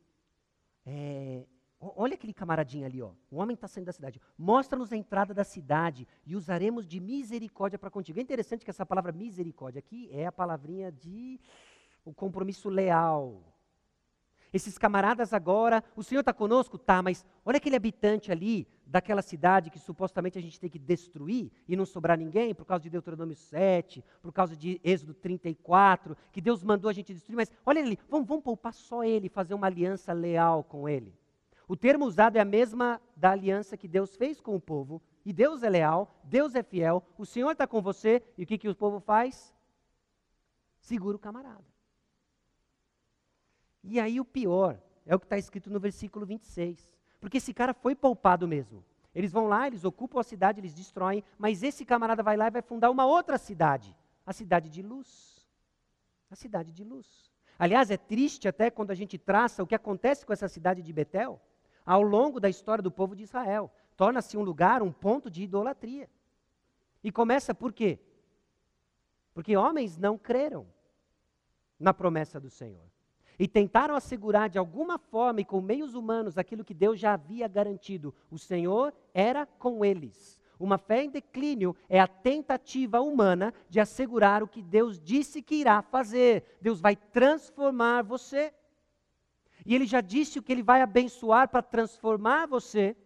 é, 0.86 1.44
olha 1.80 2.14
aquele 2.14 2.32
camaradinho 2.32 2.86
ali, 2.86 3.02
ó. 3.02 3.10
O 3.30 3.36
homem 3.36 3.54
está 3.54 3.66
saindo 3.66 3.86
da 3.86 3.92
cidade. 3.92 4.20
Mostra-nos 4.38 4.92
a 4.92 4.96
entrada 4.96 5.34
da 5.34 5.44
cidade 5.44 6.06
e 6.24 6.36
usaremos 6.36 6.86
de 6.86 7.00
misericórdia 7.00 7.78
para 7.78 7.90
contigo. 7.90 8.18
É 8.18 8.22
interessante 8.22 8.64
que 8.64 8.70
essa 8.70 8.86
palavra 8.86 9.12
misericórdia 9.12 9.80
aqui 9.80 10.08
é 10.12 10.26
a 10.26 10.32
palavrinha 10.32 10.92
de 10.92 11.40
o 12.04 12.14
compromisso 12.14 12.68
leal. 12.68 13.42
Esses 14.56 14.78
camaradas 14.78 15.34
agora, 15.34 15.84
o 15.94 16.02
Senhor 16.02 16.20
está 16.20 16.32
conosco? 16.32 16.78
Tá, 16.78 17.02
mas 17.02 17.26
olha 17.44 17.58
aquele 17.58 17.76
habitante 17.76 18.32
ali 18.32 18.66
daquela 18.86 19.20
cidade 19.20 19.68
que 19.68 19.78
supostamente 19.78 20.38
a 20.38 20.40
gente 20.40 20.58
tem 20.58 20.70
que 20.70 20.78
destruir 20.78 21.52
e 21.68 21.76
não 21.76 21.84
sobrar 21.84 22.16
ninguém 22.16 22.54
por 22.54 22.64
causa 22.64 22.82
de 22.82 22.88
Deuteronômio 22.88 23.36
7, 23.36 24.02
por 24.22 24.32
causa 24.32 24.56
de 24.56 24.80
Êxodo 24.82 25.12
34, 25.12 26.16
que 26.32 26.40
Deus 26.40 26.64
mandou 26.64 26.88
a 26.88 26.94
gente 26.94 27.12
destruir, 27.12 27.36
mas 27.36 27.52
olha 27.66 27.82
ali, 27.82 27.98
vamos, 28.08 28.26
vamos 28.26 28.42
poupar 28.42 28.72
só 28.72 29.04
ele, 29.04 29.28
fazer 29.28 29.52
uma 29.52 29.66
aliança 29.66 30.14
leal 30.14 30.64
com 30.64 30.88
ele. 30.88 31.14
O 31.68 31.76
termo 31.76 32.06
usado 32.06 32.36
é 32.36 32.40
a 32.40 32.44
mesma 32.44 32.98
da 33.14 33.32
aliança 33.32 33.76
que 33.76 33.86
Deus 33.86 34.16
fez 34.16 34.40
com 34.40 34.56
o 34.56 34.60
povo, 34.60 35.02
e 35.22 35.34
Deus 35.34 35.62
é 35.62 35.68
leal, 35.68 36.18
Deus 36.24 36.54
é 36.54 36.62
fiel, 36.62 37.04
o 37.18 37.26
Senhor 37.26 37.50
está 37.50 37.66
com 37.66 37.82
você, 37.82 38.22
e 38.38 38.44
o 38.44 38.46
que, 38.46 38.56
que 38.56 38.70
o 38.70 38.74
povo 38.74 39.00
faz? 39.00 39.54
Segura 40.78 41.16
o 41.16 41.20
camarada. 41.20 41.75
E 43.88 44.00
aí 44.00 44.20
o 44.20 44.24
pior 44.24 44.80
é 45.06 45.14
o 45.14 45.18
que 45.18 45.26
está 45.26 45.38
escrito 45.38 45.70
no 45.70 45.78
versículo 45.78 46.26
26. 46.26 46.92
Porque 47.20 47.36
esse 47.38 47.54
cara 47.54 47.72
foi 47.72 47.94
poupado 47.94 48.46
mesmo. 48.46 48.84
Eles 49.14 49.32
vão 49.32 49.46
lá, 49.46 49.66
eles 49.66 49.84
ocupam 49.84 50.20
a 50.20 50.24
cidade, 50.24 50.60
eles 50.60 50.74
destroem, 50.74 51.24
mas 51.38 51.62
esse 51.62 51.84
camarada 51.84 52.22
vai 52.22 52.36
lá 52.36 52.48
e 52.48 52.50
vai 52.50 52.60
fundar 52.60 52.90
uma 52.90 53.06
outra 53.06 53.38
cidade, 53.38 53.96
a 54.26 54.32
cidade 54.32 54.68
de 54.68 54.82
luz. 54.82 55.48
A 56.30 56.34
cidade 56.34 56.72
de 56.72 56.84
luz. 56.84 57.30
Aliás, 57.58 57.90
é 57.90 57.96
triste 57.96 58.48
até 58.48 58.70
quando 58.70 58.90
a 58.90 58.94
gente 58.94 59.16
traça 59.16 59.62
o 59.62 59.66
que 59.66 59.74
acontece 59.74 60.26
com 60.26 60.32
essa 60.32 60.48
cidade 60.48 60.82
de 60.82 60.92
Betel 60.92 61.40
ao 61.86 62.02
longo 62.02 62.40
da 62.40 62.48
história 62.48 62.82
do 62.82 62.90
povo 62.90 63.14
de 63.14 63.22
Israel. 63.22 63.72
Torna-se 63.96 64.36
um 64.36 64.42
lugar, 64.42 64.82
um 64.82 64.92
ponto 64.92 65.30
de 65.30 65.44
idolatria. 65.44 66.10
E 67.02 67.12
começa 67.12 67.54
por 67.54 67.72
quê? 67.72 67.98
Porque 69.32 69.56
homens 69.56 69.96
não 69.96 70.18
creram 70.18 70.66
na 71.78 71.94
promessa 71.94 72.40
do 72.40 72.50
Senhor. 72.50 72.84
E 73.38 73.46
tentaram 73.46 73.94
assegurar 73.94 74.48
de 74.48 74.58
alguma 74.58 74.98
forma 74.98 75.40
e 75.40 75.44
com 75.44 75.60
meios 75.60 75.94
humanos 75.94 76.38
aquilo 76.38 76.64
que 76.64 76.72
Deus 76.72 76.98
já 76.98 77.12
havia 77.12 77.46
garantido. 77.46 78.14
O 78.30 78.38
Senhor 78.38 78.94
era 79.12 79.44
com 79.44 79.84
eles. 79.84 80.40
Uma 80.58 80.78
fé 80.78 81.04
em 81.04 81.10
declínio 81.10 81.76
é 81.88 82.00
a 82.00 82.06
tentativa 82.06 83.00
humana 83.00 83.52
de 83.68 83.78
assegurar 83.78 84.42
o 84.42 84.48
que 84.48 84.62
Deus 84.62 84.98
disse 84.98 85.42
que 85.42 85.56
irá 85.56 85.82
fazer. 85.82 86.56
Deus 86.62 86.80
vai 86.80 86.96
transformar 86.96 88.02
você. 88.02 88.54
E 89.66 89.74
Ele 89.74 89.84
já 89.84 90.00
disse 90.00 90.38
o 90.38 90.42
que 90.42 90.52
Ele 90.52 90.62
vai 90.62 90.80
abençoar 90.80 91.48
para 91.48 91.60
transformar 91.60 92.46
você. 92.46 92.96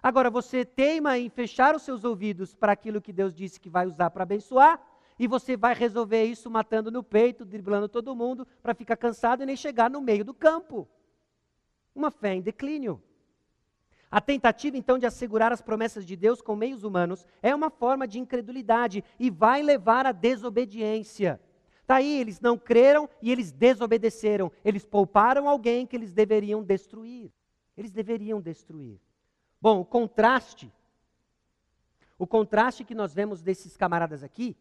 Agora, 0.00 0.30
você 0.30 0.64
teima 0.64 1.18
em 1.18 1.30
fechar 1.30 1.74
os 1.74 1.82
seus 1.82 2.04
ouvidos 2.04 2.54
para 2.54 2.72
aquilo 2.72 3.00
que 3.00 3.12
Deus 3.12 3.34
disse 3.34 3.58
que 3.58 3.70
vai 3.70 3.86
usar 3.86 4.10
para 4.10 4.22
abençoar, 4.22 4.78
e 5.18 5.26
você 5.26 5.56
vai 5.56 5.74
resolver 5.74 6.24
isso 6.24 6.50
matando 6.50 6.90
no 6.90 7.02
peito, 7.02 7.44
driblando 7.44 7.88
todo 7.88 8.14
mundo, 8.16 8.46
para 8.62 8.74
ficar 8.74 8.96
cansado 8.96 9.42
e 9.42 9.46
nem 9.46 9.56
chegar 9.56 9.88
no 9.90 10.00
meio 10.00 10.24
do 10.24 10.34
campo. 10.34 10.88
Uma 11.94 12.10
fé 12.10 12.34
em 12.34 12.42
declínio. 12.42 13.02
A 14.10 14.20
tentativa, 14.20 14.76
então, 14.76 14.98
de 14.98 15.06
assegurar 15.06 15.52
as 15.52 15.60
promessas 15.60 16.06
de 16.06 16.14
Deus 16.16 16.40
com 16.40 16.54
meios 16.54 16.84
humanos 16.84 17.26
é 17.42 17.54
uma 17.54 17.70
forma 17.70 18.06
de 18.06 18.18
incredulidade 18.18 19.02
e 19.18 19.30
vai 19.30 19.62
levar 19.62 20.06
à 20.06 20.12
desobediência. 20.12 21.40
Está 21.80 21.96
aí, 21.96 22.20
eles 22.20 22.40
não 22.40 22.56
creram 22.56 23.08
e 23.20 23.30
eles 23.30 23.52
desobedeceram. 23.52 24.50
Eles 24.64 24.84
pouparam 24.84 25.48
alguém 25.48 25.86
que 25.86 25.94
eles 25.94 26.12
deveriam 26.12 26.62
destruir. 26.62 27.30
Eles 27.76 27.90
deveriam 27.90 28.40
destruir. 28.40 29.00
Bom, 29.60 29.80
o 29.80 29.84
contraste, 29.84 30.72
o 32.18 32.26
contraste 32.26 32.84
que 32.84 32.94
nós 32.94 33.12
vemos 33.12 33.42
desses 33.42 33.76
camaradas 33.76 34.22
aqui, 34.22 34.56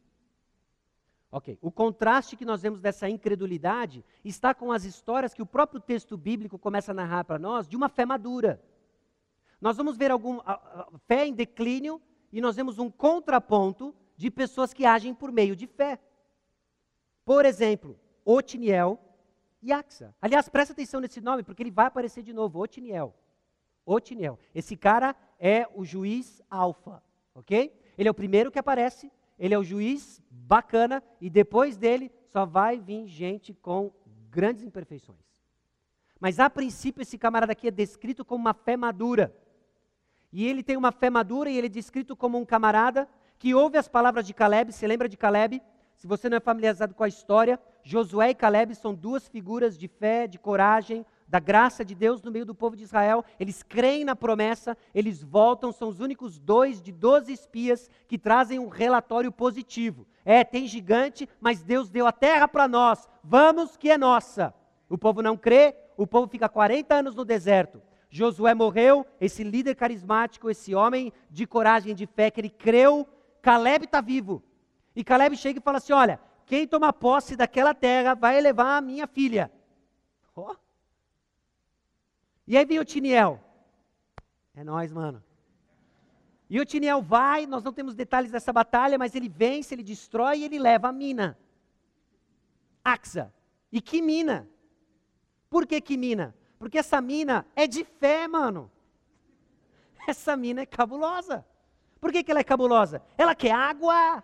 ok, 1.34 1.58
o 1.62 1.72
contraste 1.72 2.38
que 2.38 2.46
nós 2.46 2.62
vemos 2.62 2.80
dessa 2.80 3.10
incredulidade 3.10 4.06
está 4.24 4.54
com 4.54 4.72
as 4.72 4.84
histórias 4.84 5.34
que 5.34 5.42
o 5.42 5.48
próprio 5.48 5.82
texto 5.82 6.16
bíblico 6.16 6.60
começa 6.60 6.92
a 6.92 6.94
narrar 6.94 7.24
para 7.24 7.40
nós 7.40 7.68
de 7.68 7.76
uma 7.76 7.90
fé 7.90 8.06
madura. 8.06 8.62
Nós 9.60 9.76
vamos 9.76 9.98
ver 9.98 10.12
alguma 10.12 10.44
fé 11.08 11.26
em 11.26 11.34
declínio 11.34 12.00
e 12.32 12.40
nós 12.40 12.56
vemos 12.56 12.78
um 12.78 12.90
contraponto 12.90 13.96
de 14.16 14.30
pessoas 14.30 14.76
que 14.76 14.86
agem 14.86 15.12
por 15.12 15.32
meio 15.32 15.56
de 15.56 15.66
fé. 15.66 16.00
Por 17.26 17.46
exemplo, 17.46 18.00
Otiniel 18.24 19.00
e 19.60 19.72
Axa. 19.72 20.14
Aliás, 20.22 20.48
presta 20.48 20.74
atenção 20.74 21.02
nesse 21.02 21.20
nome, 21.20 21.42
porque 21.42 21.64
ele 21.64 21.72
vai 21.72 21.88
aparecer 21.88 22.22
de 22.22 22.32
novo, 22.32 22.60
Otiniel. 22.60 23.12
Otiniel. 23.84 24.38
Esse 24.54 24.78
cara 24.78 25.16
é 25.40 25.68
o 25.74 25.84
juiz 25.84 26.44
alfa, 26.48 27.02
ok? 27.34 27.76
Ele 27.98 28.08
é 28.08 28.12
o 28.12 28.14
primeiro 28.14 28.52
que 28.52 28.60
aparece, 28.60 29.12
ele 29.44 29.54
é 29.54 29.60
o 29.60 29.64
juiz 29.64 30.24
bacana, 30.32 31.04
e 31.20 31.30
depois 31.30 31.76
dele 31.76 32.10
só 32.28 32.46
vai 32.46 32.80
vir 32.80 33.06
gente 33.08 33.54
com 33.54 33.92
grandes 34.30 34.64
imperfeições. 34.64 35.20
Mas 36.18 36.40
a 36.40 36.50
princípio, 36.50 37.02
esse 37.02 37.18
camarada 37.18 37.52
aqui 37.52 37.68
é 37.68 37.72
descrito 37.72 38.24
como 38.24 38.40
uma 38.42 38.54
fé 38.54 38.78
madura. 38.78 39.36
E 40.32 40.48
ele 40.48 40.64
tem 40.64 40.78
uma 40.78 40.94
fé 40.94 41.10
madura 41.10 41.50
e 41.50 41.58
ele 41.58 41.68
é 41.68 41.70
descrito 41.70 42.16
como 42.16 42.38
um 42.38 42.46
camarada 42.46 43.06
que 43.38 43.54
ouve 43.54 43.78
as 43.78 43.90
palavras 43.90 44.26
de 44.26 44.34
Caleb. 44.34 44.72
Você 44.72 44.88
lembra 44.88 45.10
de 45.10 45.18
Caleb? 45.18 45.62
Se 45.98 46.08
você 46.08 46.30
não 46.30 46.38
é 46.38 46.40
familiarizado 46.40 46.96
com 46.96 47.04
a 47.04 47.10
história, 47.10 47.60
Josué 47.84 48.30
e 48.30 48.36
Caleb 48.36 48.74
são 48.76 48.96
duas 48.96 49.28
figuras 49.28 49.78
de 49.78 49.90
fé, 49.90 50.26
de 50.26 50.40
coragem, 50.40 51.06
da 51.34 51.40
graça 51.40 51.84
de 51.84 51.96
Deus 51.96 52.22
no 52.22 52.32
meio 52.32 52.46
do 52.46 52.54
povo 52.54 52.76
de 52.76 52.84
Israel. 52.84 53.26
Eles 53.40 53.64
creem 53.64 54.06
na 54.06 54.16
promessa, 54.16 54.78
eles 54.94 55.24
voltam, 55.24 55.72
são 55.72 55.90
os 55.90 56.00
únicos 56.00 56.38
dois 56.38 56.80
de 56.80 56.92
doze 56.92 57.34
espias 57.34 57.90
que 58.08 58.20
trazem 58.20 58.60
um 58.60 58.68
relatório 58.68 59.32
positivo. 59.32 60.06
É, 60.24 60.44
tem 60.44 60.68
gigante, 60.68 61.28
mas 61.42 61.64
Deus 61.64 61.90
deu 61.90 62.06
a 62.06 62.12
terra 62.12 62.48
para 62.48 62.68
nós. 62.68 63.10
Vamos 63.24 63.76
que 63.76 63.90
é 63.90 63.98
nossa. 63.98 64.54
O 64.88 64.96
povo 64.96 65.24
não 65.24 65.36
crê, 65.36 65.76
o 65.98 66.06
povo 66.06 66.28
fica 66.28 66.48
40 66.48 66.94
anos 66.94 67.16
no 67.16 67.26
deserto. 67.26 67.82
Josué 68.12 68.54
morreu, 68.54 69.04
esse 69.20 69.44
líder 69.44 69.74
carismático, 69.74 70.52
esse 70.52 70.76
homem 70.76 71.12
de 71.32 71.48
coragem, 71.48 71.96
de 71.96 72.06
fé, 72.06 72.30
que 72.30 72.42
ele 72.42 72.50
creu, 72.52 73.08
Caleb 73.42 73.86
está 73.86 74.02
vivo. 74.02 74.44
E 74.96 75.04
Caleb 75.04 75.36
chega 75.36 75.58
e 75.58 75.64
fala 75.64 75.80
assim: 75.80 75.94
Olha, 75.94 76.20
quem 76.46 76.68
toma 76.68 76.94
posse 76.94 77.36
daquela 77.36 77.74
terra 77.74 78.14
vai 78.14 78.40
levar 78.40 78.78
a 78.78 78.82
minha 78.82 79.08
filha. 79.08 79.52
Oh. 80.36 80.56
E 82.48 82.58
aí 82.58 82.66
vem 82.66 82.80
o 82.80 82.86
Tiniel. 82.86 83.40
É 84.56 84.64
nós, 84.64 84.92
mano. 84.92 85.24
E 86.50 86.60
o 86.60 86.66
Tiniel 86.66 87.02
vai, 87.02 87.46
nós 87.46 87.64
não 87.64 87.74
temos 87.74 87.96
detalhes 87.96 88.32
dessa 88.32 88.54
batalha, 88.54 88.98
mas 88.98 89.16
ele 89.16 89.30
vence, 89.30 89.74
ele 89.74 89.84
destrói 89.84 90.40
e 90.40 90.44
ele 90.44 90.60
leva 90.60 90.90
a 90.90 90.92
mina. 90.92 91.38
Axa. 92.84 93.34
E 93.72 93.82
que 93.82 94.02
mina? 94.02 94.48
Por 95.50 95.66
que 95.66 95.82
que 95.82 95.98
mina? 95.98 96.36
Porque 96.60 96.78
essa 96.78 97.02
mina 97.02 97.46
é 97.56 97.66
de 97.66 97.84
fé, 97.84 98.28
mano. 98.28 98.72
Essa 100.08 100.36
mina 100.36 100.62
é 100.62 100.66
cabulosa. 100.66 101.46
Por 102.00 102.12
que, 102.12 102.24
que 102.24 102.32
ela 102.32 102.42
é 102.42 102.44
cabulosa? 102.44 103.02
Ela 103.18 103.34
quer 103.34 103.52
água. 103.52 104.24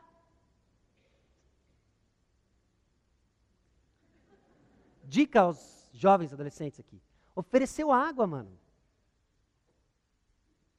Dica 5.03 5.41
aos 5.41 5.89
jovens 5.93 6.34
adolescentes 6.34 6.80
aqui. 6.80 7.01
Ofereceu 7.40 7.90
água, 7.90 8.28
mano. 8.28 8.52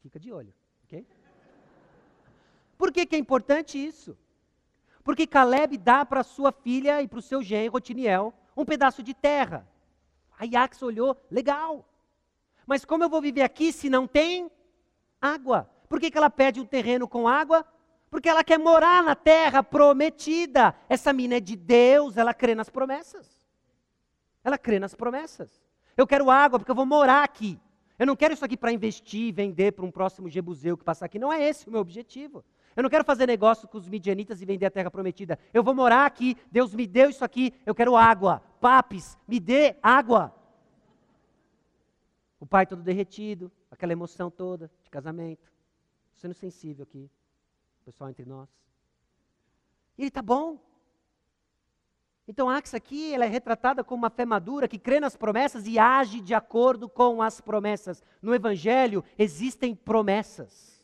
Fica 0.02 0.20
de 0.20 0.30
olho, 0.30 0.52
ok? 0.84 1.06
Por 2.76 2.92
que, 2.92 3.06
que 3.06 3.16
é 3.16 3.18
importante 3.18 3.78
isso? 3.78 4.14
Porque 5.02 5.26
Caleb 5.26 5.78
dá 5.78 6.04
para 6.04 6.22
sua 6.22 6.52
filha 6.52 7.00
e 7.00 7.08
para 7.08 7.18
o 7.18 7.22
seu 7.22 7.42
genro, 7.42 7.78
Otiniel, 7.78 8.34
um 8.54 8.66
pedaço 8.66 9.02
de 9.02 9.14
terra. 9.14 9.66
A 10.38 10.44
Iax 10.44 10.82
olhou, 10.82 11.16
legal. 11.30 11.88
Mas 12.66 12.84
como 12.84 13.04
eu 13.04 13.08
vou 13.08 13.22
viver 13.22 13.40
aqui 13.40 13.72
se 13.72 13.88
não 13.88 14.06
tem 14.06 14.50
água? 15.18 15.66
Por 15.88 15.98
que, 15.98 16.10
que 16.10 16.18
ela 16.18 16.28
pede 16.28 16.60
um 16.60 16.66
terreno 16.66 17.08
com 17.08 17.26
água? 17.26 17.64
Porque 18.10 18.28
ela 18.28 18.44
quer 18.44 18.58
morar 18.58 19.02
na 19.02 19.14
terra 19.14 19.62
prometida. 19.62 20.76
Essa 20.90 21.10
mina 21.10 21.36
é 21.36 21.40
de 21.40 21.56
Deus, 21.56 22.18
ela 22.18 22.34
crê 22.34 22.54
nas 22.54 22.68
promessas. 22.68 23.48
Ela 24.44 24.58
crê 24.58 24.78
nas 24.78 24.94
promessas. 24.94 25.69
Eu 25.96 26.06
quero 26.06 26.30
água 26.30 26.58
porque 26.58 26.70
eu 26.70 26.74
vou 26.74 26.86
morar 26.86 27.22
aqui. 27.24 27.58
Eu 27.98 28.06
não 28.06 28.16
quero 28.16 28.32
isso 28.32 28.44
aqui 28.44 28.56
para 28.56 28.72
investir 28.72 29.28
e 29.28 29.32
vender 29.32 29.72
para 29.72 29.84
um 29.84 29.90
próximo 29.90 30.28
Jebuseu 30.28 30.76
que 30.76 30.84
passar 30.84 31.06
aqui. 31.06 31.18
Não 31.18 31.32
é 31.32 31.42
esse 31.42 31.68
o 31.68 31.70
meu 31.70 31.80
objetivo. 31.80 32.42
Eu 32.74 32.82
não 32.82 32.90
quero 32.90 33.04
fazer 33.04 33.26
negócio 33.26 33.68
com 33.68 33.76
os 33.76 33.88
midianitas 33.88 34.40
e 34.40 34.46
vender 34.46 34.66
a 34.66 34.70
terra 34.70 34.90
prometida. 34.90 35.38
Eu 35.52 35.62
vou 35.62 35.74
morar 35.74 36.06
aqui, 36.06 36.36
Deus 36.50 36.74
me 36.74 36.86
deu 36.86 37.10
isso 37.10 37.24
aqui, 37.24 37.52
eu 37.66 37.74
quero 37.74 37.96
água. 37.96 38.42
Papes, 38.60 39.18
me 39.26 39.40
dê 39.40 39.76
água. 39.82 40.34
O 42.38 42.46
pai 42.46 42.66
todo 42.66 42.82
derretido, 42.82 43.52
aquela 43.70 43.92
emoção 43.92 44.30
toda 44.30 44.70
de 44.82 44.88
casamento. 44.88 45.52
Sendo 46.14 46.32
sensível 46.32 46.84
aqui, 46.84 47.10
pessoal 47.84 48.08
entre 48.08 48.24
nós. 48.24 48.48
E 49.98 50.02
ele 50.02 50.08
está 50.08 50.22
bom. 50.22 50.58
Então 52.30 52.48
Axa 52.48 52.76
aqui 52.76 53.12
ela 53.12 53.24
é 53.24 53.28
retratada 53.28 53.82
como 53.82 54.04
uma 54.04 54.08
fé 54.08 54.24
madura 54.24 54.68
que 54.68 54.78
crê 54.78 55.00
nas 55.00 55.16
promessas 55.16 55.66
e 55.66 55.80
age 55.80 56.20
de 56.20 56.32
acordo 56.32 56.88
com 56.88 57.20
as 57.20 57.40
promessas. 57.40 58.04
No 58.22 58.32
Evangelho 58.32 59.02
existem 59.18 59.74
promessas. 59.74 60.80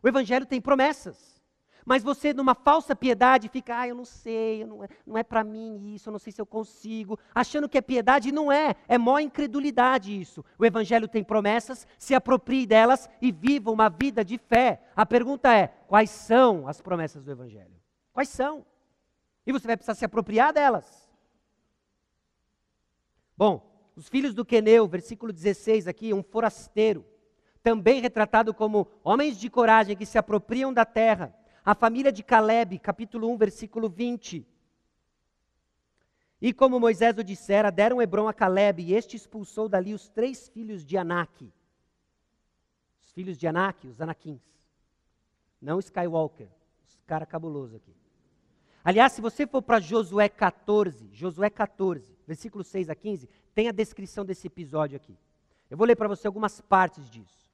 O 0.00 0.06
Evangelho 0.06 0.46
tem 0.46 0.60
promessas. 0.60 1.42
Mas 1.84 2.04
você, 2.04 2.32
numa 2.32 2.54
falsa 2.54 2.94
piedade, 2.94 3.48
fica, 3.48 3.80
ah, 3.80 3.88
eu 3.88 3.96
não 3.96 4.04
sei, 4.04 4.64
não 4.64 4.84
é, 4.84 4.88
não 5.04 5.18
é 5.18 5.24
para 5.24 5.42
mim 5.42 5.92
isso, 5.92 6.08
eu 6.08 6.12
não 6.12 6.20
sei 6.20 6.32
se 6.32 6.40
eu 6.40 6.46
consigo, 6.46 7.18
achando 7.34 7.68
que 7.68 7.78
é 7.78 7.82
piedade, 7.82 8.30
não 8.30 8.50
é, 8.52 8.76
é 8.86 8.96
mó 8.96 9.18
incredulidade 9.18 10.20
isso. 10.20 10.44
O 10.56 10.64
Evangelho 10.64 11.08
tem 11.08 11.24
promessas, 11.24 11.84
se 11.98 12.14
aproprie 12.14 12.64
delas 12.64 13.10
e 13.20 13.32
viva 13.32 13.72
uma 13.72 13.88
vida 13.88 14.24
de 14.24 14.38
fé. 14.38 14.82
A 14.94 15.04
pergunta 15.04 15.52
é: 15.52 15.66
quais 15.88 16.10
são 16.10 16.68
as 16.68 16.80
promessas 16.80 17.24
do 17.24 17.32
Evangelho? 17.32 17.74
Quais 18.12 18.28
são? 18.28 18.64
E 19.46 19.52
você 19.52 19.66
vai 19.66 19.76
precisar 19.76 19.94
se 19.94 20.04
apropriar 20.04 20.52
delas. 20.52 21.08
Bom, 23.36 23.92
os 23.94 24.08
filhos 24.08 24.34
do 24.34 24.44
Queneu, 24.44 24.88
versículo 24.88 25.32
16 25.32 25.86
aqui, 25.86 26.12
um 26.12 26.22
forasteiro 26.22 27.06
também 27.66 28.00
retratado 28.00 28.54
como 28.54 28.86
homens 29.02 29.36
de 29.36 29.50
coragem 29.50 29.96
que 29.96 30.06
se 30.06 30.16
apropriam 30.16 30.72
da 30.72 30.84
terra. 30.84 31.34
A 31.64 31.74
família 31.74 32.12
de 32.12 32.22
Caleb, 32.22 32.78
capítulo 32.78 33.28
1, 33.32 33.36
versículo 33.36 33.88
20. 33.88 34.46
E 36.40 36.52
como 36.52 36.78
Moisés 36.78 37.18
o 37.18 37.24
dissera, 37.24 37.72
deram 37.72 38.00
Hebron 38.00 38.28
a 38.28 38.32
Caleb, 38.32 38.84
e 38.84 38.94
este 38.94 39.16
expulsou 39.16 39.68
dali 39.68 39.92
os 39.92 40.08
três 40.08 40.48
filhos 40.48 40.84
de 40.84 40.96
Anak. 40.96 41.52
Os 43.02 43.10
filhos 43.10 43.36
de 43.36 43.48
Anak, 43.48 43.84
os 43.88 44.00
Anakins. 44.00 44.42
Não 45.60 45.80
Skywalker, 45.80 46.46
os 46.86 47.00
cara 47.04 47.26
cabuloso 47.26 47.74
aqui. 47.74 48.05
Aliás, 48.86 49.10
se 49.14 49.20
você 49.20 49.48
for 49.48 49.60
para 49.60 49.80
Josué 49.80 50.28
14, 50.28 51.08
Josué 51.12 51.50
14, 51.50 52.16
versículo 52.24 52.62
6 52.62 52.88
a 52.88 52.94
15, 52.94 53.28
tem 53.52 53.68
a 53.68 53.72
descrição 53.72 54.24
desse 54.24 54.46
episódio 54.46 54.94
aqui. 54.94 55.18
Eu 55.68 55.76
vou 55.76 55.84
ler 55.84 55.96
para 55.96 56.06
você 56.06 56.28
algumas 56.28 56.60
partes 56.60 57.10
disso. 57.10 57.50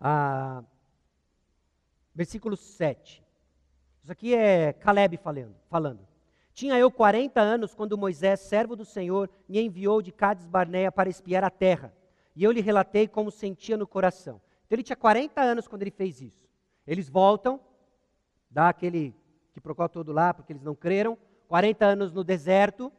Ah, 0.00 0.62
versículo 2.14 2.56
7. 2.56 3.20
Isso 4.04 4.12
aqui 4.12 4.32
é 4.32 4.72
Caleb 4.74 5.16
falando. 5.16 5.56
falando. 5.68 6.11
Tinha 6.52 6.78
eu 6.78 6.90
40 6.90 7.40
anos 7.40 7.74
quando 7.74 7.96
Moisés, 7.96 8.40
servo 8.40 8.76
do 8.76 8.84
Senhor, 8.84 9.30
me 9.48 9.60
enviou 9.60 10.02
de 10.02 10.12
Cades 10.12 10.46
Barneia 10.46 10.92
para 10.92 11.08
espiar 11.08 11.42
a 11.44 11.50
terra. 11.50 11.94
E 12.36 12.44
eu 12.44 12.50
lhe 12.50 12.60
relatei 12.60 13.08
como 13.08 13.30
sentia 13.30 13.76
no 13.76 13.86
coração. 13.86 14.40
Então 14.66 14.76
ele 14.76 14.82
tinha 14.82 14.96
40 14.96 15.40
anos 15.40 15.66
quando 15.66 15.82
ele 15.82 15.90
fez 15.90 16.20
isso. 16.20 16.46
Eles 16.86 17.08
voltam, 17.08 17.60
dá 18.50 18.68
aquele 18.68 19.14
que 19.52 19.60
procura 19.60 19.88
todo 19.88 20.12
lá, 20.12 20.32
porque 20.32 20.52
eles 20.52 20.62
não 20.62 20.74
creram. 20.74 21.16
40 21.48 21.84
anos 21.84 22.12
no 22.12 22.24
deserto, 22.24 22.92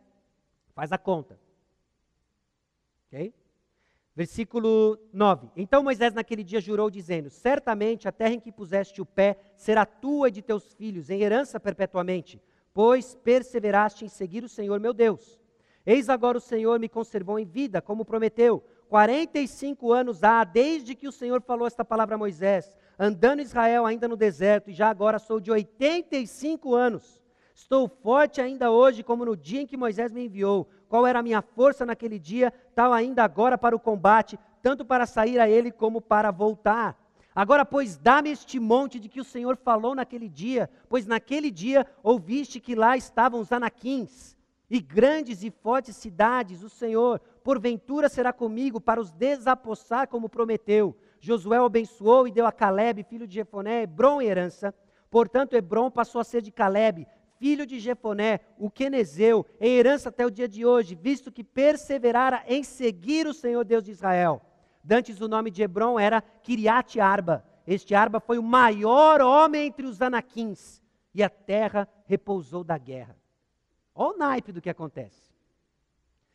faz 0.73 0.91
a 0.91 0.97
conta. 0.97 1.39
Ok? 3.07 3.33
Versículo 4.15 4.99
9. 5.11 5.49
Então 5.55 5.83
Moisés 5.83 6.13
naquele 6.13 6.43
dia 6.43 6.61
jurou, 6.61 6.89
dizendo: 6.89 7.29
Certamente 7.29 8.07
a 8.07 8.11
terra 8.11 8.33
em 8.33 8.39
que 8.39 8.51
puseste 8.51 9.01
o 9.01 9.05
pé 9.05 9.37
será 9.55 9.85
tua 9.85 10.27
e 10.27 10.31
de 10.31 10.41
teus 10.41 10.73
filhos, 10.73 11.09
em 11.09 11.21
herança 11.21 11.59
perpetuamente, 11.59 12.39
pois 12.73 13.15
perseveraste 13.15 14.05
em 14.05 14.09
seguir 14.09 14.43
o 14.43 14.49
Senhor 14.49 14.79
meu 14.79 14.93
Deus. 14.93 15.39
Eis 15.85 16.09
agora 16.09 16.37
o 16.37 16.41
Senhor 16.41 16.79
me 16.79 16.89
conservou 16.89 17.37
em 17.37 17.45
vida, 17.45 17.81
como 17.81 18.05
prometeu. 18.05 18.63
45 18.89 19.91
anos 19.91 20.23
há, 20.23 20.43
desde 20.43 20.95
que 20.95 21.07
o 21.07 21.11
Senhor 21.11 21.41
falou 21.41 21.67
esta 21.67 21.83
palavra 21.83 22.15
a 22.15 22.17
Moisés, 22.17 22.77
andando 22.97 23.41
Israel 23.41 23.85
ainda 23.85 24.07
no 24.07 24.15
deserto, 24.15 24.69
e 24.69 24.73
já 24.73 24.89
agora 24.89 25.19
sou 25.19 25.39
de 25.39 25.51
85 25.51 26.73
anos. 26.73 27.21
Estou 27.53 27.87
forte 27.87 28.41
ainda 28.41 28.71
hoje, 28.71 29.03
como 29.03 29.25
no 29.25 29.35
dia 29.35 29.61
em 29.61 29.67
que 29.67 29.77
Moisés 29.77 30.11
me 30.11 30.25
enviou. 30.25 30.69
Qual 30.87 31.05
era 31.05 31.19
a 31.19 31.23
minha 31.23 31.41
força 31.41 31.85
naquele 31.85 32.17
dia, 32.17 32.51
tal 32.73 32.93
ainda 32.93 33.23
agora 33.23 33.57
para 33.57 33.75
o 33.75 33.79
combate, 33.79 34.39
tanto 34.61 34.85
para 34.85 35.05
sair 35.05 35.39
a 35.39 35.49
ele 35.49 35.71
como 35.71 36.01
para 36.01 36.31
voltar. 36.31 36.97
Agora, 37.35 37.65
pois, 37.65 37.97
dá-me 37.97 38.29
este 38.29 38.59
monte 38.59 38.99
de 38.99 39.09
que 39.09 39.19
o 39.19 39.23
Senhor 39.23 39.57
falou 39.57 39.95
naquele 39.95 40.29
dia, 40.29 40.69
pois 40.87 41.07
naquele 41.07 41.49
dia 41.49 41.85
ouviste 42.03 42.59
que 42.59 42.75
lá 42.75 42.95
estavam 42.95 43.39
os 43.39 43.51
anaquins 43.51 44.37
e 44.69 44.79
grandes 44.79 45.43
e 45.43 45.49
fortes 45.49 45.95
cidades. 45.95 46.63
O 46.63 46.69
Senhor, 46.69 47.19
porventura, 47.43 48.07
será 48.07 48.31
comigo 48.31 48.79
para 48.79 49.01
os 49.01 49.11
desapossar, 49.11 50.07
como 50.07 50.29
prometeu. 50.29 50.95
Josué 51.19 51.57
abençoou 51.57 52.27
e 52.27 52.31
deu 52.31 52.45
a 52.45 52.51
Caleb, 52.51 53.03
filho 53.03 53.25
de 53.25 53.35
Jefoné, 53.35 53.83
Hebron 53.83 54.21
herança. 54.21 54.73
Portanto, 55.09 55.55
Hebron 55.55 55.89
passou 55.89 56.21
a 56.21 56.23
ser 56.23 56.41
de 56.41 56.51
Caleb, 56.51 57.07
filho 57.39 57.65
de 57.65 57.79
Jefoné, 57.79 58.39
o 58.57 58.69
quenezeu, 58.69 59.45
em 59.59 59.75
herança 59.75 60.09
até 60.09 60.25
o 60.25 60.31
dia 60.31 60.47
de 60.47 60.65
hoje, 60.65 60.95
visto 60.95 61.31
que 61.31 61.43
perseverara 61.43 62.43
em 62.47 62.63
seguir 62.63 63.27
o 63.27 63.33
Senhor 63.33 63.63
Deus 63.63 63.83
de 63.83 63.91
Israel. 63.91 64.41
Dantes 64.83 65.21
o 65.21 65.27
nome 65.27 65.49
de 65.49 65.63
Hebron 65.63 65.97
era 65.97 66.21
Kiriat 66.21 66.99
Arba. 66.99 67.45
Este 67.65 67.95
Arba 67.95 68.19
foi 68.19 68.37
o 68.37 68.43
maior 68.43 69.21
homem 69.21 69.67
entre 69.67 69.85
os 69.85 70.01
anaquins, 70.01 70.81
e 71.13 71.23
a 71.23 71.29
terra 71.29 71.87
repousou 72.05 72.63
da 72.63 72.77
guerra. 72.77 73.15
Olha 73.95 74.15
o 74.15 74.17
naipe 74.17 74.51
do 74.51 74.61
que 74.61 74.69
acontece. 74.69 75.31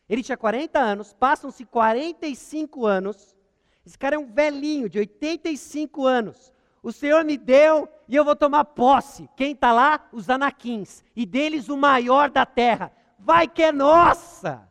Ele 0.09 0.23
tinha 0.23 0.39
40 0.39 0.79
anos, 0.79 1.13
passam-se 1.13 1.67
45 1.67 2.87
anos. 2.87 3.37
Esse 3.85 3.99
cara 3.99 4.17
é 4.17 4.19
um 4.19 4.33
velhinho 4.33 4.89
de 4.89 4.99
85 4.99 6.07
anos. 6.07 6.53
O 6.83 6.93
Senhor 6.93 7.25
me 7.25 7.37
deu 7.37 7.87
e 8.09 8.17
eu 8.17 8.25
vou 8.25 8.35
tomar 8.35 8.65
posse. 8.65 9.29
Quem 9.37 9.53
está 9.53 9.73
lá? 9.73 10.09
Os 10.11 10.31
anaquins. 10.31 11.05
E 11.15 11.27
deles 11.27 11.69
o 11.69 11.77
maior 11.77 12.31
da 12.31 12.47
terra. 12.47 12.91
Vai 13.19 13.47
que 13.49 13.63
é 13.63 13.73
nossa! 13.73 14.67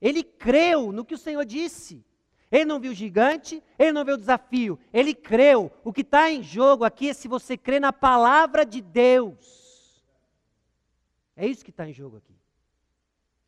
Ele 0.00 0.22
creu 0.22 0.92
no 0.92 1.04
que 1.04 1.14
o 1.14 1.18
Senhor 1.18 1.44
disse. 1.44 2.02
Ele 2.50 2.64
não 2.64 2.80
viu 2.80 2.92
o 2.92 2.94
gigante, 2.94 3.62
ele 3.78 3.92
não 3.92 4.04
viu 4.04 4.14
o 4.14 4.18
desafio, 4.18 4.78
ele 4.92 5.14
creu. 5.14 5.70
O 5.84 5.92
que 5.92 6.00
está 6.00 6.30
em 6.30 6.42
jogo 6.42 6.84
aqui 6.84 7.10
é 7.10 7.12
se 7.12 7.28
você 7.28 7.56
crê 7.56 7.78
na 7.78 7.92
palavra 7.92 8.66
de 8.66 8.80
Deus. 8.80 10.02
É 11.36 11.46
isso 11.46 11.64
que 11.64 11.70
está 11.70 11.88
em 11.88 11.92
jogo 11.92 12.16
aqui. 12.16 12.34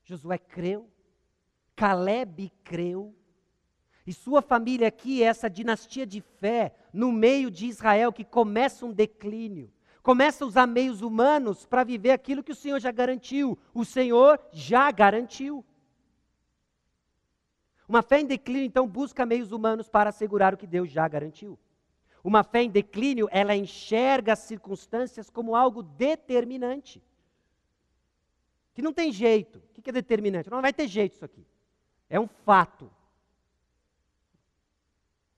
Josué 0.05 0.38
creu, 0.38 0.88
Caleb 1.74 2.53
creu, 2.62 3.14
e 4.07 4.12
sua 4.12 4.42
família 4.42 4.88
aqui 4.88 5.22
é 5.22 5.26
essa 5.26 5.48
dinastia 5.48 6.07
de 6.07 6.20
fé 6.20 6.74
no 6.92 7.12
meio 7.12 7.50
de 7.50 7.66
Israel 7.66 8.12
que 8.12 8.24
começa 8.24 8.84
um 8.84 8.92
declínio. 8.92 9.72
Começa 10.03 10.44
a 10.44 10.46
usar 10.46 10.66
meios 10.66 11.00
humanos 11.00 11.64
para 11.64 11.84
viver 11.84 12.11
aquilo 12.11 12.42
que 12.42 12.50
o 12.50 12.57
Senhor 12.57 12.80
já 12.80 12.90
garantiu. 12.90 13.57
O 13.72 13.84
Senhor 13.84 14.40
já 14.50 14.90
garantiu. 14.90 15.64
Uma 17.93 18.01
fé 18.01 18.20
em 18.20 18.24
declínio, 18.24 18.64
então, 18.64 18.88
busca 18.88 19.26
meios 19.26 19.53
humanos 19.53 19.86
para 19.86 20.09
assegurar 20.09 20.55
o 20.55 20.57
que 20.57 20.66
Deus 20.66 20.90
já 20.90 21.07
garantiu. 21.07 21.59
Uma 22.24 22.43
fé 22.43 22.62
em 22.62 22.70
declínio, 22.70 23.28
ela 23.30 23.55
enxerga 23.55 24.32
as 24.32 24.38
circunstâncias 24.38 25.28
como 25.28 25.55
algo 25.55 25.82
determinante. 25.82 27.03
Que 28.72 28.80
não 28.80 28.95
tem 28.95 29.12
jeito. 29.12 29.59
O 29.76 29.82
que 29.82 29.90
é 29.90 29.93
determinante? 29.93 30.49
Não 30.49 30.62
vai 30.62 30.72
ter 30.72 30.88
jeito 30.88 31.12
isso 31.12 31.24
aqui. 31.26 31.47
É 32.09 32.18
um 32.18 32.26
fato. 32.26 32.90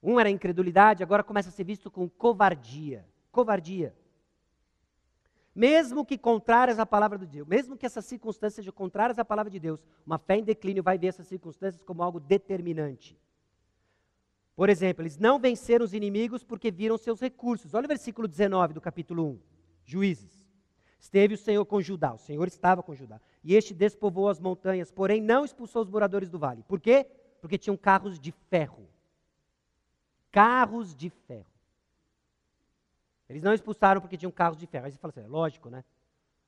Um 0.01 0.21
era 0.21 0.31
incredulidade, 0.31 1.03
agora 1.03 1.25
começa 1.25 1.49
a 1.49 1.53
ser 1.53 1.65
visto 1.65 1.91
com 1.91 2.09
covardia. 2.09 3.05
Covardia. 3.33 3.93
Mesmo 5.55 6.05
que 6.05 6.19
contrárias 6.19 6.79
à 6.79 6.87
palavra 6.87 7.17
de 7.17 7.27
Deus, 7.27 7.47
mesmo 7.47 7.77
que 7.77 7.87
essas 7.87 8.05
circunstâncias 8.05 8.57
sejam 8.57 8.73
contrárias 8.73 9.19
à 9.19 9.25
palavra 9.25 9.51
de 9.51 9.61
Deus, 9.61 9.85
uma 10.05 10.19
fé 10.19 10.37
em 10.37 10.43
declínio 10.43 10.83
vai 10.83 10.99
ver 10.99 11.09
essas 11.09 11.29
circunstâncias 11.29 11.83
como 11.83 12.03
algo 12.03 12.19
determinante. 12.19 13.17
Por 14.57 14.69
exemplo, 14.69 15.03
eles 15.03 15.17
não 15.19 15.39
venceram 15.39 15.85
os 15.85 15.95
inimigos 15.95 16.43
porque 16.43 16.71
viram 16.71 16.97
seus 16.97 17.21
recursos. 17.21 17.75
Olha 17.75 17.85
o 17.85 17.89
versículo 17.89 18.27
19 18.27 18.75
do 18.75 18.81
capítulo 18.81 19.25
1, 19.31 19.39
Juízes. 19.85 20.45
Esteve 20.99 21.35
o 21.35 21.39
Senhor 21.39 21.65
com 21.67 21.81
Judá, 21.81 22.15
o 22.15 22.19
Senhor 22.19 22.47
estava 22.49 22.83
com 22.83 22.95
Judá, 22.95 23.21
e 23.43 23.55
este 23.55 23.75
despovoou 23.75 24.29
as 24.29 24.41
montanhas, 24.41 24.91
porém 24.91 25.21
não 25.21 25.45
expulsou 25.45 25.83
os 25.83 25.89
moradores 25.89 26.31
do 26.31 26.39
vale. 26.39 26.63
Por 26.63 26.81
quê? 26.81 27.07
Porque 27.41 27.59
tinham 27.59 27.77
carros 27.77 28.19
de 28.19 28.33
ferro 28.49 28.89
carros 30.35 30.97
de 30.97 31.11
ferro. 31.11 31.54
Eles 33.29 33.43
não 33.43 33.53
expulsaram 33.53 34.01
porque 34.01 34.17
tinham 34.17 34.31
carros 34.31 34.59
de 34.59 34.67
ferro. 34.67 34.85
Aí 34.87 34.93
você 34.93 34.99
fala 34.99 35.11
assim, 35.11 35.25
é 35.25 35.29
lógico, 35.29 35.71
né? 35.71 35.85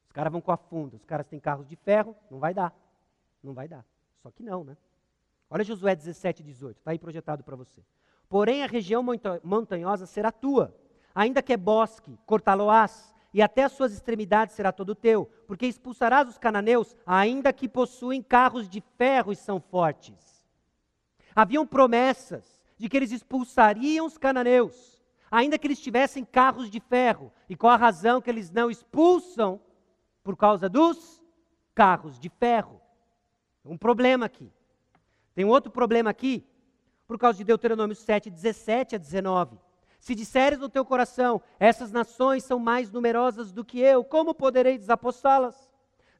Os 0.06 0.12
caras 0.12 0.32
vão 0.32 0.40
com 0.40 0.52
a 0.52 0.56
funda, 0.56 0.96
os 0.96 1.04
caras 1.04 1.26
têm 1.26 1.40
carros 1.40 1.66
de 1.66 1.76
ferro, 1.76 2.16
não 2.30 2.38
vai 2.38 2.52
dar. 2.54 2.74
Não 3.42 3.54
vai 3.54 3.68
dar. 3.68 3.84
Só 4.22 4.30
que 4.30 4.42
não, 4.42 4.64
né? 4.64 4.76
Olha 5.48 5.62
Josué 5.62 5.94
17, 5.94 6.42
18, 6.42 6.78
está 6.78 6.90
aí 6.90 6.98
projetado 6.98 7.44
para 7.44 7.54
você. 7.54 7.80
Porém, 8.28 8.64
a 8.64 8.66
região 8.66 9.04
montanhosa 9.44 10.04
será 10.06 10.32
tua, 10.32 10.74
ainda 11.14 11.42
que 11.42 11.52
é 11.52 11.56
bosque, 11.56 12.18
cortá-lo-ás, 12.26 13.14
e 13.32 13.40
até 13.40 13.64
as 13.64 13.72
suas 13.72 13.92
extremidades 13.92 14.56
será 14.56 14.72
todo 14.72 14.94
teu, 14.94 15.26
porque 15.46 15.66
expulsarás 15.66 16.28
os 16.28 16.38
cananeus, 16.38 16.96
ainda 17.06 17.52
que 17.52 17.68
possuem 17.68 18.22
carros 18.22 18.68
de 18.68 18.80
ferro 18.96 19.30
e 19.30 19.36
são 19.36 19.60
fortes. 19.60 20.44
Haviam 21.34 21.66
promessas, 21.66 22.60
de 22.76 22.88
que 22.88 22.96
eles 22.96 23.12
expulsariam 23.12 24.06
os 24.06 24.18
cananeus, 24.18 24.95
ainda 25.30 25.58
que 25.58 25.66
eles 25.66 25.80
tivessem 25.80 26.24
carros 26.24 26.70
de 26.70 26.80
ferro. 26.80 27.32
E 27.48 27.56
qual 27.56 27.72
a 27.72 27.76
razão 27.76 28.20
que 28.20 28.30
eles 28.30 28.50
não 28.50 28.70
expulsam? 28.70 29.60
Por 30.22 30.36
causa 30.36 30.68
dos 30.68 31.22
carros 31.74 32.18
de 32.18 32.28
ferro. 32.28 32.80
Um 33.64 33.76
problema 33.76 34.26
aqui. 34.26 34.52
Tem 35.34 35.44
outro 35.44 35.70
problema 35.70 36.08
aqui, 36.08 36.46
por 37.06 37.18
causa 37.18 37.38
de 37.38 37.44
Deuteronômio 37.44 37.94
7, 37.94 38.30
17 38.30 38.94
a 38.94 38.98
19. 38.98 39.58
Se 40.00 40.14
disseres 40.14 40.58
no 40.58 40.68
teu 40.68 40.84
coração, 40.84 41.42
essas 41.58 41.92
nações 41.92 42.44
são 42.44 42.58
mais 42.58 42.90
numerosas 42.90 43.52
do 43.52 43.64
que 43.64 43.78
eu, 43.78 44.04
como 44.04 44.34
poderei 44.34 44.78
desapossá-las? 44.78 45.65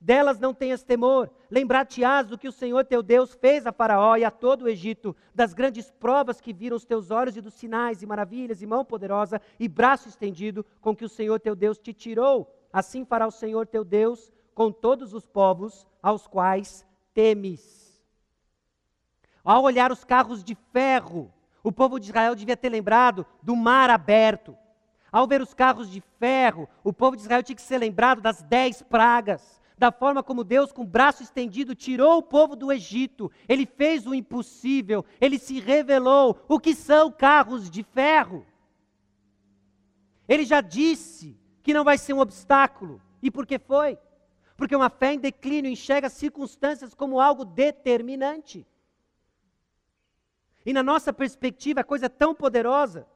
Delas 0.07 0.39
não 0.39 0.55
tenhas 0.55 0.85
temor. 0.85 1.29
Lembrar-te-ás 1.51 2.29
do 2.29 2.39
que 2.39 2.47
o 2.47 2.53
Senhor 2.53 2.85
teu 2.85 3.03
Deus 3.03 3.35
fez 3.35 3.67
a 3.67 3.73
Faraó 3.73 4.15
e 4.15 4.25
a 4.25 4.31
todo 4.31 4.63
o 4.63 4.69
Egito, 4.69 5.17
das 5.35 5.53
grandes 5.53 5.91
provas 5.91 6.41
que 6.41 6.53
viram 6.53 6.77
os 6.77 6.85
teus 6.85 7.11
olhos 7.11 7.37
e 7.37 7.41
dos 7.41 7.55
sinais 7.55 8.03
e 8.03 8.07
maravilhas, 8.07 8.63
e 8.63 8.67
mão 8.67 8.85
poderosa 8.85 9.41
e 9.59 9.67
braço 9.67 10.09
estendido 10.09 10.65
com 10.81 10.95
que 10.95 11.05
o 11.05 11.09
Senhor 11.09 11.41
teu 11.41 11.57
Deus 11.57 11.77
te 11.77 11.93
tirou. 11.93 12.49
Assim 12.73 13.05
fará 13.05 13.27
o 13.27 13.33
Senhor 13.33 13.67
teu 13.67 13.83
Deus 13.83 14.33
com 14.55 14.71
todos 14.71 15.13
os 15.13 15.27
povos 15.27 15.85
aos 16.01 16.29
quais 16.29 16.87
temes. 17.13 18.01
Ao 19.43 19.65
olhar 19.65 19.91
os 19.91 20.05
carros 20.05 20.45
de 20.45 20.55
ferro, 20.73 21.35
o 21.65 21.73
povo 21.73 21.99
de 21.99 22.07
Israel 22.07 22.37
devia 22.37 22.57
ter 22.57 22.69
lembrado 22.69 23.27
do 23.43 23.57
mar 23.57 23.91
aberto. 23.91 24.57
Ao 25.11 25.27
ver 25.27 25.43
os 25.43 25.53
carros 25.53 25.91
de 25.91 26.01
ferro, 26.21 26.69
o 26.85 26.93
povo 26.93 27.17
de 27.17 27.23
Israel 27.23 27.43
tinha 27.43 27.57
que 27.57 27.63
ser 27.63 27.79
lembrado 27.79 28.21
das 28.21 28.41
dez 28.45 28.83
pragas 28.83 29.57
da 29.79 29.93
forma 29.93 30.23
como 30.23 30.43
Deus, 30.43 30.73
com 30.73 30.83
o 30.83 30.87
braço 30.87 31.23
estendido, 31.23 31.75
tirou 31.75 32.19
o 32.19 32.23
povo 32.23 32.57
do 32.57 32.73
Egito. 32.73 33.31
Ele 33.49 33.67
fez 33.67 34.07
o 34.07 34.15
impossível, 34.15 35.05
ele 35.21 35.39
se 35.39 35.61
revelou. 35.61 36.41
O 36.49 36.59
que 36.59 36.75
são 36.75 37.13
carros 37.13 37.71
de 37.71 37.83
ferro? 37.83 38.47
Ele 40.27 40.45
já 40.45 40.61
disse 40.61 41.39
que 41.63 41.75
não 41.75 41.85
vai 41.85 41.99
ser 41.99 42.15
um 42.15 42.21
obstáculo. 42.21 43.03
E 43.23 43.31
por 43.31 43.47
que 43.47 43.59
foi? 43.59 43.99
Porque 44.57 44.75
uma 44.75 44.89
fé 44.89 45.13
em 45.13 45.19
declínio 45.19 45.71
enxerga 45.71 46.07
as 46.07 46.15
circunstâncias 46.15 46.95
como 46.95 47.21
algo 47.21 47.45
determinante. 47.45 48.67
E 50.65 50.73
na 50.73 50.83
nossa 50.83 51.13
perspectiva, 51.13 51.81
a 51.81 51.85
coisa 51.85 52.07
é 52.07 52.09
tão 52.09 52.35
poderosa 52.35 53.07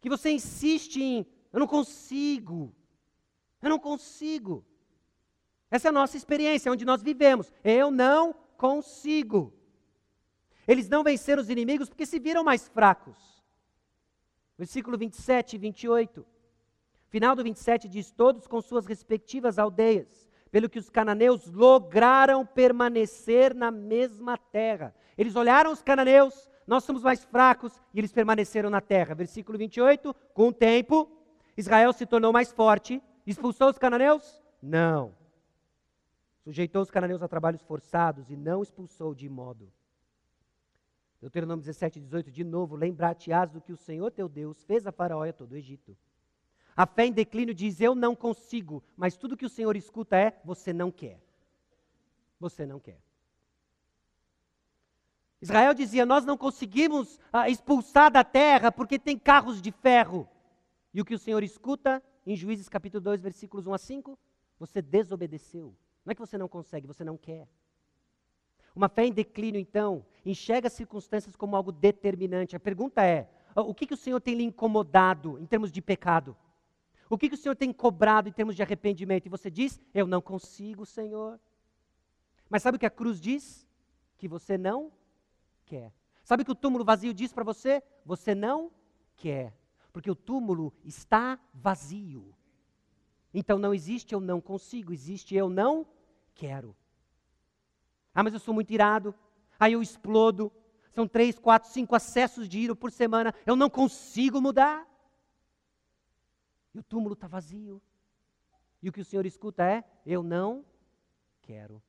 que 0.00 0.10
você 0.10 0.30
insiste 0.30 1.02
em: 1.02 1.26
eu 1.52 1.58
não 1.58 1.66
consigo, 1.66 2.74
eu 3.62 3.70
não 3.70 3.78
consigo. 3.78 4.64
Essa 5.70 5.88
é 5.88 5.90
a 5.90 5.92
nossa 5.92 6.16
experiência, 6.16 6.72
onde 6.72 6.84
nós 6.84 7.02
vivemos. 7.02 7.52
Eu 7.62 7.90
não 7.90 8.34
consigo. 8.56 9.52
Eles 10.66 10.88
não 10.88 11.02
venceram 11.02 11.42
os 11.42 11.48
inimigos 11.48 11.88
porque 11.88 12.06
se 12.06 12.18
viram 12.18 12.44
mais 12.44 12.68
fracos. 12.68 13.16
Versículo 14.56 14.98
27 14.98 15.56
e 15.56 15.58
28. 15.58 16.26
Final 17.08 17.36
do 17.36 17.42
27 17.42 17.88
diz: 17.88 18.10
Todos 18.10 18.46
com 18.46 18.60
suas 18.60 18.86
respectivas 18.86 19.58
aldeias, 19.58 20.26
pelo 20.50 20.68
que 20.68 20.78
os 20.78 20.90
cananeus 20.90 21.46
lograram 21.50 22.44
permanecer 22.44 23.54
na 23.54 23.70
mesma 23.70 24.36
terra. 24.36 24.94
Eles 25.16 25.36
olharam 25.36 25.72
os 25.72 25.82
cananeus, 25.82 26.50
nós 26.66 26.84
somos 26.84 27.02
mais 27.02 27.24
fracos, 27.24 27.80
e 27.94 28.00
eles 28.00 28.12
permaneceram 28.12 28.68
na 28.68 28.80
terra. 28.80 29.14
Versículo 29.14 29.56
28. 29.56 30.14
Com 30.34 30.48
o 30.48 30.52
tempo, 30.52 31.10
Israel 31.56 31.92
se 31.92 32.04
tornou 32.04 32.32
mais 32.32 32.52
forte, 32.52 33.02
expulsou 33.26 33.70
os 33.70 33.78
cananeus? 33.78 34.42
Não. 34.62 35.17
Sujeitou 36.48 36.80
os 36.80 36.90
cananeus 36.90 37.22
a 37.22 37.28
trabalhos 37.28 37.60
forçados 37.60 38.30
e 38.30 38.34
não 38.34 38.62
expulsou 38.62 39.14
de 39.14 39.28
modo. 39.28 39.70
Deuteronômio 41.20 41.62
17, 41.62 42.00
18, 42.00 42.30
de 42.30 42.42
novo, 42.42 42.74
lembrar-te-ás 42.74 43.50
do 43.50 43.60
que 43.60 43.70
o 43.70 43.76
Senhor 43.76 44.10
teu 44.10 44.30
Deus 44.30 44.64
fez 44.64 44.86
a 44.86 44.90
Faraó 44.90 45.26
e 45.26 45.28
a 45.28 45.32
todo 45.34 45.52
o 45.52 45.56
Egito. 45.58 45.94
A 46.74 46.86
fé 46.86 47.04
em 47.04 47.12
declínio 47.12 47.52
diz: 47.52 47.82
Eu 47.82 47.94
não 47.94 48.16
consigo, 48.16 48.82
mas 48.96 49.14
tudo 49.14 49.36
que 49.36 49.44
o 49.44 49.48
Senhor 49.50 49.76
escuta 49.76 50.16
é: 50.16 50.40
Você 50.42 50.72
não 50.72 50.90
quer. 50.90 51.20
Você 52.40 52.64
não 52.64 52.80
quer. 52.80 52.98
Israel 55.42 55.74
dizia: 55.74 56.06
Nós 56.06 56.24
não 56.24 56.38
conseguimos 56.38 57.20
ah, 57.30 57.50
expulsar 57.50 58.10
da 58.10 58.24
terra 58.24 58.72
porque 58.72 58.98
tem 58.98 59.18
carros 59.18 59.60
de 59.60 59.70
ferro. 59.70 60.26
E 60.94 61.00
o 61.02 61.04
que 61.04 61.14
o 61.14 61.18
Senhor 61.18 61.42
escuta 61.42 62.02
em 62.24 62.34
Juízes 62.34 62.70
capítulo 62.70 63.02
2, 63.02 63.20
versículos 63.20 63.66
1 63.66 63.74
a 63.74 63.78
5? 63.78 64.18
Você 64.58 64.80
desobedeceu. 64.80 65.76
Não 66.08 66.12
é 66.12 66.14
que 66.14 66.22
você 66.22 66.38
não 66.38 66.48
consegue, 66.48 66.86
você 66.86 67.04
não 67.04 67.18
quer. 67.18 67.46
Uma 68.74 68.88
fé 68.88 69.04
em 69.04 69.12
declínio, 69.12 69.60
então, 69.60 70.06
enxerga 70.24 70.68
as 70.68 70.72
circunstâncias 70.72 71.36
como 71.36 71.54
algo 71.54 71.70
determinante. 71.70 72.56
A 72.56 72.60
pergunta 72.60 73.04
é: 73.04 73.28
o 73.54 73.74
que, 73.74 73.86
que 73.86 73.92
o 73.92 73.96
Senhor 73.96 74.18
tem 74.18 74.34
lhe 74.34 74.42
incomodado 74.42 75.38
em 75.38 75.44
termos 75.44 75.70
de 75.70 75.82
pecado? 75.82 76.34
O 77.10 77.18
que, 77.18 77.28
que 77.28 77.34
o 77.34 77.38
Senhor 77.38 77.54
tem 77.54 77.70
cobrado 77.74 78.26
em 78.26 78.32
termos 78.32 78.56
de 78.56 78.62
arrependimento? 78.62 79.26
E 79.26 79.28
você 79.28 79.50
diz: 79.50 79.78
Eu 79.92 80.06
não 80.06 80.22
consigo, 80.22 80.86
Senhor. 80.86 81.38
Mas 82.48 82.62
sabe 82.62 82.76
o 82.76 82.80
que 82.80 82.86
a 82.86 82.90
cruz 82.90 83.20
diz? 83.20 83.68
Que 84.16 84.26
você 84.26 84.56
não 84.56 84.90
quer. 85.66 85.92
Sabe 86.24 86.42
o 86.42 86.46
que 86.46 86.52
o 86.52 86.54
túmulo 86.54 86.86
vazio 86.86 87.12
diz 87.12 87.34
para 87.34 87.44
você? 87.44 87.82
Você 88.06 88.34
não 88.34 88.72
quer. 89.14 89.54
Porque 89.92 90.10
o 90.10 90.16
túmulo 90.16 90.72
está 90.82 91.38
vazio. 91.52 92.34
Então 93.34 93.58
não 93.58 93.74
existe 93.74 94.14
eu 94.14 94.20
não 94.20 94.40
consigo, 94.40 94.90
existe 94.90 95.34
eu 95.34 95.50
não 95.50 95.86
quero. 96.38 96.74
Ah, 98.14 98.22
mas 98.22 98.32
eu 98.32 98.40
sou 98.40 98.54
muito 98.54 98.72
irado. 98.72 99.14
Aí 99.60 99.72
eu 99.74 99.82
explodo. 99.82 100.50
São 100.90 101.06
três, 101.06 101.38
quatro, 101.38 101.68
cinco 101.68 101.94
acessos 101.94 102.48
de 102.48 102.60
ira 102.60 102.74
por 102.74 102.90
semana. 102.90 103.34
Eu 103.44 103.56
não 103.56 103.68
consigo 103.68 104.40
mudar. 104.40 104.86
E 106.74 106.78
o 106.78 106.82
túmulo 106.82 107.14
está 107.14 107.26
vazio. 107.26 107.82
E 108.82 108.88
o 108.88 108.92
que 108.92 109.00
o 109.00 109.04
Senhor 109.04 109.26
escuta 109.26 109.64
é: 109.64 109.84
eu 110.06 110.22
não 110.22 110.64
quero. 111.42 111.82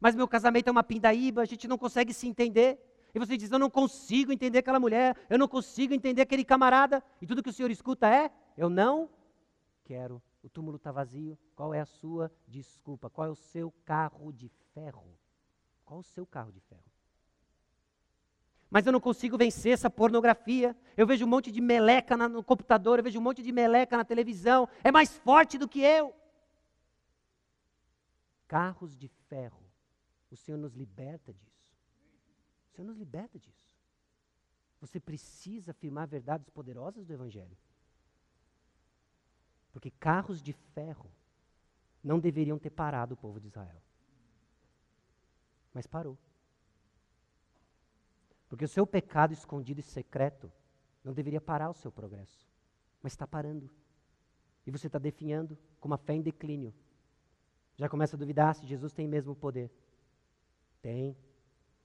Mas 0.00 0.14
meu 0.14 0.26
casamento 0.26 0.68
é 0.68 0.72
uma 0.72 0.82
pindaíba, 0.82 1.42
a 1.42 1.46
gente 1.46 1.68
não 1.68 1.78
consegue 1.78 2.12
se 2.12 2.26
entender. 2.26 2.78
E 3.14 3.18
você 3.18 3.36
diz: 3.36 3.50
eu 3.50 3.58
não 3.58 3.70
consigo 3.70 4.32
entender 4.32 4.58
aquela 4.58 4.80
mulher, 4.80 5.16
eu 5.28 5.38
não 5.38 5.46
consigo 5.46 5.94
entender 5.94 6.22
aquele 6.22 6.44
camarada. 6.44 7.02
E 7.20 7.26
tudo 7.26 7.42
que 7.42 7.50
o 7.50 7.52
Senhor 7.52 7.70
escuta 7.70 8.08
é: 8.08 8.30
eu 8.56 8.68
não 8.68 9.10
quero. 9.84 10.22
O 10.44 10.48
túmulo 10.50 10.76
está 10.76 10.92
vazio. 10.92 11.38
Qual 11.56 11.72
é 11.72 11.80
a 11.80 11.86
sua 11.86 12.30
desculpa? 12.46 13.08
Qual 13.08 13.26
é 13.26 13.30
o 13.30 13.34
seu 13.34 13.72
carro 13.82 14.30
de 14.30 14.50
ferro? 14.74 15.18
Qual 15.86 16.00
o 16.00 16.04
seu 16.04 16.26
carro 16.26 16.52
de 16.52 16.60
ferro? 16.60 16.84
Mas 18.68 18.84
eu 18.84 18.92
não 18.92 19.00
consigo 19.00 19.38
vencer 19.38 19.72
essa 19.72 19.88
pornografia. 19.88 20.76
Eu 20.98 21.06
vejo 21.06 21.24
um 21.24 21.28
monte 21.28 21.50
de 21.50 21.62
meleca 21.62 22.14
no 22.28 22.44
computador, 22.44 22.98
eu 22.98 23.04
vejo 23.04 23.18
um 23.18 23.22
monte 23.22 23.42
de 23.42 23.50
meleca 23.52 23.96
na 23.96 24.04
televisão. 24.04 24.68
É 24.82 24.92
mais 24.92 25.16
forte 25.16 25.56
do 25.56 25.66
que 25.66 25.80
eu. 25.80 26.14
Carros 28.46 28.94
de 28.94 29.08
ferro. 29.08 29.64
O 30.30 30.36
Senhor 30.36 30.58
nos 30.58 30.74
liberta 30.74 31.32
disso. 31.32 31.72
O 32.66 32.76
Senhor 32.76 32.86
nos 32.86 32.98
liberta 32.98 33.38
disso. 33.38 33.78
Você 34.78 35.00
precisa 35.00 35.70
afirmar 35.70 36.06
verdades 36.06 36.50
poderosas 36.50 37.06
do 37.06 37.12
Evangelho. 37.14 37.56
Porque 39.74 39.90
carros 39.90 40.40
de 40.40 40.52
ferro 40.52 41.10
não 42.02 42.20
deveriam 42.20 42.60
ter 42.60 42.70
parado 42.70 43.14
o 43.14 43.16
povo 43.16 43.40
de 43.40 43.48
Israel. 43.48 43.82
Mas 45.74 45.84
parou. 45.84 46.16
Porque 48.48 48.64
o 48.64 48.68
seu 48.68 48.86
pecado 48.86 49.32
escondido 49.32 49.80
e 49.80 49.82
secreto 49.82 50.50
não 51.02 51.12
deveria 51.12 51.40
parar 51.40 51.70
o 51.70 51.74
seu 51.74 51.90
progresso. 51.90 52.46
Mas 53.02 53.14
está 53.14 53.26
parando. 53.26 53.68
E 54.64 54.70
você 54.70 54.86
está 54.86 54.98
definhando 54.98 55.58
com 55.80 55.88
uma 55.88 55.98
fé 55.98 56.14
em 56.14 56.22
declínio. 56.22 56.72
Já 57.76 57.88
começa 57.88 58.14
a 58.14 58.18
duvidar 58.18 58.54
se 58.54 58.64
Jesus 58.64 58.92
tem 58.92 59.08
mesmo 59.08 59.34
poder. 59.34 59.72
Tem. 60.80 61.16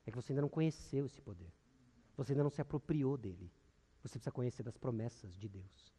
É 0.06 0.12
que 0.12 0.16
você 0.16 0.32
ainda 0.32 0.44
não 0.44 0.50
conheceu 0.50 1.08
esse 1.08 1.20
poder. 1.20 1.52
Você 2.16 2.34
ainda 2.34 2.44
não 2.44 2.52
se 2.52 2.62
apropriou 2.62 3.18
dele. 3.18 3.52
Você 4.04 4.20
precisa 4.20 4.32
conhecer 4.32 4.62
das 4.62 4.78
promessas 4.78 5.36
de 5.36 5.50
Deus. 5.50 5.92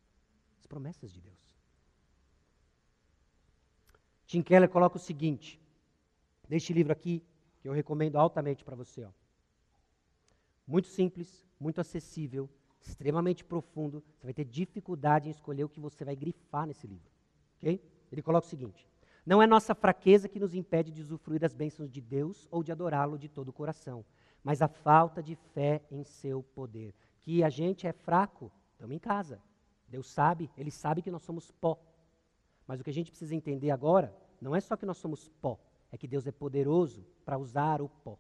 As 0.61 0.67
promessas 0.69 1.11
de 1.11 1.21
Deus. 1.21 1.60
Tim 4.31 4.43
Keller 4.43 4.69
coloca 4.69 4.97
o 4.97 5.01
seguinte: 5.01 5.61
deste 6.49 6.73
livro 6.73 6.93
aqui, 6.93 7.21
que 7.61 7.69
eu 7.69 7.73
recomendo 7.73 8.15
altamente 8.15 8.65
para 8.65 8.77
você. 8.77 9.03
Ó. 9.03 9.11
Muito 10.65 10.87
simples, 10.87 11.45
muito 11.59 11.81
acessível, 11.81 12.49
extremamente 12.81 13.45
profundo. 13.45 14.05
Você 14.15 14.29
vai 14.29 14.33
ter 14.33 14.45
dificuldade 14.45 15.27
em 15.27 15.33
escolher 15.33 15.65
o 15.65 15.69
que 15.69 15.81
você 15.81 16.05
vai 16.05 16.15
grifar 16.15 16.65
nesse 16.65 16.87
livro. 16.87 17.11
Okay? 17.57 17.83
Ele 18.13 18.23
coloca 18.23 18.47
o 18.47 18.49
seguinte: 18.49 18.89
Não 19.27 19.43
é 19.43 19.49
nossa 19.49 19.75
fraqueza 19.75 20.29
que 20.29 20.39
nos 20.39 20.55
impede 20.55 20.93
de 20.93 21.03
usufruir 21.03 21.41
das 21.41 21.53
bênçãos 21.53 21.91
de 21.91 22.01
Deus 22.01 22.47
ou 22.53 22.63
de 22.63 22.71
adorá-lo 22.71 23.19
de 23.19 23.29
todo 23.29 23.49
o 23.49 23.53
coração, 23.53 24.05
mas 24.45 24.63
a 24.63 24.69
falta 24.69 25.21
de 25.21 25.35
fé 25.35 25.83
em 25.91 26.05
seu 26.05 26.45
poder. 26.55 26.95
Que 27.19 27.43
a 27.43 27.51
gente 27.51 27.85
é 27.85 27.93
fraco, 27.93 28.53
estamos 28.75 28.95
em 28.95 29.01
casa. 29.01 29.43
Deus 29.89 30.07
sabe, 30.07 30.49
Ele 30.57 30.71
sabe 30.71 31.03
que 31.03 31.11
nós 31.11 31.23
somos 31.23 31.51
pó. 31.51 31.77
Mas 32.71 32.79
o 32.79 32.85
que 32.85 32.91
a 32.91 32.93
gente 32.93 33.11
precisa 33.11 33.35
entender 33.35 33.73
agora 33.73 34.17
não 34.41 34.55
é 34.55 34.61
só 34.61 34.77
que 34.77 34.87
nós 34.87 34.97
somos 34.97 35.27
pó, 35.27 35.59
é 35.91 35.99
que 35.99 36.07
Deus 36.07 36.25
é 36.29 36.31
poderoso 36.31 37.05
para 37.25 37.37
usar 37.37 37.83
o 37.83 37.89
pó. 37.89 38.17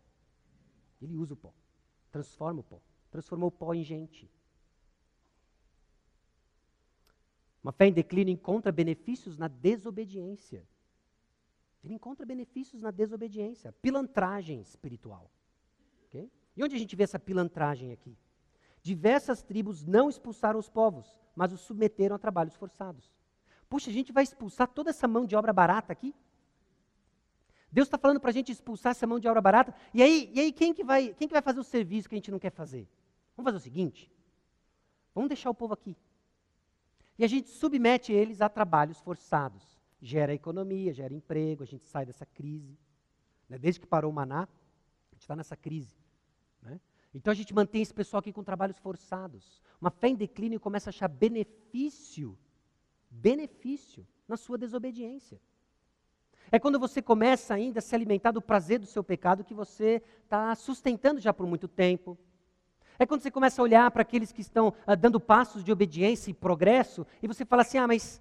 Ele 1.00 1.16
usa 1.16 1.34
o 1.34 1.36
pó, 1.36 1.54
transforma 2.10 2.58
o 2.58 2.64
pó, 2.64 2.80
transformou 3.12 3.46
o 3.46 3.52
pó 3.52 3.72
em 3.72 3.84
gente. 3.84 4.28
Uma 7.62 7.70
fé 7.70 7.86
em 7.86 7.92
declínio 7.92 8.32
encontra 8.32 8.72
benefícios 8.72 9.38
na 9.38 9.46
desobediência. 9.46 10.66
Ele 11.84 11.94
encontra 11.94 12.26
benefícios 12.26 12.82
na 12.82 12.90
desobediência, 12.90 13.70
pilantragem 13.80 14.60
espiritual. 14.60 15.30
Okay? 16.08 16.28
E 16.56 16.64
onde 16.64 16.74
a 16.74 16.78
gente 16.80 16.96
vê 16.96 17.04
essa 17.04 17.20
pilantragem 17.20 17.92
aqui? 17.92 18.18
Diversas 18.82 19.44
tribos 19.44 19.84
não 19.84 20.08
expulsaram 20.08 20.58
os 20.58 20.68
povos, 20.68 21.16
mas 21.36 21.52
os 21.52 21.60
submeteram 21.60 22.16
a 22.16 22.18
trabalhos 22.18 22.56
forçados. 22.56 23.19
Puxa, 23.70 23.88
a 23.88 23.92
gente 23.92 24.12
vai 24.12 24.24
expulsar 24.24 24.66
toda 24.66 24.90
essa 24.90 25.06
mão 25.06 25.24
de 25.24 25.36
obra 25.36 25.52
barata 25.52 25.92
aqui? 25.92 26.12
Deus 27.70 27.86
está 27.86 27.96
falando 27.96 28.18
para 28.18 28.30
a 28.30 28.32
gente 28.32 28.50
expulsar 28.50 28.90
essa 28.90 29.06
mão 29.06 29.20
de 29.20 29.28
obra 29.28 29.40
barata. 29.40 29.72
E 29.94 30.02
aí, 30.02 30.28
e 30.34 30.40
aí 30.40 30.52
quem, 30.52 30.74
que 30.74 30.82
vai, 30.82 31.14
quem 31.14 31.28
que 31.28 31.32
vai 31.32 31.40
fazer 31.40 31.60
o 31.60 31.64
serviço 31.64 32.08
que 32.08 32.16
a 32.16 32.18
gente 32.18 32.32
não 32.32 32.38
quer 32.40 32.50
fazer? 32.50 32.88
Vamos 33.36 33.48
fazer 33.48 33.58
o 33.58 33.60
seguinte: 33.60 34.12
vamos 35.14 35.28
deixar 35.28 35.48
o 35.50 35.54
povo 35.54 35.72
aqui. 35.72 35.96
E 37.16 37.24
a 37.24 37.28
gente 37.28 37.48
submete 37.48 38.12
eles 38.12 38.40
a 38.40 38.48
trabalhos 38.48 38.98
forçados. 38.98 39.78
Gera 40.02 40.34
economia, 40.34 40.92
gera 40.92 41.14
emprego, 41.14 41.62
a 41.62 41.66
gente 41.66 41.86
sai 41.86 42.04
dessa 42.04 42.26
crise. 42.26 42.76
Né? 43.48 43.56
Desde 43.56 43.78
que 43.78 43.86
parou 43.86 44.10
o 44.10 44.14
maná, 44.14 44.48
a 44.48 45.14
gente 45.14 45.22
está 45.22 45.36
nessa 45.36 45.54
crise. 45.54 45.94
Né? 46.60 46.80
Então 47.14 47.30
a 47.30 47.34
gente 47.34 47.54
mantém 47.54 47.82
esse 47.82 47.94
pessoal 47.94 48.18
aqui 48.18 48.32
com 48.32 48.42
trabalhos 48.42 48.78
forçados. 48.78 49.62
Uma 49.80 49.90
fé 49.90 50.08
em 50.08 50.16
declínio 50.16 50.58
começa 50.58 50.88
a 50.88 50.92
achar 50.92 51.06
benefício 51.06 52.36
benefício 53.10 54.06
na 54.26 54.36
sua 54.36 54.56
desobediência. 54.56 55.40
É 56.52 56.58
quando 56.58 56.78
você 56.78 57.00
começa 57.00 57.54
ainda 57.54 57.78
a 57.78 57.82
se 57.82 57.94
alimentar 57.94 58.32
do 58.32 58.42
prazer 58.42 58.78
do 58.78 58.86
seu 58.86 59.04
pecado 59.04 59.44
que 59.44 59.54
você 59.54 60.02
está 60.24 60.54
sustentando 60.54 61.20
já 61.20 61.32
por 61.32 61.46
muito 61.46 61.68
tempo. 61.68 62.18
É 62.98 63.06
quando 63.06 63.22
você 63.22 63.30
começa 63.30 63.60
a 63.60 63.64
olhar 63.64 63.90
para 63.90 64.02
aqueles 64.02 64.32
que 64.32 64.40
estão 64.40 64.74
ah, 64.86 64.94
dando 64.94 65.20
passos 65.20 65.64
de 65.64 65.72
obediência 65.72 66.30
e 66.30 66.34
progresso 66.34 67.06
e 67.22 67.26
você 67.26 67.44
fala 67.44 67.62
assim: 67.62 67.78
ah, 67.78 67.86
mas. 67.86 68.20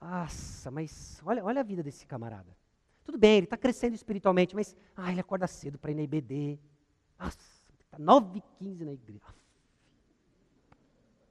Nossa, 0.00 0.70
mas 0.70 1.20
olha, 1.24 1.44
olha 1.44 1.60
a 1.60 1.64
vida 1.64 1.82
desse 1.82 2.06
camarada. 2.06 2.56
Tudo 3.04 3.18
bem, 3.18 3.38
ele 3.38 3.44
está 3.44 3.56
crescendo 3.56 3.94
espiritualmente, 3.94 4.54
mas. 4.54 4.76
Ah, 4.96 5.10
ele 5.10 5.20
acorda 5.20 5.46
cedo 5.46 5.78
para 5.78 5.90
ir 5.90 5.94
na 5.94 6.02
IBD. 6.02 6.58
Nossa, 7.18 7.58
Está 7.88 7.98
9 7.98 8.38
e 8.38 8.42
15 8.58 8.84
na 8.84 8.92
igreja. 8.92 9.20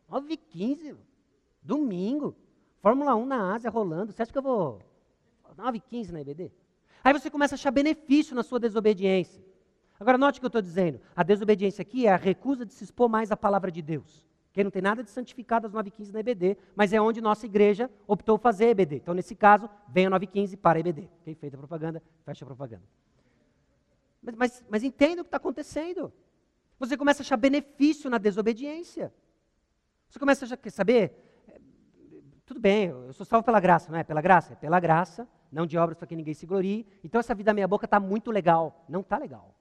9 0.10 0.34
e 0.34 0.38
15, 0.38 0.98
domingo. 1.62 2.36
Fórmula 2.88 3.18
1 3.18 3.26
na 3.26 3.54
Ásia 3.54 3.70
rolando. 3.70 4.14
Você 4.14 4.22
acha 4.22 4.32
que 4.32 4.38
eu 4.38 4.42
vou 4.42 4.82
9 5.58 5.78
e 5.78 5.82
15 5.82 6.14
na 6.14 6.22
IBD? 6.22 6.54
Aí 7.04 7.12
você 7.12 7.30
começa 7.30 7.54
a 7.54 7.58
achar 7.58 7.70
benefício 7.70 8.34
na 8.34 8.44
sua 8.44 8.62
desobediência. 8.62 9.44
Agora, 10.00 10.18
note 10.18 10.38
o 10.38 10.40
que 10.40 10.46
eu 10.46 10.48
estou 10.48 10.62
dizendo. 10.62 11.02
A 11.14 11.22
desobediência 11.22 11.82
aqui 11.82 12.08
é 12.08 12.14
a 12.14 12.16
recusa 12.16 12.66
de 12.66 12.74
se 12.74 12.86
expor 12.86 13.10
mais 13.10 13.30
à 13.30 13.36
palavra 13.36 13.70
de 13.70 13.82
Deus. 13.82 14.26
Que 14.54 14.64
não 14.64 14.72
tem 14.72 14.82
nada 14.82 15.04
de 15.04 15.10
santificado 15.10 15.68
às 15.68 15.74
9h15 15.74 16.14
na 16.14 16.22
EBD, 16.22 16.58
mas 16.78 16.94
é 16.94 17.02
onde 17.02 17.20
nossa 17.20 17.46
igreja 17.46 17.92
optou 18.08 18.38
fazer 18.38 18.70
EBD. 18.70 18.96
Então, 18.96 19.14
nesse 19.14 19.36
caso, 19.36 19.70
venha 19.90 20.10
9h15 20.10 20.56
para 20.56 20.80
EBD. 20.80 21.10
Quem 21.26 21.36
fez 21.36 21.54
a 21.54 21.58
propaganda, 21.58 22.02
fecha 22.24 22.46
a 22.46 22.48
propaganda. 22.48 22.84
Mas, 24.22 24.36
mas, 24.36 24.64
mas 24.70 24.84
entenda 24.86 25.24
o 25.24 25.26
que 25.26 25.28
está 25.28 25.36
acontecendo. 25.36 26.10
Você 26.80 26.96
começa 26.96 27.22
a 27.22 27.24
achar 27.26 27.36
benefício 27.36 28.10
na 28.10 28.18
desobediência. 28.18 29.14
Você 30.10 30.18
começa 30.18 30.46
a 30.46 30.48
achar, 30.48 30.56
quer 30.56 30.70
saber? 30.70 31.27
Tudo 32.48 32.62
bem, 32.62 32.86
eu 32.86 33.12
sou 33.12 33.26
salvo 33.26 33.44
pela 33.44 33.60
graça, 33.60 33.92
não 33.92 34.00
é? 34.00 34.06
Pela 34.06 34.22
graça? 34.22 34.54
É 34.54 34.56
pela 34.56 34.80
graça, 34.80 35.28
não 35.52 35.68
de 35.68 35.78
obras 35.78 35.98
para 35.98 36.08
que 36.08 36.16
ninguém 36.16 36.34
se 36.34 36.46
glorie. 36.46 36.88
Então 37.04 37.20
essa 37.20 37.36
vida 37.36 37.54
meia 37.54 37.68
boca 37.68 37.84
está 37.84 38.00
muito 38.00 38.32
legal. 38.32 38.86
Não 38.88 39.02
está 39.02 39.18
legal. 39.18 39.54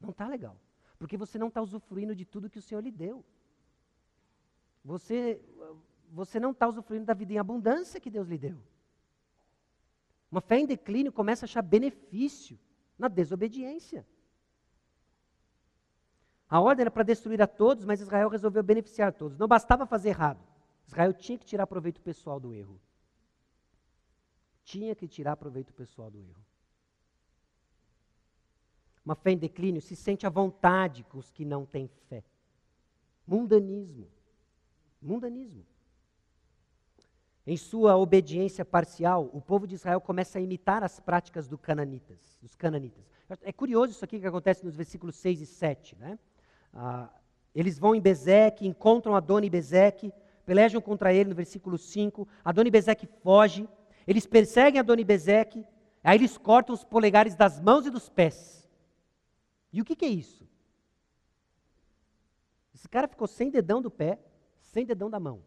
Não 0.00 0.08
está 0.08 0.26
legal. 0.26 0.56
Porque 0.98 1.18
você 1.18 1.38
não 1.38 1.48
está 1.48 1.60
usufruindo 1.60 2.16
de 2.16 2.24
tudo 2.24 2.48
que 2.48 2.58
o 2.58 2.62
Senhor 2.62 2.80
lhe 2.80 2.90
deu. 2.90 3.22
Você, 4.82 5.38
você 6.10 6.40
não 6.40 6.52
está 6.52 6.66
usufruindo 6.66 7.04
da 7.04 7.12
vida 7.12 7.34
em 7.34 7.38
abundância 7.38 8.00
que 8.00 8.08
Deus 8.08 8.26
lhe 8.26 8.38
deu. 8.38 8.56
Uma 10.30 10.40
fé 10.40 10.58
em 10.58 10.64
declínio 10.64 11.12
começa 11.12 11.44
a 11.44 11.46
achar 11.46 11.60
benefício 11.60 12.58
na 12.98 13.06
desobediência. 13.06 14.06
A 16.48 16.58
ordem 16.58 16.84
era 16.84 16.90
para 16.90 17.02
destruir 17.02 17.42
a 17.42 17.46
todos, 17.46 17.84
mas 17.84 18.00
Israel 18.00 18.30
resolveu 18.30 18.62
beneficiar 18.62 19.10
a 19.10 19.12
todos. 19.12 19.36
Não 19.36 19.46
bastava 19.46 19.84
fazer 19.84 20.08
errado. 20.08 20.51
Israel 20.86 21.12
tinha 21.12 21.38
que 21.38 21.46
tirar 21.46 21.66
proveito 21.66 22.00
pessoal 22.00 22.38
do 22.38 22.52
erro. 22.52 22.80
Tinha 24.64 24.94
que 24.94 25.08
tirar 25.08 25.36
proveito 25.36 25.72
pessoal 25.72 26.10
do 26.10 26.20
erro. 26.20 26.44
Uma 29.04 29.14
fé 29.14 29.32
em 29.32 29.38
declínio 29.38 29.80
se 29.80 29.96
sente 29.96 30.26
à 30.26 30.30
vontade 30.30 31.02
com 31.04 31.18
os 31.18 31.30
que 31.30 31.44
não 31.44 31.66
têm 31.66 31.88
fé. 32.08 32.22
Mundanismo. 33.26 34.08
Mundanismo. 35.00 35.66
Em 37.44 37.56
sua 37.56 37.96
obediência 37.96 38.64
parcial, 38.64 39.28
o 39.32 39.40
povo 39.40 39.66
de 39.66 39.74
Israel 39.74 40.00
começa 40.00 40.38
a 40.38 40.40
imitar 40.40 40.84
as 40.84 41.00
práticas 41.00 41.48
do 41.48 41.58
cananitas, 41.58 42.38
dos 42.40 42.54
cananitas. 42.54 43.04
É 43.42 43.52
curioso 43.52 43.92
isso 43.92 44.04
aqui 44.04 44.20
que 44.20 44.26
acontece 44.26 44.64
nos 44.64 44.76
versículos 44.76 45.16
6 45.16 45.40
e 45.40 45.46
7. 45.46 45.96
Né? 45.96 46.18
Ah, 46.72 47.10
eles 47.52 47.80
vão 47.80 47.96
em 47.96 48.00
Bezeque, 48.00 48.66
encontram 48.66 49.16
Adoni 49.16 49.50
Bezeque, 49.50 50.12
pelejam 50.44 50.80
contra 50.80 51.12
ele 51.12 51.30
no 51.30 51.34
versículo 51.34 51.78
5. 51.78 52.26
Adoni 52.44 52.70
Bezeque 52.70 53.06
foge, 53.06 53.68
eles 54.06 54.26
perseguem 54.26 54.80
Adoni 54.80 55.04
Bezeque, 55.04 55.64
aí 56.02 56.18
eles 56.18 56.36
cortam 56.36 56.74
os 56.74 56.84
polegares 56.84 57.34
das 57.34 57.60
mãos 57.60 57.86
e 57.86 57.90
dos 57.90 58.08
pés. 58.08 58.68
E 59.72 59.80
o 59.80 59.84
que, 59.84 59.96
que 59.96 60.04
é 60.04 60.08
isso? 60.08 60.46
Esse 62.74 62.88
cara 62.88 63.08
ficou 63.08 63.26
sem 63.26 63.50
dedão 63.50 63.80
do 63.80 63.90
pé, 63.90 64.18
sem 64.60 64.84
dedão 64.84 65.08
da 65.08 65.20
mão. 65.20 65.42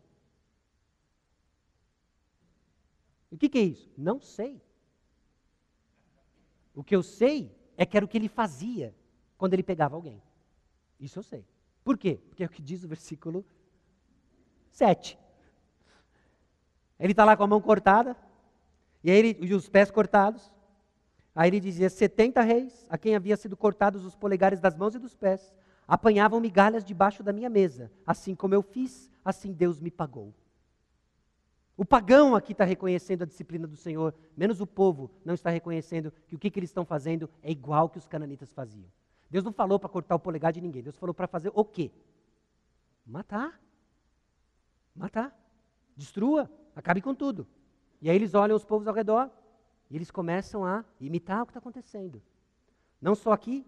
O 3.30 3.38
que, 3.38 3.50
que 3.50 3.58
é 3.58 3.64
isso? 3.64 3.92
Não 3.98 4.20
sei. 4.20 4.62
O 6.74 6.84
que 6.84 6.96
eu 6.96 7.04
sei 7.04 7.54
é 7.78 7.86
que 7.86 7.98
era 7.98 8.06
o 8.06 8.10
que 8.10 8.18
ele 8.18 8.30
fazia 8.30 8.96
quando 9.38 9.54
ele 9.54 9.64
pegava 9.64 9.96
alguém. 9.96 10.22
Isso 11.00 11.20
eu 11.20 11.24
sei. 11.24 11.46
Por 11.84 11.98
quê? 11.98 12.20
Porque 12.30 12.44
é 12.44 12.46
o 12.46 12.50
que 12.50 12.62
diz 12.62 12.84
o 12.84 12.88
versículo 12.88 13.46
7. 14.76 15.18
Ele 17.00 17.14
está 17.14 17.24
lá 17.24 17.36
com 17.38 17.44
a 17.44 17.48
mão 17.48 17.62
cortada, 17.62 18.16
e, 19.02 19.10
ele, 19.10 19.38
e 19.40 19.54
os 19.54 19.70
pés 19.70 19.90
cortados. 19.90 20.52
Aí 21.34 21.50
ele 21.50 21.62
dizia: 21.62 21.90
70 21.90 22.42
reis, 22.42 22.86
a 22.90 22.98
quem 22.98 23.16
havia 23.16 23.38
sido 23.38 23.56
cortados 23.56 24.04
os 24.04 24.16
polegares 24.16 24.60
das 24.60 24.76
mãos 24.76 24.94
e 24.94 25.00
dos 25.00 25.16
pés, 25.16 25.54
apanhavam 25.88 26.42
migalhas 26.42 26.84
debaixo 26.84 27.24
da 27.24 27.32
minha 27.32 27.50
mesa. 27.50 27.90
Assim 28.06 28.36
como 28.36 28.54
eu 28.54 28.62
fiz, 28.62 29.10
assim 29.24 29.54
Deus 29.54 29.80
me 29.80 29.90
pagou. 29.90 30.34
O 31.78 31.86
pagão 31.86 32.36
aqui 32.36 32.52
está 32.52 32.66
reconhecendo 32.66 33.24
a 33.24 33.26
disciplina 33.26 33.68
do 33.68 33.76
Senhor, 33.78 34.14
menos 34.36 34.60
o 34.60 34.68
povo 34.68 35.10
não 35.24 35.34
está 35.34 35.50
reconhecendo 35.50 36.12
que 36.28 36.36
o 36.36 36.40
que, 36.40 36.50
que 36.50 36.60
eles 36.60 36.70
estão 36.70 36.86
fazendo 36.86 37.30
é 37.42 37.52
igual 37.52 37.90
que 37.90 37.98
os 37.98 38.08
cananitas 38.08 38.52
faziam. 38.52 38.90
Deus 39.30 39.44
não 39.44 39.52
falou 39.52 39.78
para 39.80 39.90
cortar 39.90 40.16
o 40.16 40.20
polegar 40.20 40.54
de 40.54 40.62
ninguém, 40.62 40.84
Deus 40.84 40.98
falou 40.98 41.14
para 41.14 41.28
fazer 41.28 41.52
o 41.54 41.64
quê? 41.66 41.92
Matar. 43.06 43.65
Matar. 44.96 45.38
Destrua, 45.96 46.50
acabe 46.76 47.02
com 47.02 47.14
tudo. 47.14 47.48
E 48.02 48.10
aí 48.10 48.16
eles 48.16 48.34
olham 48.34 48.56
os 48.56 48.66
povos 48.66 48.88
ao 48.88 48.94
redor 48.94 49.30
e 49.90 49.96
eles 49.96 50.12
começam 50.12 50.66
a 50.66 50.84
imitar 51.00 51.44
o 51.44 51.46
que 51.46 51.52
está 51.52 51.60
acontecendo. 51.60 52.22
Não 53.02 53.16
só 53.16 53.32
aqui, 53.32 53.66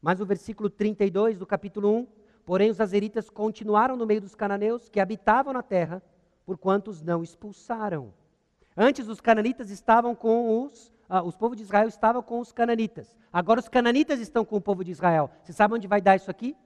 mas 0.00 0.20
o 0.20 0.26
versículo 0.26 0.68
32 0.68 1.38
do 1.38 1.46
capítulo 1.46 1.90
1 1.90 2.06
Porém, 2.46 2.70
os 2.70 2.80
azeritas 2.80 3.28
continuaram 3.28 3.96
no 3.96 4.06
meio 4.06 4.20
dos 4.20 4.36
cananeus 4.36 4.88
que 4.88 5.00
habitavam 5.00 5.52
na 5.52 5.64
terra, 5.64 6.00
porquanto 6.46 6.92
os 6.92 7.02
não 7.02 7.20
expulsaram. 7.24 8.14
Antes, 8.76 9.08
os 9.08 9.20
cananitas 9.20 9.68
estavam 9.68 10.14
com 10.14 10.64
os. 10.64 10.92
Ah, 11.08 11.22
os 11.22 11.36
povos 11.36 11.56
de 11.56 11.64
Israel 11.64 11.88
estavam 11.88 12.22
com 12.22 12.38
os 12.38 12.52
cananitas. 12.52 13.18
Agora, 13.32 13.58
os 13.58 13.68
cananitas 13.68 14.20
estão 14.20 14.44
com 14.44 14.56
o 14.56 14.60
povo 14.60 14.84
de 14.84 14.92
Israel. 14.92 15.28
Você 15.42 15.52
sabe 15.52 15.74
onde 15.74 15.88
vai 15.88 16.00
dar 16.00 16.14
isso 16.14 16.30
aqui? 16.30 16.56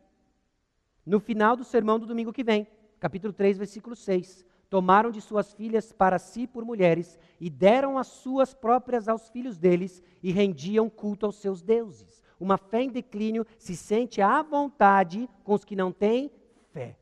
No 1.05 1.19
final 1.19 1.57
do 1.57 1.65
sermão 1.65 1.99
do 1.99 2.07
domingo 2.07 2.33
que 2.33 2.45
vem, 2.45 2.67
capítulo 3.01 3.33
3, 3.33 3.59
versículo 3.59 3.97
6. 3.97 4.45
Tomaram 4.69 5.11
de 5.11 5.21
suas 5.21 5.53
filhas 5.53 5.91
para 5.91 6.19
si 6.19 6.47
por 6.47 6.65
mulheres 6.65 7.19
e 7.41 7.51
deram 7.51 7.99
as 7.99 8.07
suas 8.07 8.55
próprias 8.55 9.09
aos 9.09 9.29
filhos 9.31 9.59
deles 9.59 10.01
e 10.23 10.31
rendiam 10.31 10.89
culto 10.89 11.27
aos 11.27 11.41
seus 11.41 11.61
deuses 11.61 12.21
uma 12.41 12.57
fé 12.57 12.83
em 12.83 12.89
declínio 12.89 13.47
se 13.59 13.77
sente 13.77 14.23
à 14.23 14.43
vontade 14.43 15.29
com 15.45 15.53
os 15.53 15.65
que 15.65 15.77
não 15.77 15.93
têm 15.93 16.33
fé. 16.73 16.97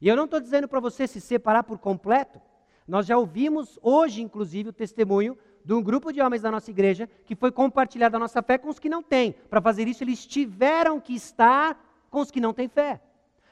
E 0.00 0.08
eu 0.08 0.16
não 0.16 0.24
estou 0.24 0.40
dizendo 0.40 0.66
para 0.66 0.80
você 0.80 1.06
se 1.06 1.20
separar 1.20 1.62
por 1.62 1.78
completo. 1.78 2.40
Nós 2.88 3.06
já 3.06 3.16
ouvimos 3.16 3.78
hoje, 3.82 4.22
inclusive, 4.22 4.70
o 4.70 4.72
testemunho 4.72 5.38
de 5.64 5.74
um 5.74 5.82
grupo 5.82 6.10
de 6.10 6.20
homens 6.20 6.42
da 6.42 6.50
nossa 6.50 6.70
igreja 6.70 7.08
que 7.24 7.36
foi 7.36 7.52
compartilhar 7.52 8.08
da 8.08 8.18
nossa 8.18 8.42
fé 8.42 8.58
com 8.58 8.68
os 8.68 8.80
que 8.80 8.88
não 8.88 9.02
têm. 9.02 9.32
Para 9.48 9.60
fazer 9.60 9.86
isso, 9.86 10.02
eles 10.02 10.26
tiveram 10.26 10.98
que 10.98 11.14
estar 11.14 11.78
com 12.10 12.20
os 12.20 12.30
que 12.30 12.40
não 12.40 12.54
têm 12.54 12.66
fé. 12.66 13.00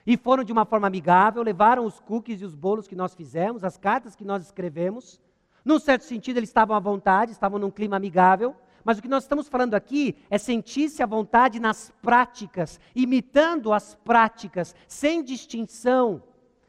E 0.07 0.17
foram 0.17 0.43
de 0.43 0.53
uma 0.53 0.65
forma 0.65 0.87
amigável, 0.87 1.43
levaram 1.43 1.85
os 1.85 2.01
cookies 2.01 2.41
e 2.41 2.45
os 2.45 2.55
bolos 2.55 2.89
que 2.89 2.97
nós 2.97 3.15
fizemos, 3.15 3.65
as 3.65 3.77
cartas 3.77 4.17
que 4.17 4.25
nós 4.25 4.43
escrevemos. 4.43 5.21
Num 5.65 5.79
certo 5.79 6.05
sentido, 6.05 6.39
eles 6.39 6.49
estavam 6.49 6.75
à 6.75 6.81
vontade, 6.81 7.33
estavam 7.33 7.59
num 7.59 7.71
clima 7.71 7.97
amigável, 7.97 8.55
mas 8.85 8.99
o 8.99 9.03
que 9.03 9.09
nós 9.09 9.25
estamos 9.25 9.49
falando 9.49 9.75
aqui 9.75 10.17
é 10.31 10.39
sentir-se 10.39 11.03
à 11.03 11.07
vontade 11.07 11.61
nas 11.61 11.93
práticas, 12.01 12.81
imitando 12.95 13.73
as 13.73 13.95
práticas, 13.95 14.75
sem 14.89 15.23
distinção, 15.23 16.23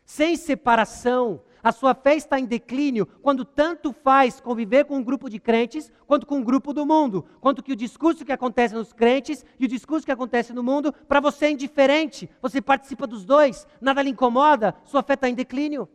sem 0.05 0.35
separação. 0.35 1.41
A 1.63 1.71
sua 1.71 1.93
fé 1.93 2.15
está 2.15 2.39
em 2.39 2.45
declínio 2.45 3.05
quando 3.21 3.45
tanto 3.45 3.93
faz 3.93 4.39
conviver 4.39 4.85
com 4.85 4.97
um 4.97 5.03
grupo 5.03 5.29
de 5.29 5.39
crentes 5.39 5.91
quanto 6.07 6.25
com 6.25 6.37
um 6.37 6.43
grupo 6.43 6.73
do 6.73 6.85
mundo. 6.85 7.25
Quanto 7.39 7.61
que 7.61 7.71
o 7.71 7.75
discurso 7.75 8.25
que 8.25 8.31
acontece 8.31 8.73
nos 8.73 8.91
crentes 8.91 9.45
e 9.59 9.65
o 9.65 9.67
discurso 9.67 10.05
que 10.05 10.11
acontece 10.11 10.53
no 10.53 10.63
mundo, 10.63 10.91
para 10.91 11.19
você 11.19 11.45
é 11.45 11.51
indiferente. 11.51 12.29
Você 12.41 12.61
participa 12.61 13.05
dos 13.05 13.25
dois, 13.25 13.67
nada 13.79 14.01
lhe 14.01 14.09
incomoda, 14.09 14.75
sua 14.85 15.03
fé 15.03 15.13
está 15.13 15.29
em 15.29 15.35
declínio. 15.35 15.87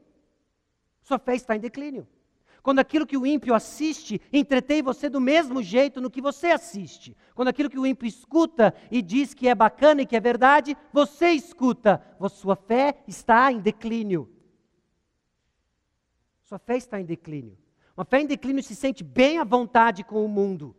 Sua 1.02 1.18
fé 1.18 1.34
está 1.34 1.56
em 1.56 1.60
declínio. 1.60 2.06
Quando 2.62 2.80
aquilo 2.80 3.06
que 3.06 3.16
o 3.16 3.24
ímpio 3.24 3.54
assiste 3.54 4.20
entretém 4.32 4.82
você 4.82 5.08
do 5.08 5.20
mesmo 5.20 5.62
jeito 5.62 6.00
no 6.00 6.10
que 6.10 6.20
você 6.20 6.48
assiste. 6.48 7.16
Quando 7.32 7.46
aquilo 7.46 7.70
que 7.70 7.78
o 7.78 7.86
ímpio 7.86 8.08
escuta 8.08 8.74
e 8.90 9.00
diz 9.00 9.32
que 9.32 9.46
é 9.46 9.54
bacana 9.54 10.02
e 10.02 10.06
que 10.06 10.16
é 10.16 10.20
verdade, 10.20 10.76
você 10.92 11.30
escuta. 11.30 12.02
Sua 12.28 12.56
fé 12.56 12.96
está 13.06 13.52
em 13.52 13.60
declínio. 13.60 14.28
Sua 16.46 16.60
fé 16.60 16.76
está 16.76 17.00
em 17.00 17.04
declínio. 17.04 17.58
Uma 17.96 18.04
fé 18.04 18.20
em 18.20 18.26
declínio 18.26 18.62
se 18.62 18.76
sente 18.76 19.02
bem 19.02 19.38
à 19.38 19.44
vontade 19.44 20.04
com 20.04 20.24
o 20.24 20.28
mundo 20.28 20.76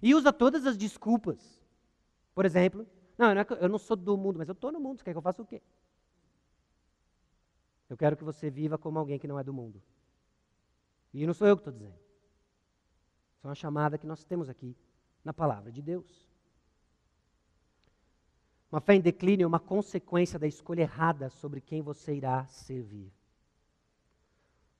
e 0.00 0.14
usa 0.14 0.32
todas 0.32 0.64
as 0.64 0.76
desculpas. 0.76 1.60
Por 2.34 2.46
exemplo, 2.46 2.86
não, 3.18 3.32
eu 3.60 3.68
não 3.68 3.78
sou 3.78 3.96
do 3.96 4.16
mundo, 4.16 4.38
mas 4.38 4.48
eu 4.48 4.52
estou 4.52 4.70
no 4.70 4.78
mundo. 4.78 4.98
Você 4.98 5.04
quer 5.04 5.10
que 5.10 5.18
eu 5.18 5.22
faça 5.22 5.42
o 5.42 5.46
quê? 5.46 5.60
Eu 7.90 7.96
quero 7.96 8.16
que 8.16 8.22
você 8.22 8.48
viva 8.48 8.78
como 8.78 8.96
alguém 8.96 9.18
que 9.18 9.26
não 9.26 9.38
é 9.38 9.42
do 9.42 9.52
mundo. 9.52 9.82
E 11.12 11.26
não 11.26 11.34
sou 11.34 11.48
eu 11.48 11.56
que 11.56 11.62
estou 11.62 11.72
dizendo. 11.72 11.98
Isso 13.36 13.44
é 13.44 13.48
uma 13.48 13.56
chamada 13.56 13.98
que 13.98 14.06
nós 14.06 14.22
temos 14.24 14.48
aqui 14.48 14.76
na 15.24 15.34
palavra 15.34 15.72
de 15.72 15.82
Deus. 15.82 16.28
Uma 18.70 18.80
fé 18.80 18.94
em 18.94 19.00
declínio 19.00 19.44
é 19.44 19.48
uma 19.48 19.58
consequência 19.58 20.38
da 20.38 20.46
escolha 20.46 20.82
errada 20.82 21.28
sobre 21.28 21.60
quem 21.60 21.82
você 21.82 22.14
irá 22.14 22.46
servir. 22.46 23.10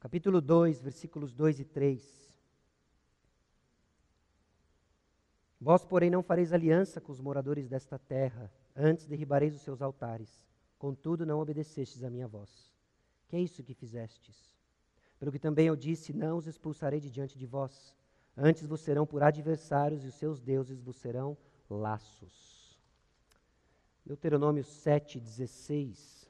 Capítulo 0.00 0.40
2, 0.40 0.80
versículos 0.80 1.34
2 1.34 1.60
e 1.60 1.64
3. 1.64 2.28
Vós, 5.60 5.84
porém, 5.84 6.08
não 6.10 6.22
fareis 6.22 6.52
aliança 6.52 7.00
com 7.00 7.10
os 7.10 7.20
moradores 7.20 7.68
desta 7.68 7.98
terra, 7.98 8.50
Antes 8.80 9.06
derribareis 9.06 9.56
os 9.56 9.62
seus 9.62 9.82
altares, 9.82 10.40
contudo 10.78 11.26
não 11.26 11.40
obedecestes 11.40 12.04
à 12.04 12.10
minha 12.10 12.28
voz. 12.28 12.72
Que 13.26 13.34
é 13.34 13.40
isso 13.40 13.64
que 13.64 13.74
fizestes? 13.74 14.56
Pelo 15.18 15.32
que 15.32 15.38
também 15.40 15.66
eu 15.66 15.74
disse: 15.74 16.12
Não 16.12 16.36
os 16.36 16.46
expulsarei 16.46 17.00
de 17.00 17.10
diante 17.10 17.36
de 17.36 17.44
vós. 17.44 17.96
Antes 18.36 18.64
vos 18.64 18.80
serão 18.80 19.04
por 19.04 19.20
adversários 19.20 20.04
e 20.04 20.06
os 20.06 20.14
seus 20.14 20.40
deuses 20.40 20.80
vos 20.80 20.96
serão 20.96 21.36
laços. 21.68 22.78
Deuteronômio 24.06 24.62
7, 24.62 25.18
16. 25.18 26.27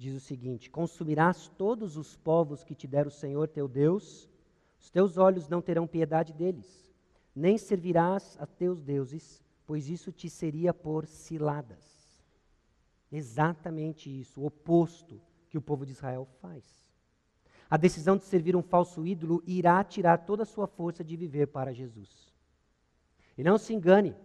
Diz 0.00 0.14
o 0.14 0.20
seguinte: 0.20 0.70
Consumirás 0.70 1.48
todos 1.58 1.98
os 1.98 2.16
povos 2.16 2.64
que 2.64 2.74
te 2.74 2.88
der 2.88 3.06
o 3.06 3.10
Senhor 3.10 3.46
teu 3.48 3.68
Deus, 3.68 4.30
os 4.78 4.88
teus 4.88 5.18
olhos 5.18 5.46
não 5.46 5.60
terão 5.60 5.86
piedade 5.86 6.32
deles, 6.32 6.90
nem 7.34 7.58
servirás 7.58 8.34
a 8.40 8.46
teus 8.46 8.82
deuses, 8.82 9.44
pois 9.66 9.90
isso 9.90 10.10
te 10.10 10.30
seria 10.30 10.72
por 10.72 11.06
ciladas. 11.06 11.84
Exatamente 13.12 14.08
isso, 14.08 14.40
o 14.40 14.46
oposto 14.46 15.20
que 15.50 15.58
o 15.58 15.60
povo 15.60 15.84
de 15.84 15.92
Israel 15.92 16.26
faz. 16.40 16.64
A 17.68 17.76
decisão 17.76 18.16
de 18.16 18.24
servir 18.24 18.56
um 18.56 18.62
falso 18.62 19.06
ídolo 19.06 19.42
irá 19.46 19.84
tirar 19.84 20.24
toda 20.24 20.44
a 20.44 20.46
sua 20.46 20.66
força 20.66 21.04
de 21.04 21.14
viver 21.14 21.48
para 21.48 21.74
Jesus. 21.74 22.32
E 23.36 23.44
não 23.44 23.58
se 23.58 23.74
engane, 23.74 24.16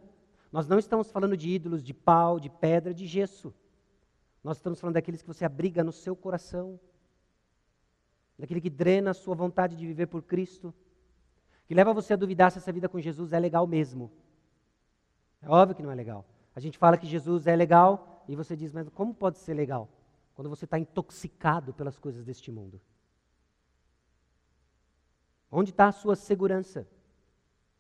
nós 0.53 0.69
não 0.69 0.79
estamos 0.79 1.11
falando 1.11 1.35
de 1.35 1.49
ídolos 1.49 1.83
de 1.83 1.93
pau, 1.93 2.39
de 2.39 2.49
pedra, 2.49 2.93
de 2.93 3.05
gesso. 3.05 3.53
Nós 4.45 4.57
estamos 4.57 4.79
falando 4.79 4.93
daqueles 4.93 5.23
que 5.23 5.27
você 5.27 5.43
abriga 5.43 5.83
no 5.83 5.91
seu 5.91 6.15
coração, 6.15 6.79
daquele 8.37 8.61
que 8.61 8.69
drena 8.69 9.09
a 9.09 9.13
sua 9.15 9.33
vontade 9.33 9.75
de 9.75 9.87
viver 9.87 10.05
por 10.05 10.21
Cristo, 10.21 10.71
que 11.65 11.73
leva 11.73 11.91
você 11.91 12.13
a 12.13 12.15
duvidar 12.15 12.51
se 12.51 12.59
essa 12.59 12.71
vida 12.71 12.87
com 12.87 13.01
Jesus 13.01 13.33
é 13.33 13.39
legal 13.39 13.65
mesmo. 13.65 14.11
É 15.41 15.49
óbvio 15.49 15.75
que 15.75 15.81
não 15.81 15.89
é 15.89 15.95
legal. 15.95 16.23
A 16.55 16.59
gente 16.59 16.77
fala 16.77 16.95
que 16.95 17.07
Jesus 17.07 17.47
é 17.47 17.55
legal 17.55 18.23
e 18.27 18.35
você 18.35 18.55
diz, 18.55 18.71
mas 18.71 18.87
como 18.89 19.15
pode 19.15 19.39
ser 19.39 19.55
legal? 19.55 19.89
Quando 20.35 20.47
você 20.47 20.65
está 20.65 20.77
intoxicado 20.77 21.73
pelas 21.73 21.97
coisas 21.97 22.23
deste 22.23 22.51
mundo. 22.51 22.79
Onde 25.51 25.71
está 25.71 25.87
a 25.87 25.91
sua 25.91 26.15
segurança? 26.15 26.87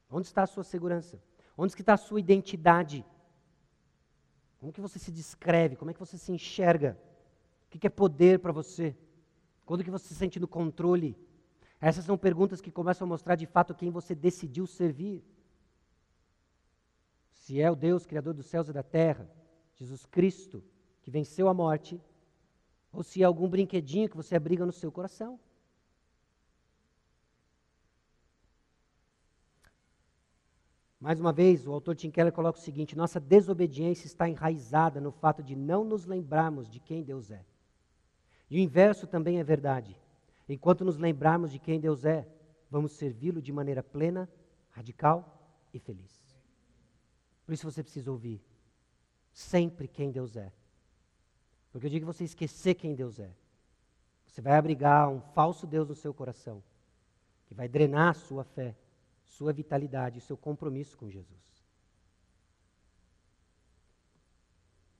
Onde 0.09 0.25
está 0.25 0.41
a 0.41 0.47
sua 0.47 0.63
segurança? 0.63 1.21
Onde 1.55 1.73
está 1.73 1.93
a 1.93 1.97
sua 1.97 2.19
identidade? 2.19 3.05
Como 4.65 4.73
que 4.73 4.81
você 4.81 4.97
se 4.97 5.11
descreve? 5.11 5.75
Como 5.75 5.91
é 5.91 5.93
que 5.93 5.99
você 5.99 6.17
se 6.17 6.31
enxerga? 6.31 6.97
O 7.67 7.69
que 7.69 7.85
é 7.85 7.89
poder 7.89 8.39
para 8.39 8.51
você? 8.51 8.97
Quando 9.63 9.83
que 9.83 9.91
você 9.91 10.07
se 10.07 10.15
sente 10.15 10.39
no 10.39 10.47
controle? 10.47 11.15
Essas 11.79 12.03
são 12.03 12.17
perguntas 12.17 12.61
que 12.61 12.71
começam 12.71 13.05
a 13.05 13.07
mostrar 13.07 13.35
de 13.35 13.45
fato 13.45 13.75
quem 13.75 13.91
você 13.91 14.15
decidiu 14.15 14.65
servir. 14.65 15.23
Se 17.29 17.61
é 17.61 17.69
o 17.69 17.75
Deus 17.75 18.07
Criador 18.07 18.33
dos 18.33 18.47
céus 18.47 18.67
e 18.67 18.73
da 18.73 18.81
terra, 18.81 19.29
Jesus 19.75 20.03
Cristo, 20.07 20.63
que 21.03 21.11
venceu 21.11 21.47
a 21.47 21.53
morte, 21.53 22.01
ou 22.91 23.03
se 23.03 23.21
é 23.21 23.25
algum 23.25 23.47
brinquedinho 23.47 24.09
que 24.09 24.17
você 24.17 24.35
abriga 24.35 24.65
no 24.65 24.71
seu 24.71 24.91
coração. 24.91 25.39
Mais 31.05 31.19
uma 31.19 31.31
vez, 31.31 31.67
o 31.67 31.71
autor 31.71 31.95
Tim 31.95 32.09
Keller 32.09 32.33
coloca 32.33 32.57
o 32.57 32.61
seguinte: 32.63 32.97
nossa 32.97 33.19
desobediência 33.19 34.07
está 34.07 34.27
enraizada 34.27 34.99
no 34.99 35.11
fato 35.11 35.43
de 35.43 35.55
não 35.55 35.83
nos 35.83 36.07
lembrarmos 36.07 36.67
de 36.67 36.79
quem 36.79 37.03
Deus 37.03 37.29
é. 37.29 37.45
E 38.49 38.57
o 38.57 38.59
inverso 38.59 39.05
também 39.05 39.39
é 39.39 39.43
verdade. 39.43 39.95
Enquanto 40.49 40.83
nos 40.83 40.97
lembrarmos 40.97 41.51
de 41.51 41.59
quem 41.59 41.79
Deus 41.79 42.05
é, 42.05 42.27
vamos 42.71 42.93
servi-lo 42.93 43.39
de 43.39 43.53
maneira 43.53 43.83
plena, 43.83 44.27
radical 44.71 45.47
e 45.71 45.77
feliz. 45.77 46.35
Por 47.45 47.53
isso 47.53 47.69
você 47.69 47.83
precisa 47.83 48.11
ouvir 48.11 48.43
sempre 49.31 49.87
quem 49.87 50.11
Deus 50.11 50.35
é. 50.35 50.51
Porque 51.71 51.85
eu 51.85 51.91
digo 51.91 52.07
que 52.07 52.13
você 52.13 52.23
esquecer 52.23 52.73
quem 52.73 52.95
Deus 52.95 53.19
é. 53.19 53.29
Você 54.25 54.41
vai 54.41 54.53
abrigar 54.53 55.07
um 55.07 55.21
falso 55.21 55.67
Deus 55.67 55.87
no 55.87 55.93
seu 55.93 56.15
coração, 56.15 56.63
que 57.45 57.53
vai 57.53 57.67
drenar 57.67 58.09
a 58.09 58.13
sua 58.15 58.43
fé, 58.43 58.75
sua 59.25 59.51
vitalidade, 59.51 60.21
seu 60.21 60.37
compromisso 60.37 60.97
com 60.97 61.09
Jesus. 61.09 61.65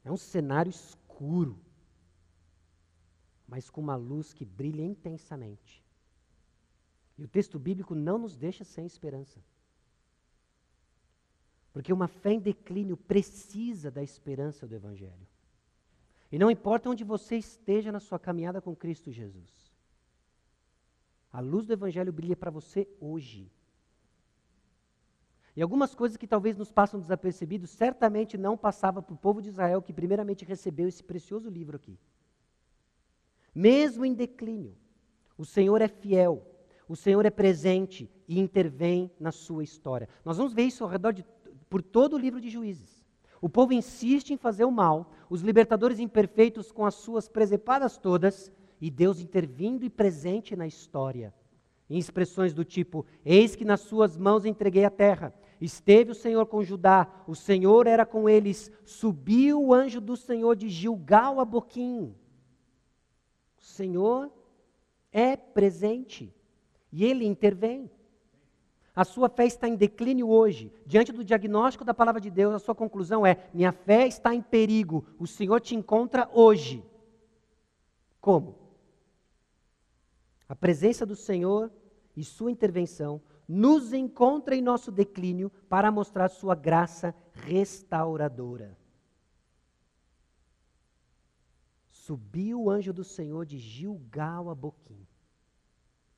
É 0.03 0.11
um 0.11 0.17
cenário 0.17 0.69
escuro 0.69 1.59
mas 3.47 3.69
com 3.69 3.81
uma 3.81 3.95
luz 3.95 4.33
que 4.33 4.43
brilha 4.43 4.83
intensamente. 4.83 5.83
E 7.17 7.23
o 7.23 7.27
texto 7.27 7.57
bíblico 7.57 7.95
não 7.95 8.17
nos 8.17 8.35
deixa 8.35 8.63
sem 8.63 8.85
esperança. 8.85 9.39
Porque 11.71 11.93
uma 11.93 12.07
fé 12.07 12.33
em 12.33 12.39
declínio 12.39 12.97
precisa 12.97 13.91
da 13.91 14.01
esperança 14.01 14.67
do 14.67 14.75
Evangelho. 14.75 15.27
E 16.31 16.39
não 16.39 16.49
importa 16.49 16.89
onde 16.89 17.03
você 17.03 17.37
esteja 17.37 17.91
na 17.91 17.99
sua 17.99 18.19
caminhada 18.19 18.61
com 18.61 18.75
Cristo 18.75 19.11
Jesus, 19.11 19.73
a 21.31 21.39
luz 21.39 21.65
do 21.65 21.73
Evangelho 21.73 22.11
brilha 22.11 22.35
para 22.35 22.51
você 22.51 22.87
hoje. 22.99 23.51
E 25.55 25.61
algumas 25.61 25.95
coisas 25.95 26.17
que 26.17 26.27
talvez 26.27 26.57
nos 26.57 26.71
passam 26.71 26.99
desapercebidos, 26.99 27.69
certamente 27.69 28.37
não 28.37 28.57
passava 28.57 29.01
para 29.01 29.13
o 29.13 29.17
povo 29.17 29.41
de 29.41 29.49
Israel 29.49 29.81
que 29.81 29.93
primeiramente 29.93 30.43
recebeu 30.43 30.87
esse 30.87 31.03
precioso 31.03 31.49
livro 31.49 31.77
aqui 31.77 31.97
mesmo 33.55 34.05
em 34.05 34.13
declínio. 34.13 34.75
O 35.37 35.45
Senhor 35.45 35.81
é 35.81 35.87
fiel, 35.87 36.45
o 36.87 36.95
Senhor 36.95 37.25
é 37.25 37.29
presente 37.29 38.11
e 38.27 38.39
intervém 38.39 39.09
na 39.17 39.31
sua 39.31 39.63
história. 39.63 40.09
Nós 40.25 40.37
vamos 40.37 40.53
ver 40.53 40.63
isso 40.63 40.83
ao 40.83 40.89
redor 40.89 41.13
de, 41.13 41.25
por 41.69 41.81
todo 41.81 42.15
o 42.15 42.19
livro 42.19 42.41
de 42.41 42.49
Juízes. 42.49 43.03
O 43.41 43.49
povo 43.49 43.73
insiste 43.73 44.31
em 44.31 44.37
fazer 44.37 44.65
o 44.65 44.71
mal, 44.71 45.11
os 45.29 45.41
libertadores 45.41 45.99
imperfeitos 45.99 46.71
com 46.71 46.85
as 46.85 46.95
suas 46.95 47.29
presepadas 47.29 47.97
todas, 47.97 48.51
e 48.81 48.91
Deus 48.91 49.19
intervindo 49.19 49.85
e 49.85 49.89
presente 49.89 50.55
na 50.55 50.67
história. 50.67 51.33
Em 51.89 51.97
expressões 51.97 52.53
do 52.53 52.65
tipo: 52.65 53.05
Eis 53.23 53.55
que 53.55 53.63
nas 53.63 53.81
suas 53.81 54.17
mãos 54.17 54.45
entreguei 54.45 54.83
a 54.83 54.89
terra. 54.89 55.33
Esteve 55.59 56.11
o 56.11 56.15
Senhor 56.15 56.45
com 56.45 56.63
Judá, 56.63 57.07
o 57.27 57.35
Senhor 57.35 57.87
era 57.87 58.05
com 58.05 58.27
eles. 58.29 58.71
Subiu 58.83 59.61
o 59.61 59.73
anjo 59.73 60.01
do 60.01 60.17
Senhor 60.17 60.55
de 60.55 60.69
Gilgal 60.69 61.39
a 61.39 61.45
Boquim. 61.45 62.13
Senhor 63.57 64.31
é 65.11 65.35
presente 65.35 66.33
e 66.91 67.03
Ele 67.03 67.25
intervém. 67.25 67.89
A 68.95 69.03
sua 69.03 69.27
fé 69.27 69.45
está 69.45 69.67
em 69.67 69.75
declínio 69.75 70.29
hoje. 70.29 70.71
Diante 70.85 71.11
do 71.11 71.23
diagnóstico 71.23 71.83
da 71.83 71.93
palavra 71.93 72.21
de 72.21 72.29
Deus, 72.29 72.53
a 72.53 72.59
sua 72.59 72.73
conclusão 72.73 73.25
é: 73.25 73.49
minha 73.53 73.73
fé 73.73 74.07
está 74.07 74.33
em 74.33 74.41
perigo. 74.41 75.05
O 75.19 75.27
Senhor 75.27 75.59
te 75.59 75.75
encontra 75.75 76.29
hoje. 76.33 76.83
Como? 78.21 78.55
A 80.47 80.55
presença 80.55 81.05
do 81.05 81.15
Senhor 81.15 81.71
e 82.15 82.23
sua 82.23 82.51
intervenção 82.51 83.21
nos 83.47 83.93
encontra 83.93 84.55
em 84.55 84.61
nosso 84.61 84.91
declínio 84.91 85.49
para 85.69 85.91
mostrar 85.91 86.29
sua 86.29 86.55
graça 86.55 87.15
restauradora. 87.33 88.77
Subiu 91.89 92.63
o 92.63 92.69
anjo 92.69 92.93
do 92.93 93.03
Senhor 93.03 93.45
de 93.45 93.57
Gilgal 93.57 94.49
a 94.49 94.55
Boquim. 94.55 95.07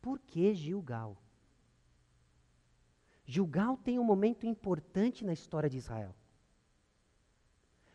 Por 0.02 0.20
que 0.20 0.54
Gilgal? 0.54 1.18
Gilgal 3.26 3.78
tem 3.78 4.00
um 4.00 4.04
momento 4.04 4.46
importante 4.46 5.26
na 5.26 5.34
história 5.34 5.70
de 5.70 5.78
Israel. 5.78 6.16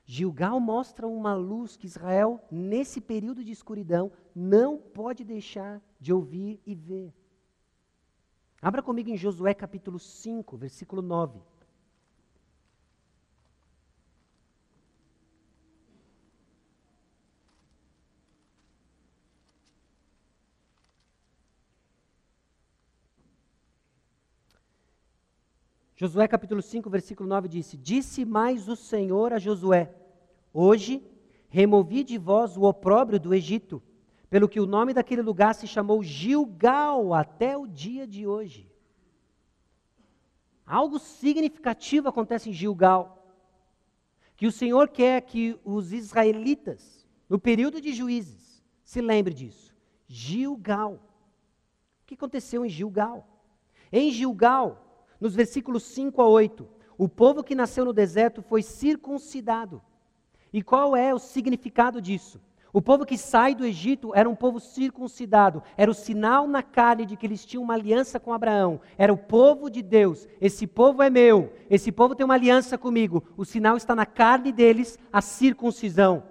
Gilgal 0.05 0.61
mostra 0.61 1.07
uma 1.07 1.35
luz 1.35 1.77
que 1.77 1.87
Israel, 1.87 2.45
nesse 2.51 3.01
período 3.01 3.43
de 3.43 3.53
escuridão, 3.53 4.13
não 4.35 4.77
pode 4.77 5.25
deixar 5.25 5.81
de 5.99 6.13
ouvir 6.13 6.61
e 6.67 6.75
ver. 6.75 7.15
Abra 8.65 8.81
comigo 8.81 9.11
em 9.11 9.17
Josué 9.17 9.53
capítulo 9.55 9.99
5, 9.99 10.57
versículo 10.57 11.03
9. 11.03 11.41
Josué 25.97 26.29
capítulo 26.29 26.63
5, 26.63 26.89
versículo 26.89 27.29
9 27.29 27.49
disse: 27.49 27.77
Disse 27.77 28.25
mais 28.25 28.69
o 28.69 28.77
Senhor 28.77 29.33
a 29.33 29.41
Josué: 29.41 29.93
Hoje 30.55 31.05
removi 31.49 32.05
de 32.05 32.17
vós 32.17 32.57
o 32.57 32.63
opróbrio 32.63 33.19
do 33.19 33.35
Egito, 33.35 33.83
pelo 34.33 34.49
que 34.49 34.59
o 34.59 34.65
nome 34.65 34.95
daquele 34.95 35.21
lugar 35.21 35.55
se 35.55 35.67
chamou 35.67 36.03
Gilgal 36.03 37.13
até 37.13 37.55
o 37.55 37.67
dia 37.67 38.07
de 38.07 38.27
hoje. 38.27 38.67
Algo 40.65 40.99
significativo 40.99 42.09
acontece 42.09 42.49
em 42.49 42.53
Gilgal, 42.55 43.31
que 44.35 44.47
o 44.47 44.51
Senhor 44.51 44.89
quer 44.89 45.21
que 45.21 45.61
os 45.63 45.93
israelitas, 45.93 47.07
no 47.29 47.39
período 47.39 47.79
de 47.79 47.93
juízes, 47.93 48.65
se 48.83 49.03
lembre 49.03 49.35
disso. 49.35 49.77
Gilgal. 50.09 50.95
O 50.95 52.07
que 52.07 52.15
aconteceu 52.15 52.65
em 52.65 52.71
Gilgal? 52.71 53.29
Em 53.93 54.11
Gilgal, 54.11 55.07
nos 55.21 55.35
versículos 55.35 55.83
5 55.83 56.23
a 56.23 56.27
8. 56.27 56.67
O 56.97 57.05
o 57.05 57.07
povo 57.07 57.45
que 57.45 57.55
nasceu 57.55 57.85
no 57.85 57.93
deserto 57.93 58.41
foi 58.41 58.63
circuncidado. 58.63 59.83
E 60.51 60.63
qual 60.63 60.97
é 60.97 61.13
o 61.13 61.19
significado 61.19 62.01
disso? 62.01 62.41
O 62.73 62.81
povo 62.81 63.05
que 63.05 63.19
sai 63.19 63.55
do 63.55 63.67
Egito 63.67 64.13
era 64.15 64.27
um 64.27 64.35
povo 64.35 64.59
circuncidado, 64.59 65.63
era 65.77 65.91
o 65.91 65.95
sinal 65.95 66.49
na 66.49 66.63
carne 66.63 67.05
de 67.05 67.19
que 67.19 67.27
eles 67.27 67.45
tinham 67.45 67.63
uma 67.63 67.75
aliança 67.75 68.19
com 68.19 68.33
Abraão, 68.33 68.81
era 68.97 69.13
o 69.13 69.19
povo 69.19 69.69
de 69.69 69.83
Deus. 69.83 70.27
Esse 70.41 70.67
povo 70.67 71.03
é 71.03 71.11
meu, 71.11 71.53
esse 71.69 71.93
povo 71.93 72.15
tem 72.15 72.25
uma 72.25 72.33
aliança 72.33 72.79
comigo. 72.79 73.23
O 73.37 73.45
sinal 73.45 73.77
está 73.77 73.95
na 73.95 74.07
carne 74.07 74.51
deles, 74.51 74.99
a 75.13 75.21
circuncisão. 75.21 76.23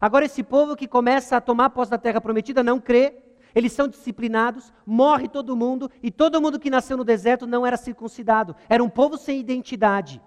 Agora, 0.00 0.24
esse 0.24 0.42
povo 0.42 0.74
que 0.74 0.88
começa 0.88 1.36
a 1.36 1.40
tomar 1.40 1.70
posse 1.70 1.92
da 1.92 1.98
terra 1.98 2.20
prometida 2.20 2.64
não 2.64 2.80
crê, 2.80 3.14
eles 3.54 3.72
são 3.72 3.86
disciplinados, 3.86 4.72
morre 4.84 5.28
todo 5.28 5.54
mundo, 5.54 5.88
e 6.02 6.10
todo 6.10 6.40
mundo 6.42 6.58
que 6.58 6.68
nasceu 6.68 6.96
no 6.96 7.04
deserto 7.04 7.46
não 7.46 7.64
era 7.64 7.76
circuncidado, 7.76 8.56
era 8.68 8.82
um 8.82 8.88
povo 8.88 9.16
sem 9.16 9.38
identidade. 9.38 10.20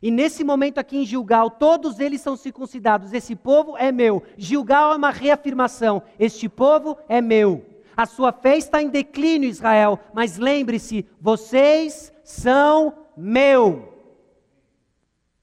E 0.00 0.10
nesse 0.10 0.44
momento 0.44 0.78
aqui 0.78 0.96
em 0.98 1.04
Gilgal, 1.04 1.50
todos 1.50 1.98
eles 1.98 2.20
são 2.20 2.36
circuncidados. 2.36 3.12
Esse 3.12 3.34
povo 3.34 3.76
é 3.76 3.90
meu. 3.90 4.22
Gilgal 4.36 4.92
é 4.92 4.96
uma 4.96 5.10
reafirmação. 5.10 6.02
Este 6.18 6.48
povo 6.48 6.96
é 7.08 7.20
meu. 7.20 7.64
A 7.96 8.06
sua 8.06 8.32
fé 8.32 8.56
está 8.56 8.80
em 8.80 8.88
declínio, 8.88 9.48
Israel, 9.48 9.98
mas 10.14 10.38
lembre-se, 10.38 11.04
vocês 11.20 12.12
são 12.22 12.94
meu. 13.16 13.92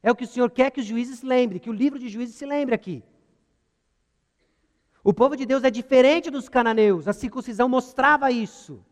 É 0.02 0.10
o 0.10 0.16
que 0.16 0.24
o 0.24 0.28
Senhor 0.28 0.50
quer 0.50 0.72
que 0.72 0.80
os 0.80 0.86
juízes 0.86 1.22
lembrem, 1.22 1.60
que 1.60 1.70
o 1.70 1.74
livro 1.74 2.00
de 2.00 2.08
juízes 2.08 2.36
se 2.36 2.46
lembre 2.46 2.74
aqui. 2.74 3.04
O 5.04 5.14
povo 5.14 5.36
de 5.36 5.46
Deus 5.46 5.66
é 5.66 5.70
diferente 5.70 6.32
dos 6.32 6.48
cananeus, 6.48 7.08
a 7.08 7.14
circuncisão 7.14 7.68
mostrava 7.68 8.32
isso. 8.32 8.84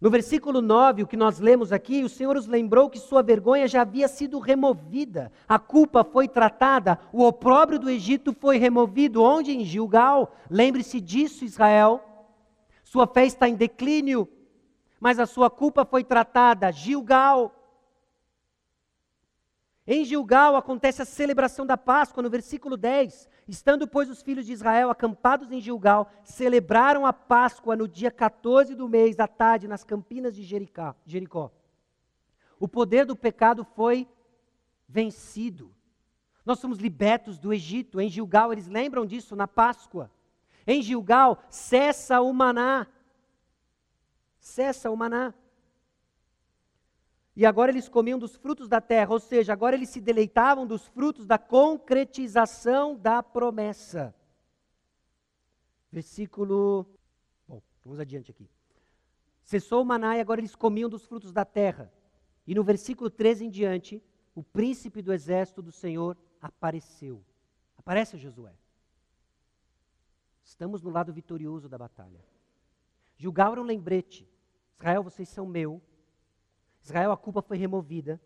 No 0.00 0.08
versículo 0.08 0.62
9, 0.62 1.02
o 1.02 1.06
que 1.06 1.16
nós 1.16 1.38
lemos 1.38 1.72
aqui, 1.72 2.02
o 2.02 2.08
Senhor 2.08 2.34
os 2.34 2.46
lembrou 2.46 2.88
que 2.88 2.98
sua 2.98 3.22
vergonha 3.22 3.68
já 3.68 3.82
havia 3.82 4.08
sido 4.08 4.38
removida, 4.38 5.30
a 5.46 5.58
culpa 5.58 6.02
foi 6.02 6.26
tratada, 6.26 6.98
o 7.12 7.22
opróbrio 7.22 7.78
do 7.78 7.90
Egito 7.90 8.32
foi 8.32 8.56
removido. 8.56 9.22
Onde? 9.22 9.52
Em 9.52 9.62
Gilgal. 9.62 10.34
Lembre-se 10.48 11.02
disso, 11.02 11.44
Israel. 11.44 12.02
Sua 12.82 13.06
fé 13.06 13.26
está 13.26 13.46
em 13.46 13.54
declínio, 13.54 14.26
mas 14.98 15.18
a 15.18 15.26
sua 15.26 15.50
culpa 15.50 15.84
foi 15.84 16.02
tratada. 16.02 16.72
Gilgal. 16.72 17.54
Em 19.92 20.04
Gilgal 20.04 20.54
acontece 20.54 21.02
a 21.02 21.04
celebração 21.04 21.66
da 21.66 21.76
Páscoa, 21.76 22.22
no 22.22 22.30
versículo 22.30 22.76
10. 22.76 23.28
Estando, 23.48 23.88
pois, 23.88 24.08
os 24.08 24.22
filhos 24.22 24.46
de 24.46 24.52
Israel 24.52 24.88
acampados 24.88 25.50
em 25.50 25.60
Gilgal, 25.60 26.08
celebraram 26.22 27.04
a 27.04 27.12
Páscoa 27.12 27.74
no 27.74 27.88
dia 27.88 28.08
14 28.08 28.76
do 28.76 28.88
mês, 28.88 29.18
à 29.18 29.26
tarde, 29.26 29.66
nas 29.66 29.82
campinas 29.82 30.36
de 30.36 30.44
Jericó. 30.44 31.50
O 32.60 32.68
poder 32.68 33.04
do 33.04 33.16
pecado 33.16 33.64
foi 33.64 34.06
vencido. 34.88 35.74
Nós 36.46 36.60
somos 36.60 36.78
libertos 36.78 37.36
do 37.36 37.52
Egito. 37.52 38.00
Em 38.00 38.08
Gilgal, 38.08 38.52
eles 38.52 38.68
lembram 38.68 39.04
disso 39.04 39.34
na 39.34 39.48
Páscoa. 39.48 40.08
Em 40.64 40.80
Gilgal, 40.82 41.42
cessa 41.50 42.20
o 42.20 42.32
maná. 42.32 42.86
Cessa 44.38 44.88
o 44.88 44.96
maná. 44.96 45.34
E 47.40 47.46
agora 47.46 47.70
eles 47.70 47.88
comiam 47.88 48.18
dos 48.18 48.36
frutos 48.36 48.68
da 48.68 48.82
terra, 48.82 49.12
ou 49.12 49.18
seja, 49.18 49.54
agora 49.54 49.74
eles 49.74 49.88
se 49.88 49.98
deleitavam 49.98 50.66
dos 50.66 50.86
frutos 50.88 51.24
da 51.24 51.38
concretização 51.38 52.94
da 52.94 53.22
promessa. 53.22 54.14
Versículo. 55.90 56.86
Bom, 57.48 57.62
vamos 57.82 57.98
adiante 57.98 58.30
aqui. 58.30 58.46
Cessou 59.42 59.80
o 59.80 59.86
maná 59.86 60.18
e 60.18 60.20
agora 60.20 60.38
eles 60.38 60.54
comiam 60.54 60.90
dos 60.90 61.06
frutos 61.06 61.32
da 61.32 61.46
terra. 61.46 61.90
E 62.46 62.54
no 62.54 62.62
versículo 62.62 63.08
13 63.08 63.46
em 63.46 63.48
diante, 63.48 64.02
o 64.34 64.42
príncipe 64.42 65.00
do 65.00 65.10
exército 65.10 65.62
do 65.62 65.72
Senhor 65.72 66.18
apareceu. 66.42 67.24
Aparece 67.78 68.18
Josué. 68.18 68.52
Estamos 70.44 70.82
no 70.82 70.90
lado 70.90 71.10
vitorioso 71.10 71.70
da 71.70 71.78
batalha. 71.78 72.22
Julgar 73.16 73.58
um 73.58 73.62
lembrete. 73.62 74.28
Israel, 74.76 75.02
vocês 75.02 75.26
são 75.30 75.46
meu, 75.46 75.80
Israel, 76.82 77.12
a 77.12 77.16
culpa 77.16 77.42
foi 77.42 77.56
removida, 77.56 78.20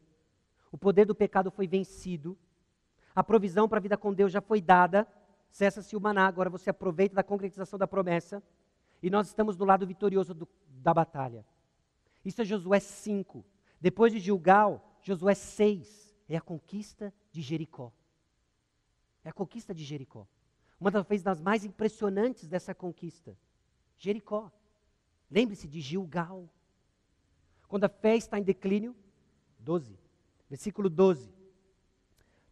o 0.71 0.79
poder 0.79 1.05
do 1.05 1.15
pecado 1.15 1.51
foi 1.51 1.67
vencido, 1.67 2.37
a 3.15 3.23
provisão 3.23 3.69
para 3.69 3.79
a 3.79 3.81
vida 3.81 3.97
com 3.97 4.13
Deus 4.13 4.33
já 4.33 4.41
foi 4.41 4.61
dada, 4.61 5.07
cessa-se 5.51 5.97
o 5.97 6.01
maná, 6.01 6.27
agora 6.27 6.51
você 6.51 6.71
aproveita 6.71 7.15
da 7.15 7.23
concretização 7.23 7.79
da 7.79 7.87
promessa, 7.87 8.43
e 9.03 9.11
nós 9.11 9.29
estamos 9.29 9.57
do 9.57 9.65
lado 9.65 9.87
vitorioso 9.87 10.35
do, 10.35 10.49
da 10.69 10.93
batalha. 10.93 11.45
Isso 12.25 12.41
é 12.41 12.45
Josué 12.45 12.81
5. 12.81 13.45
Depois 13.81 14.13
de 14.13 14.19
Gilgal, 14.19 14.99
Josué 15.03 15.35
6 15.35 16.17
é 16.29 16.37
a 16.37 16.41
conquista 16.41 17.13
de 17.31 17.43
Jericó. 17.43 17.93
É 19.23 19.29
a 19.29 19.33
conquista 19.33 19.75
de 19.75 19.85
Jericó. 19.85 20.27
Uma 20.81 20.91
das 20.91 21.41
mais 21.41 21.65
impressionantes 21.65 22.49
dessa 22.49 22.75
conquista. 22.75 23.37
Jericó. 23.97 24.51
Lembre-se 25.31 25.69
de 25.69 25.81
Gilgal. 25.81 26.49
Quando 27.75 27.87
a 27.87 27.89
fé 27.89 28.15
está 28.15 28.39
em 28.39 28.43
declínio, 28.45 28.95
12, 29.59 29.99
versículo 30.49 30.89
12. 30.89 31.29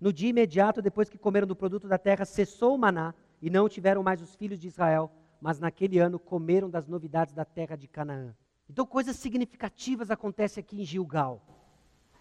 No 0.00 0.12
dia 0.12 0.30
imediato, 0.30 0.82
depois 0.82 1.08
que 1.08 1.16
comeram 1.16 1.46
do 1.46 1.54
produto 1.54 1.86
da 1.86 1.96
terra, 1.96 2.24
cessou 2.24 2.74
o 2.74 2.78
maná 2.78 3.14
e 3.40 3.48
não 3.48 3.68
tiveram 3.68 4.02
mais 4.02 4.20
os 4.20 4.34
filhos 4.34 4.58
de 4.58 4.66
Israel, 4.66 5.12
mas 5.40 5.60
naquele 5.60 6.00
ano 6.00 6.18
comeram 6.18 6.68
das 6.68 6.88
novidades 6.88 7.32
da 7.32 7.44
terra 7.44 7.76
de 7.76 7.86
Canaã. 7.86 8.34
Então, 8.68 8.84
coisas 8.84 9.14
significativas 9.14 10.10
acontecem 10.10 10.60
aqui 10.60 10.82
em 10.82 10.84
Gilgal. 10.84 11.40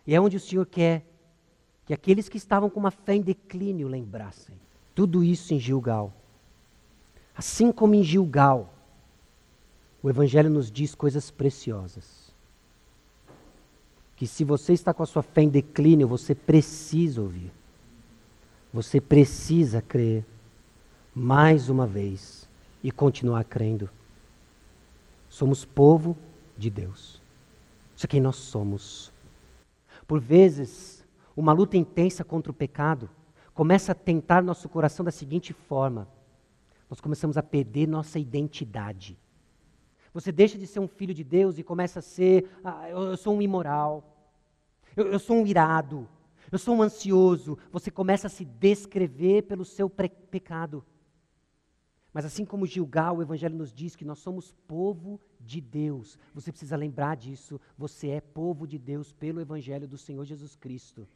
E 0.05 0.13
é 0.13 0.21
onde 0.21 0.37
o 0.37 0.39
Senhor 0.39 0.67
quer 0.67 1.03
que 1.87 1.95
aqueles 1.95 2.29
que 2.29 2.37
estavam 2.37 2.69
com 2.69 2.79
uma 2.79 2.91
fé 2.91 3.15
em 3.15 3.21
declínio 3.23 3.87
lembrassem. 3.87 4.55
Tudo 4.93 5.23
isso 5.23 5.55
em 5.55 5.59
Gilgal. 5.59 6.13
Assim 7.33 7.71
como 7.71 7.95
em 7.95 8.03
Gilgal, 8.03 8.71
o 10.03 10.07
Evangelho 10.07 10.51
nos 10.51 10.71
diz 10.71 10.93
coisas 10.93 11.31
preciosas 11.31 12.30
que 14.22 14.28
se 14.28 14.43
você 14.43 14.74
está 14.74 14.93
com 14.93 15.01
a 15.01 15.05
sua 15.07 15.24
fé 15.24 15.41
em 15.41 15.49
declínio, 15.49 16.07
você 16.07 16.36
precisa 16.36 17.24
ouvir. 17.24 17.51
Você 18.72 19.01
precisa 19.01 19.82
crer 19.82 20.24
mais 21.11 21.69
uma 21.69 21.88
vez 21.88 22.47
e 22.84 22.91
continuar 22.91 23.43
crendo. 23.45 23.89
Somos 25.28 25.65
povo 25.65 26.15
de 26.55 26.69
Deus. 26.69 27.19
Isso 27.95 28.05
é 28.05 28.07
quem 28.07 28.22
nós 28.22 28.36
somos. 28.36 29.11
Por 30.07 30.19
vezes, 30.19 31.03
uma 31.36 31.51
luta 31.51 31.76
intensa 31.76 32.24
contra 32.24 32.51
o 32.51 32.55
pecado 32.55 33.09
começa 33.55 33.91
a 33.91 33.95
tentar 33.95 34.43
nosso 34.43 34.69
coração 34.69 35.03
da 35.03 35.09
seguinte 35.09 35.51
forma: 35.51 36.07
nós 36.88 37.01
começamos 37.01 37.38
a 37.38 37.41
perder 37.41 37.88
nossa 37.88 38.19
identidade. 38.19 39.17
Você 40.13 40.32
deixa 40.32 40.59
de 40.59 40.67
ser 40.67 40.80
um 40.80 40.88
filho 40.88 41.13
de 41.13 41.24
Deus 41.24 41.57
e 41.57 41.63
começa 41.63 41.97
a 41.97 42.01
ser, 42.03 42.47
ah, 42.63 42.88
eu 42.88 43.17
sou 43.17 43.36
um 43.36 43.41
imoral, 43.41 44.11
eu, 44.95 45.07
eu 45.07 45.19
sou 45.19 45.37
um 45.37 45.47
irado, 45.47 46.07
eu 46.51 46.57
sou 46.57 46.75
um 46.75 46.81
ansioso. 46.81 47.57
Você 47.71 47.89
começa 47.89 48.27
a 48.27 48.29
se 48.29 48.43
descrever 48.43 49.43
pelo 49.43 49.63
seu 49.63 49.89
pecado. 49.89 50.83
Mas 52.13 52.25
assim 52.25 52.43
como 52.43 52.65
Gilgal, 52.65 53.17
o 53.17 53.21
Evangelho 53.21 53.55
nos 53.55 53.73
diz 53.73 53.95
que 53.95 54.03
nós 54.03 54.19
somos 54.19 54.51
povo 54.67 55.19
de 55.39 55.61
Deus. 55.61 56.19
Você 56.33 56.51
precisa 56.51 56.75
lembrar 56.75 57.15
disso. 57.15 57.59
Você 57.77 58.09
é 58.09 58.21
povo 58.21 58.67
de 58.67 58.77
Deus 58.77 59.13
pelo 59.13 59.39
Evangelho 59.39 59.87
do 59.87 59.97
Senhor 59.97 60.25
Jesus 60.25 60.55
Cristo. 60.55 61.07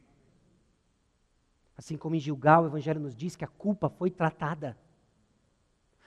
Assim 1.76 1.98
como 1.98 2.14
em 2.14 2.20
Gilgal, 2.20 2.62
o 2.62 2.66
Evangelho 2.66 3.00
nos 3.00 3.14
diz 3.14 3.36
que 3.36 3.44
a 3.44 3.48
culpa 3.48 3.90
foi 3.90 4.10
tratada. 4.10 4.76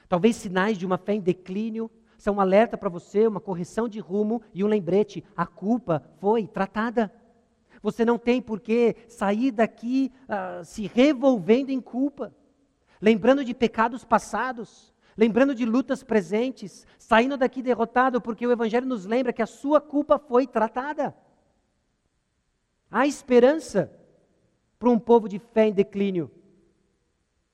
Talvez 0.07 0.35
sinais 0.35 0.75
de 0.75 0.87
uma 0.87 0.97
fé 0.97 1.13
em 1.13 1.21
declínio 1.21 1.91
são 2.17 2.35
um 2.35 2.41
alerta 2.41 2.75
para 2.75 2.89
você, 2.89 3.27
uma 3.27 3.39
correção 3.39 3.87
de 3.87 3.99
rumo 3.99 4.41
e 4.53 4.63
um 4.63 4.67
lembrete: 4.67 5.23
a 5.37 5.45
culpa 5.45 6.03
foi 6.19 6.47
tratada. 6.47 7.13
Você 7.81 8.03
não 8.03 8.17
tem 8.17 8.41
por 8.41 8.59
que 8.59 8.95
sair 9.07 9.51
daqui 9.51 10.11
uh, 10.25 10.63
se 10.65 10.87
revolvendo 10.87 11.71
em 11.71 11.79
culpa, 11.79 12.33
lembrando 13.01 13.43
de 13.43 13.53
pecados 13.53 14.03
passados, 14.03 14.93
lembrando 15.15 15.55
de 15.55 15.65
lutas 15.65 16.03
presentes, 16.03 16.85
saindo 16.97 17.37
daqui 17.37 17.61
derrotado, 17.61 18.21
porque 18.21 18.45
o 18.45 18.51
Evangelho 18.51 18.85
nos 18.85 19.05
lembra 19.05 19.33
que 19.33 19.41
a 19.41 19.47
sua 19.47 19.79
culpa 19.79 20.17
foi 20.19 20.45
tratada. 20.45 21.15
Há 22.91 23.05
esperança 23.05 23.91
para 24.77 24.89
um 24.89 24.99
povo 24.99 25.27
de 25.27 25.39
fé 25.39 25.67
em 25.67 25.73
declínio. 25.73 26.31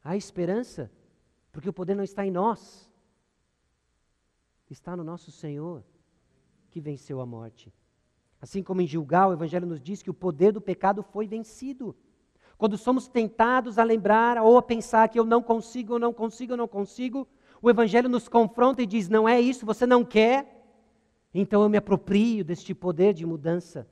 Há 0.04 0.16
esperança, 0.16 0.92
porque 1.52 1.70
o 1.70 1.74
poder 1.74 1.96
não 1.96 2.04
está 2.04 2.26
em 2.26 2.32
nós, 2.32 2.90
está 4.70 4.96
no 4.96 5.04
nosso 5.04 5.32
Senhor, 5.32 5.84
que 6.70 6.80
venceu 6.80 7.20
a 7.20 7.26
morte. 7.26 7.74
Assim 8.46 8.62
como 8.62 8.80
em 8.80 8.86
Gilgal, 8.86 9.32
o 9.32 9.34
Evangelho 9.34 9.66
nos 9.66 9.82
diz 9.82 10.04
que 10.04 10.10
o 10.12 10.14
poder 10.14 10.52
do 10.52 10.62
pecado 10.62 11.02
foi 11.02 11.26
vencido. 11.26 11.96
Quando 12.60 12.78
somos 12.78 13.08
tentados 13.08 13.80
a 13.80 13.84
lembrar 13.84 14.38
ou 14.38 14.56
a 14.56 14.62
pensar 14.62 15.10
que 15.10 15.20
eu 15.20 15.26
não 15.26 15.42
consigo, 15.42 15.96
eu 15.96 16.00
não 16.00 16.14
consigo, 16.14 16.54
eu 16.54 16.58
não 16.58 16.68
consigo, 16.68 17.28
o 17.60 17.72
Evangelho 17.72 18.08
nos 18.08 18.28
confronta 18.28 18.84
e 18.84 18.86
diz: 18.86 19.10
não 19.10 19.28
é 19.28 19.42
isso, 19.42 19.66
você 19.66 19.88
não 19.88 20.06
quer. 20.06 20.64
Então 21.34 21.64
eu 21.64 21.70
me 21.70 21.78
aproprio 21.78 22.46
deste 22.46 22.76
poder 22.76 23.16
de 23.16 23.26
mudança. 23.26 23.88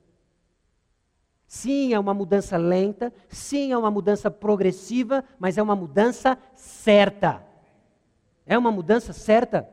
Sim, 1.48 1.92
é 1.92 1.98
uma 1.98 2.14
mudança 2.14 2.56
lenta, 2.56 3.12
sim, 3.28 3.72
é 3.72 3.76
uma 3.76 3.90
mudança 3.90 4.30
progressiva, 4.30 5.24
mas 5.36 5.58
é 5.58 5.62
uma 5.64 5.74
mudança 5.74 6.38
certa. 6.54 7.44
É 8.46 8.56
uma 8.56 8.70
mudança 8.70 9.12
certa. 9.12 9.68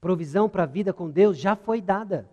Provisão 0.00 0.48
para 0.48 0.62
a 0.62 0.66
vida 0.66 0.92
com 0.92 1.10
Deus 1.10 1.36
já 1.36 1.54
foi 1.54 1.80
dada. 1.80 2.28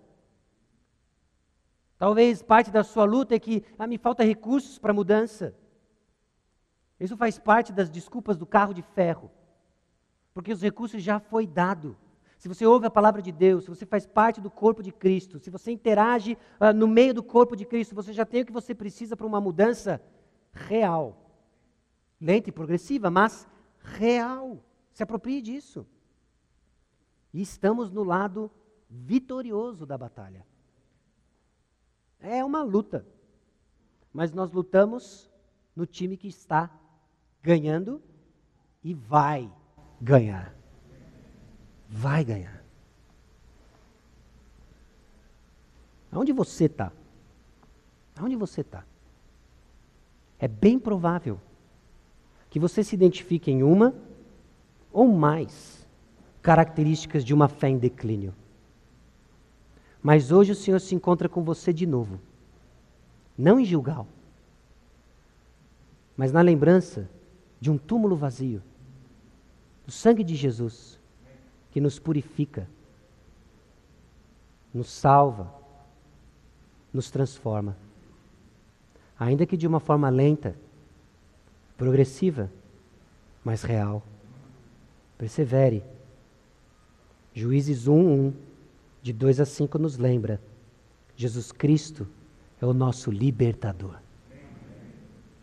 Talvez 1.98 2.42
parte 2.42 2.72
da 2.72 2.84
sua 2.84 3.04
luta 3.04 3.36
é 3.36 3.40
que 3.40 3.64
ah, 3.78 3.88
me 3.88 3.98
falta 3.98 4.24
recursos 4.24 4.78
para 4.78 4.94
mudança. 4.94 5.54
Isso 7.00 7.18
faz 7.18 7.38
parte 7.38 7.74
das 7.74 7.90
desculpas 7.90 8.38
do 8.38 8.46
carro 8.46 8.74
de 8.74 8.82
ferro. 8.82 9.32
Porque 10.34 10.54
os 10.54 10.62
recursos 10.62 11.02
já 11.02 11.20
foi 11.20 11.46
dado. 11.46 11.98
Se 12.38 12.48
você 12.48 12.66
ouve 12.66 12.86
a 12.86 12.92
palavra 12.92 13.22
de 13.22 13.32
Deus, 13.32 13.64
se 13.64 13.70
você 13.70 13.86
faz 13.86 14.06
parte 14.06 14.40
do 14.40 14.52
corpo 14.52 14.84
de 14.84 14.92
Cristo, 14.92 15.40
se 15.40 15.50
você 15.50 15.72
interage 15.72 16.38
uh, 16.62 16.72
no 16.74 16.88
meio 16.88 17.14
do 17.14 17.24
corpo 17.24 17.56
de 17.56 17.66
Cristo, 17.66 17.96
você 17.96 18.14
já 18.14 18.26
tem 18.26 18.44
o 18.44 18.46
que 18.46 18.52
você 18.52 18.76
precisa 18.76 19.18
para 19.18 19.26
uma 19.26 19.42
mudança 19.42 20.00
real. 20.52 21.18
Lenta 22.22 22.50
e 22.50 22.54
progressiva, 22.54 23.10
mas 23.10 23.48
real. 23.82 24.64
Se 24.94 25.02
aproprie 25.02 25.42
disso. 25.42 25.86
E 27.34 27.42
estamos 27.42 27.92
no 27.92 28.04
lado 28.04 28.50
vitorioso 28.90 29.86
da 29.86 29.98
batalha. 29.98 30.46
É 32.20 32.44
uma 32.44 32.64
luta. 32.64 33.06
Mas 34.14 34.32
nós 34.32 34.52
lutamos 34.52 35.30
no 35.76 35.86
time 35.86 36.18
que 36.18 36.28
está 36.28 36.72
ganhando 37.42 38.02
e 38.84 38.94
vai 38.94 39.52
ganhar. 40.02 40.56
Vai 41.88 42.24
ganhar. 42.24 42.64
Aonde 46.12 46.34
você 46.34 46.66
está? 46.66 46.92
Aonde 48.18 48.36
você 48.36 48.62
está? 48.62 48.86
É 50.40 50.48
bem 50.48 50.80
provável 50.80 51.40
que 52.50 52.60
você 52.60 52.84
se 52.84 52.96
identifique 52.96 53.52
em 53.52 53.62
uma 53.64 53.94
ou 54.92 55.08
mais 55.08 55.87
características 56.48 57.26
de 57.26 57.34
uma 57.34 57.50
fé 57.50 57.68
em 57.68 57.78
declínio. 57.78 58.34
Mas 60.02 60.32
hoje 60.32 60.54
o 60.54 60.56
Senhor 60.56 60.80
se 60.80 60.96
encontra 60.96 61.28
com 61.28 61.44
você 61.44 61.74
de 61.74 61.86
novo. 61.86 62.22
Não 63.38 63.60
em 63.60 63.66
Gilgal, 63.66 64.08
mas 66.16 66.32
na 66.32 66.40
lembrança 66.40 67.10
de 67.60 67.70
um 67.70 67.78
túmulo 67.78 68.16
vazio, 68.16 68.64
do 69.86 69.92
sangue 69.92 70.24
de 70.24 70.36
Jesus, 70.36 70.98
que 71.70 71.82
nos 71.82 72.00
purifica, 72.00 72.66
nos 74.74 74.90
salva, 74.90 75.54
nos 76.94 77.12
transforma. 77.12 77.76
Ainda 79.20 79.46
que 79.46 79.58
de 79.58 79.68
uma 79.68 79.82
forma 79.82 80.10
lenta, 80.10 80.56
progressiva, 81.76 82.50
mas 83.44 83.64
real. 83.64 84.02
Persevere. 85.18 85.97
Juízes 87.38 87.88
1, 87.88 87.94
1 87.94 88.34
de 89.04 89.14
2 89.14 89.40
a 89.42 89.46
5 89.46 89.78
nos 89.78 89.96
lembra: 90.00 90.42
Jesus 91.16 91.52
Cristo 91.52 92.08
é 92.60 92.66
o 92.66 92.74
nosso 92.74 93.12
libertador. 93.12 93.96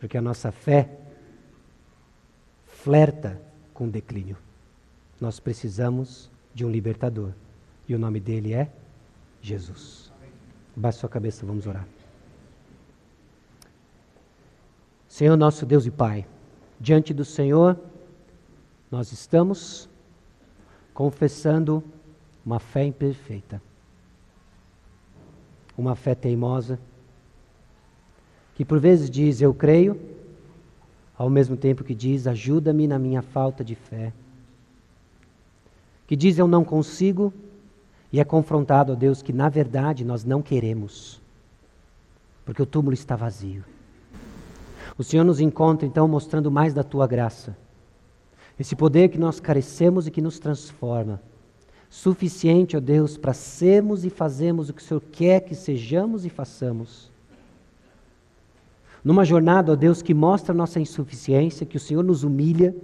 Porque 0.01 0.18
a 0.18 0.20
nossa 0.20 0.51
fé 0.51 0.90
flerta 2.66 3.40
com 3.72 3.86
o 3.86 3.90
declínio. 3.90 4.36
Nós 5.20 5.38
precisamos 5.38 6.28
de 6.53 6.64
um 6.64 6.68
libertador. 6.68 7.30
E 7.88 7.95
o 7.95 7.99
nome 7.99 8.18
dele 8.18 8.53
é 8.53 8.68
Jesus. 9.40 10.11
Baixe 10.74 10.99
sua 10.99 11.09
cabeça, 11.09 11.47
vamos 11.47 11.64
orar. 11.64 11.86
Senhor 15.09 15.36
nosso 15.36 15.64
Deus 15.64 15.86
e 15.86 15.92
Pai, 15.92 16.26
diante 16.80 17.14
do 17.14 17.24
Senhor, 17.24 17.78
nós 18.90 19.12
estamos 19.12 19.88
confessando 20.95 21.82
uma 22.47 22.61
fé 22.61 22.84
imperfeita, 22.84 23.61
uma 25.76 25.97
fé 25.97 26.14
teimosa, 26.14 26.78
que 28.55 28.64
por 28.64 28.78
vezes 28.78 29.11
diz 29.11 29.40
eu 29.40 29.53
creio, 29.53 30.01
ao 31.18 31.28
mesmo 31.28 31.57
tempo 31.57 31.82
que 31.82 31.95
diz 31.95 32.28
ajuda-me 32.28 32.86
na 32.86 32.99
minha 32.99 33.22
falta 33.22 33.64
de 33.64 33.74
fé, 33.74 34.12
que 36.07 36.14
diz 36.14 36.38
eu 36.38 36.47
não 36.47 36.64
consigo 36.64 37.34
e 38.12 38.20
é 38.20 38.24
confrontado 38.24 38.92
a 38.92 38.95
Deus 38.95 39.20
que 39.20 39.32
na 39.32 39.49
verdade 39.49 40.05
nós 40.05 40.24
não 40.24 40.40
queremos, 40.40 41.20
porque 42.45 42.62
o 42.62 42.66
túmulo 42.66 42.95
está 42.95 43.16
vazio. 43.16 43.64
O 44.97 45.03
Senhor 45.03 45.24
nos 45.24 45.40
encontra 45.40 45.84
então 45.84 46.07
mostrando 46.07 46.53
mais 46.53 46.72
da 46.72 46.84
tua 46.84 47.09
graça, 47.09 47.57
esse 48.59 48.76
poder 48.76 49.09
que 49.09 49.18
nós 49.18 49.40
carecemos 49.40 50.07
e 50.07 50.11
que 50.11 50.22
nos 50.22 50.38
transforma 50.38 51.20
suficiente, 51.94 52.76
ó 52.76 52.80
Deus, 52.80 53.16
para 53.16 53.32
sermos 53.32 54.05
e 54.05 54.11
fazermos 54.11 54.68
o 54.68 54.74
que 54.74 54.82
o 54.82 54.84
Senhor 54.84 55.00
quer 55.12 55.40
que 55.42 55.55
sejamos 55.55 56.24
e 56.24 56.28
façamos. 56.28 57.09
Numa 59.05 59.24
jornada, 59.24 59.70
ó 59.70 59.76
Deus, 59.76 60.02
que 60.02 60.12
mostra 60.12 60.52
nossa 60.52 60.80
insuficiência, 60.80 61.64
que 61.64 61.76
o 61.76 61.80
Senhor 61.80 62.02
nos 62.02 62.24
humilha, 62.24 62.74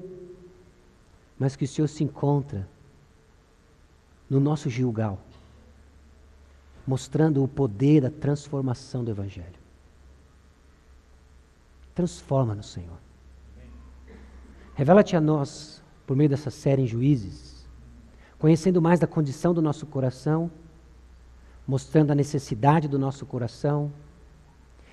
mas 1.37 1.57
que 1.57 1.65
o 1.65 1.69
Senhor 1.69 1.89
se 1.89 2.05
encontra 2.05 2.69
no 4.29 4.39
nosso 4.39 4.71
Gilgal, 4.71 5.19
mostrando 6.87 7.43
o 7.43 7.49
poder 7.49 8.03
da 8.03 8.11
transformação 8.11 9.03
do 9.03 9.11
Evangelho. 9.11 9.59
Transforma-nos, 11.97 12.71
Senhor. 12.71 13.10
Revela-te 14.81 15.15
a 15.15 15.21
nós, 15.21 15.83
por 16.07 16.17
meio 16.17 16.31
dessa 16.31 16.49
série 16.49 16.81
em 16.81 16.87
Juízes, 16.87 17.69
conhecendo 18.39 18.81
mais 18.81 18.99
da 18.99 19.07
condição 19.07 19.53
do 19.53 19.61
nosso 19.61 19.85
coração, 19.85 20.51
mostrando 21.69 22.13
a 22.13 22.15
necessidade 22.15 22.89
do 22.89 22.99
nosso 22.99 23.27
coração 23.27 23.93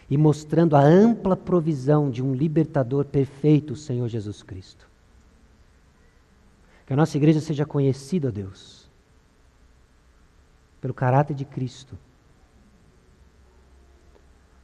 e 0.10 0.18
mostrando 0.18 0.76
a 0.76 0.82
ampla 0.82 1.38
provisão 1.38 2.12
de 2.12 2.22
um 2.22 2.34
libertador 2.34 3.06
perfeito, 3.06 3.72
o 3.72 3.78
Senhor 3.78 4.10
Jesus 4.10 4.44
Cristo. 4.44 4.86
Que 6.86 6.92
a 6.92 6.98
nossa 6.98 7.16
igreja 7.16 7.40
seja 7.40 7.66
conhecida, 7.66 8.28
ó 8.28 8.32
Deus, 8.32 8.90
pelo 10.82 10.94
caráter 10.94 11.34
de 11.34 11.46
Cristo. 11.46 11.98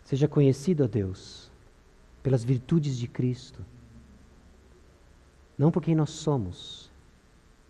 Seja 0.04 0.28
conhecida, 0.28 0.84
ó 0.84 0.88
Deus, 0.88 1.50
pelas 2.22 2.44
virtudes 2.44 2.98
de 2.98 3.08
Cristo. 3.08 3.64
Não 5.58 5.72
por 5.72 5.84
quem 5.84 5.96
nós 5.96 6.10
somos, 6.10 6.90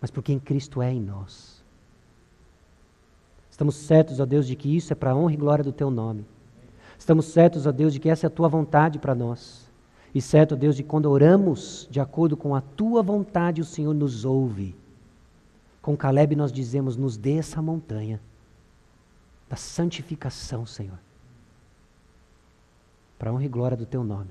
mas 0.00 0.10
por 0.10 0.22
quem 0.22 0.38
Cristo 0.38 0.80
é 0.80 0.92
em 0.92 1.00
nós. 1.00 1.62
Estamos 3.50 3.76
certos, 3.76 4.18
ó 4.18 4.26
Deus, 4.26 4.46
de 4.46 4.56
que 4.56 4.74
isso 4.74 4.92
é 4.92 4.96
para 4.96 5.12
a 5.12 5.16
honra 5.16 5.34
e 5.34 5.36
glória 5.36 5.62
do 5.62 5.72
Teu 5.72 5.90
nome. 5.90 6.26
Estamos 6.98 7.26
certos, 7.26 7.66
ó 7.66 7.72
Deus, 7.72 7.92
de 7.92 8.00
que 8.00 8.08
essa 8.08 8.26
é 8.26 8.28
a 8.28 8.30
Tua 8.30 8.48
vontade 8.48 8.98
para 8.98 9.14
nós. 9.14 9.70
E 10.14 10.20
certo, 10.20 10.54
ó 10.54 10.56
Deus, 10.56 10.76
de 10.76 10.82
que 10.82 10.88
quando 10.88 11.06
oramos 11.06 11.86
de 11.90 12.00
acordo 12.00 12.36
com 12.36 12.54
a 12.54 12.60
Tua 12.60 13.02
vontade, 13.02 13.60
o 13.60 13.64
Senhor 13.64 13.94
nos 13.94 14.24
ouve. 14.24 14.74
Com 15.80 15.96
Caleb 15.96 16.34
nós 16.34 16.50
dizemos: 16.50 16.96
nos 16.96 17.16
dê 17.16 17.34
essa 17.34 17.60
montanha 17.60 18.20
da 19.48 19.56
santificação, 19.56 20.66
Senhor. 20.66 20.98
Para 23.18 23.32
honra 23.32 23.44
e 23.44 23.48
glória 23.48 23.76
do 23.76 23.86
Teu 23.86 24.02
nome. 24.02 24.30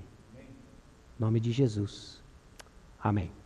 Nome 1.18 1.40
de 1.40 1.52
Jesus. 1.52 2.22
Amém. 3.02 3.43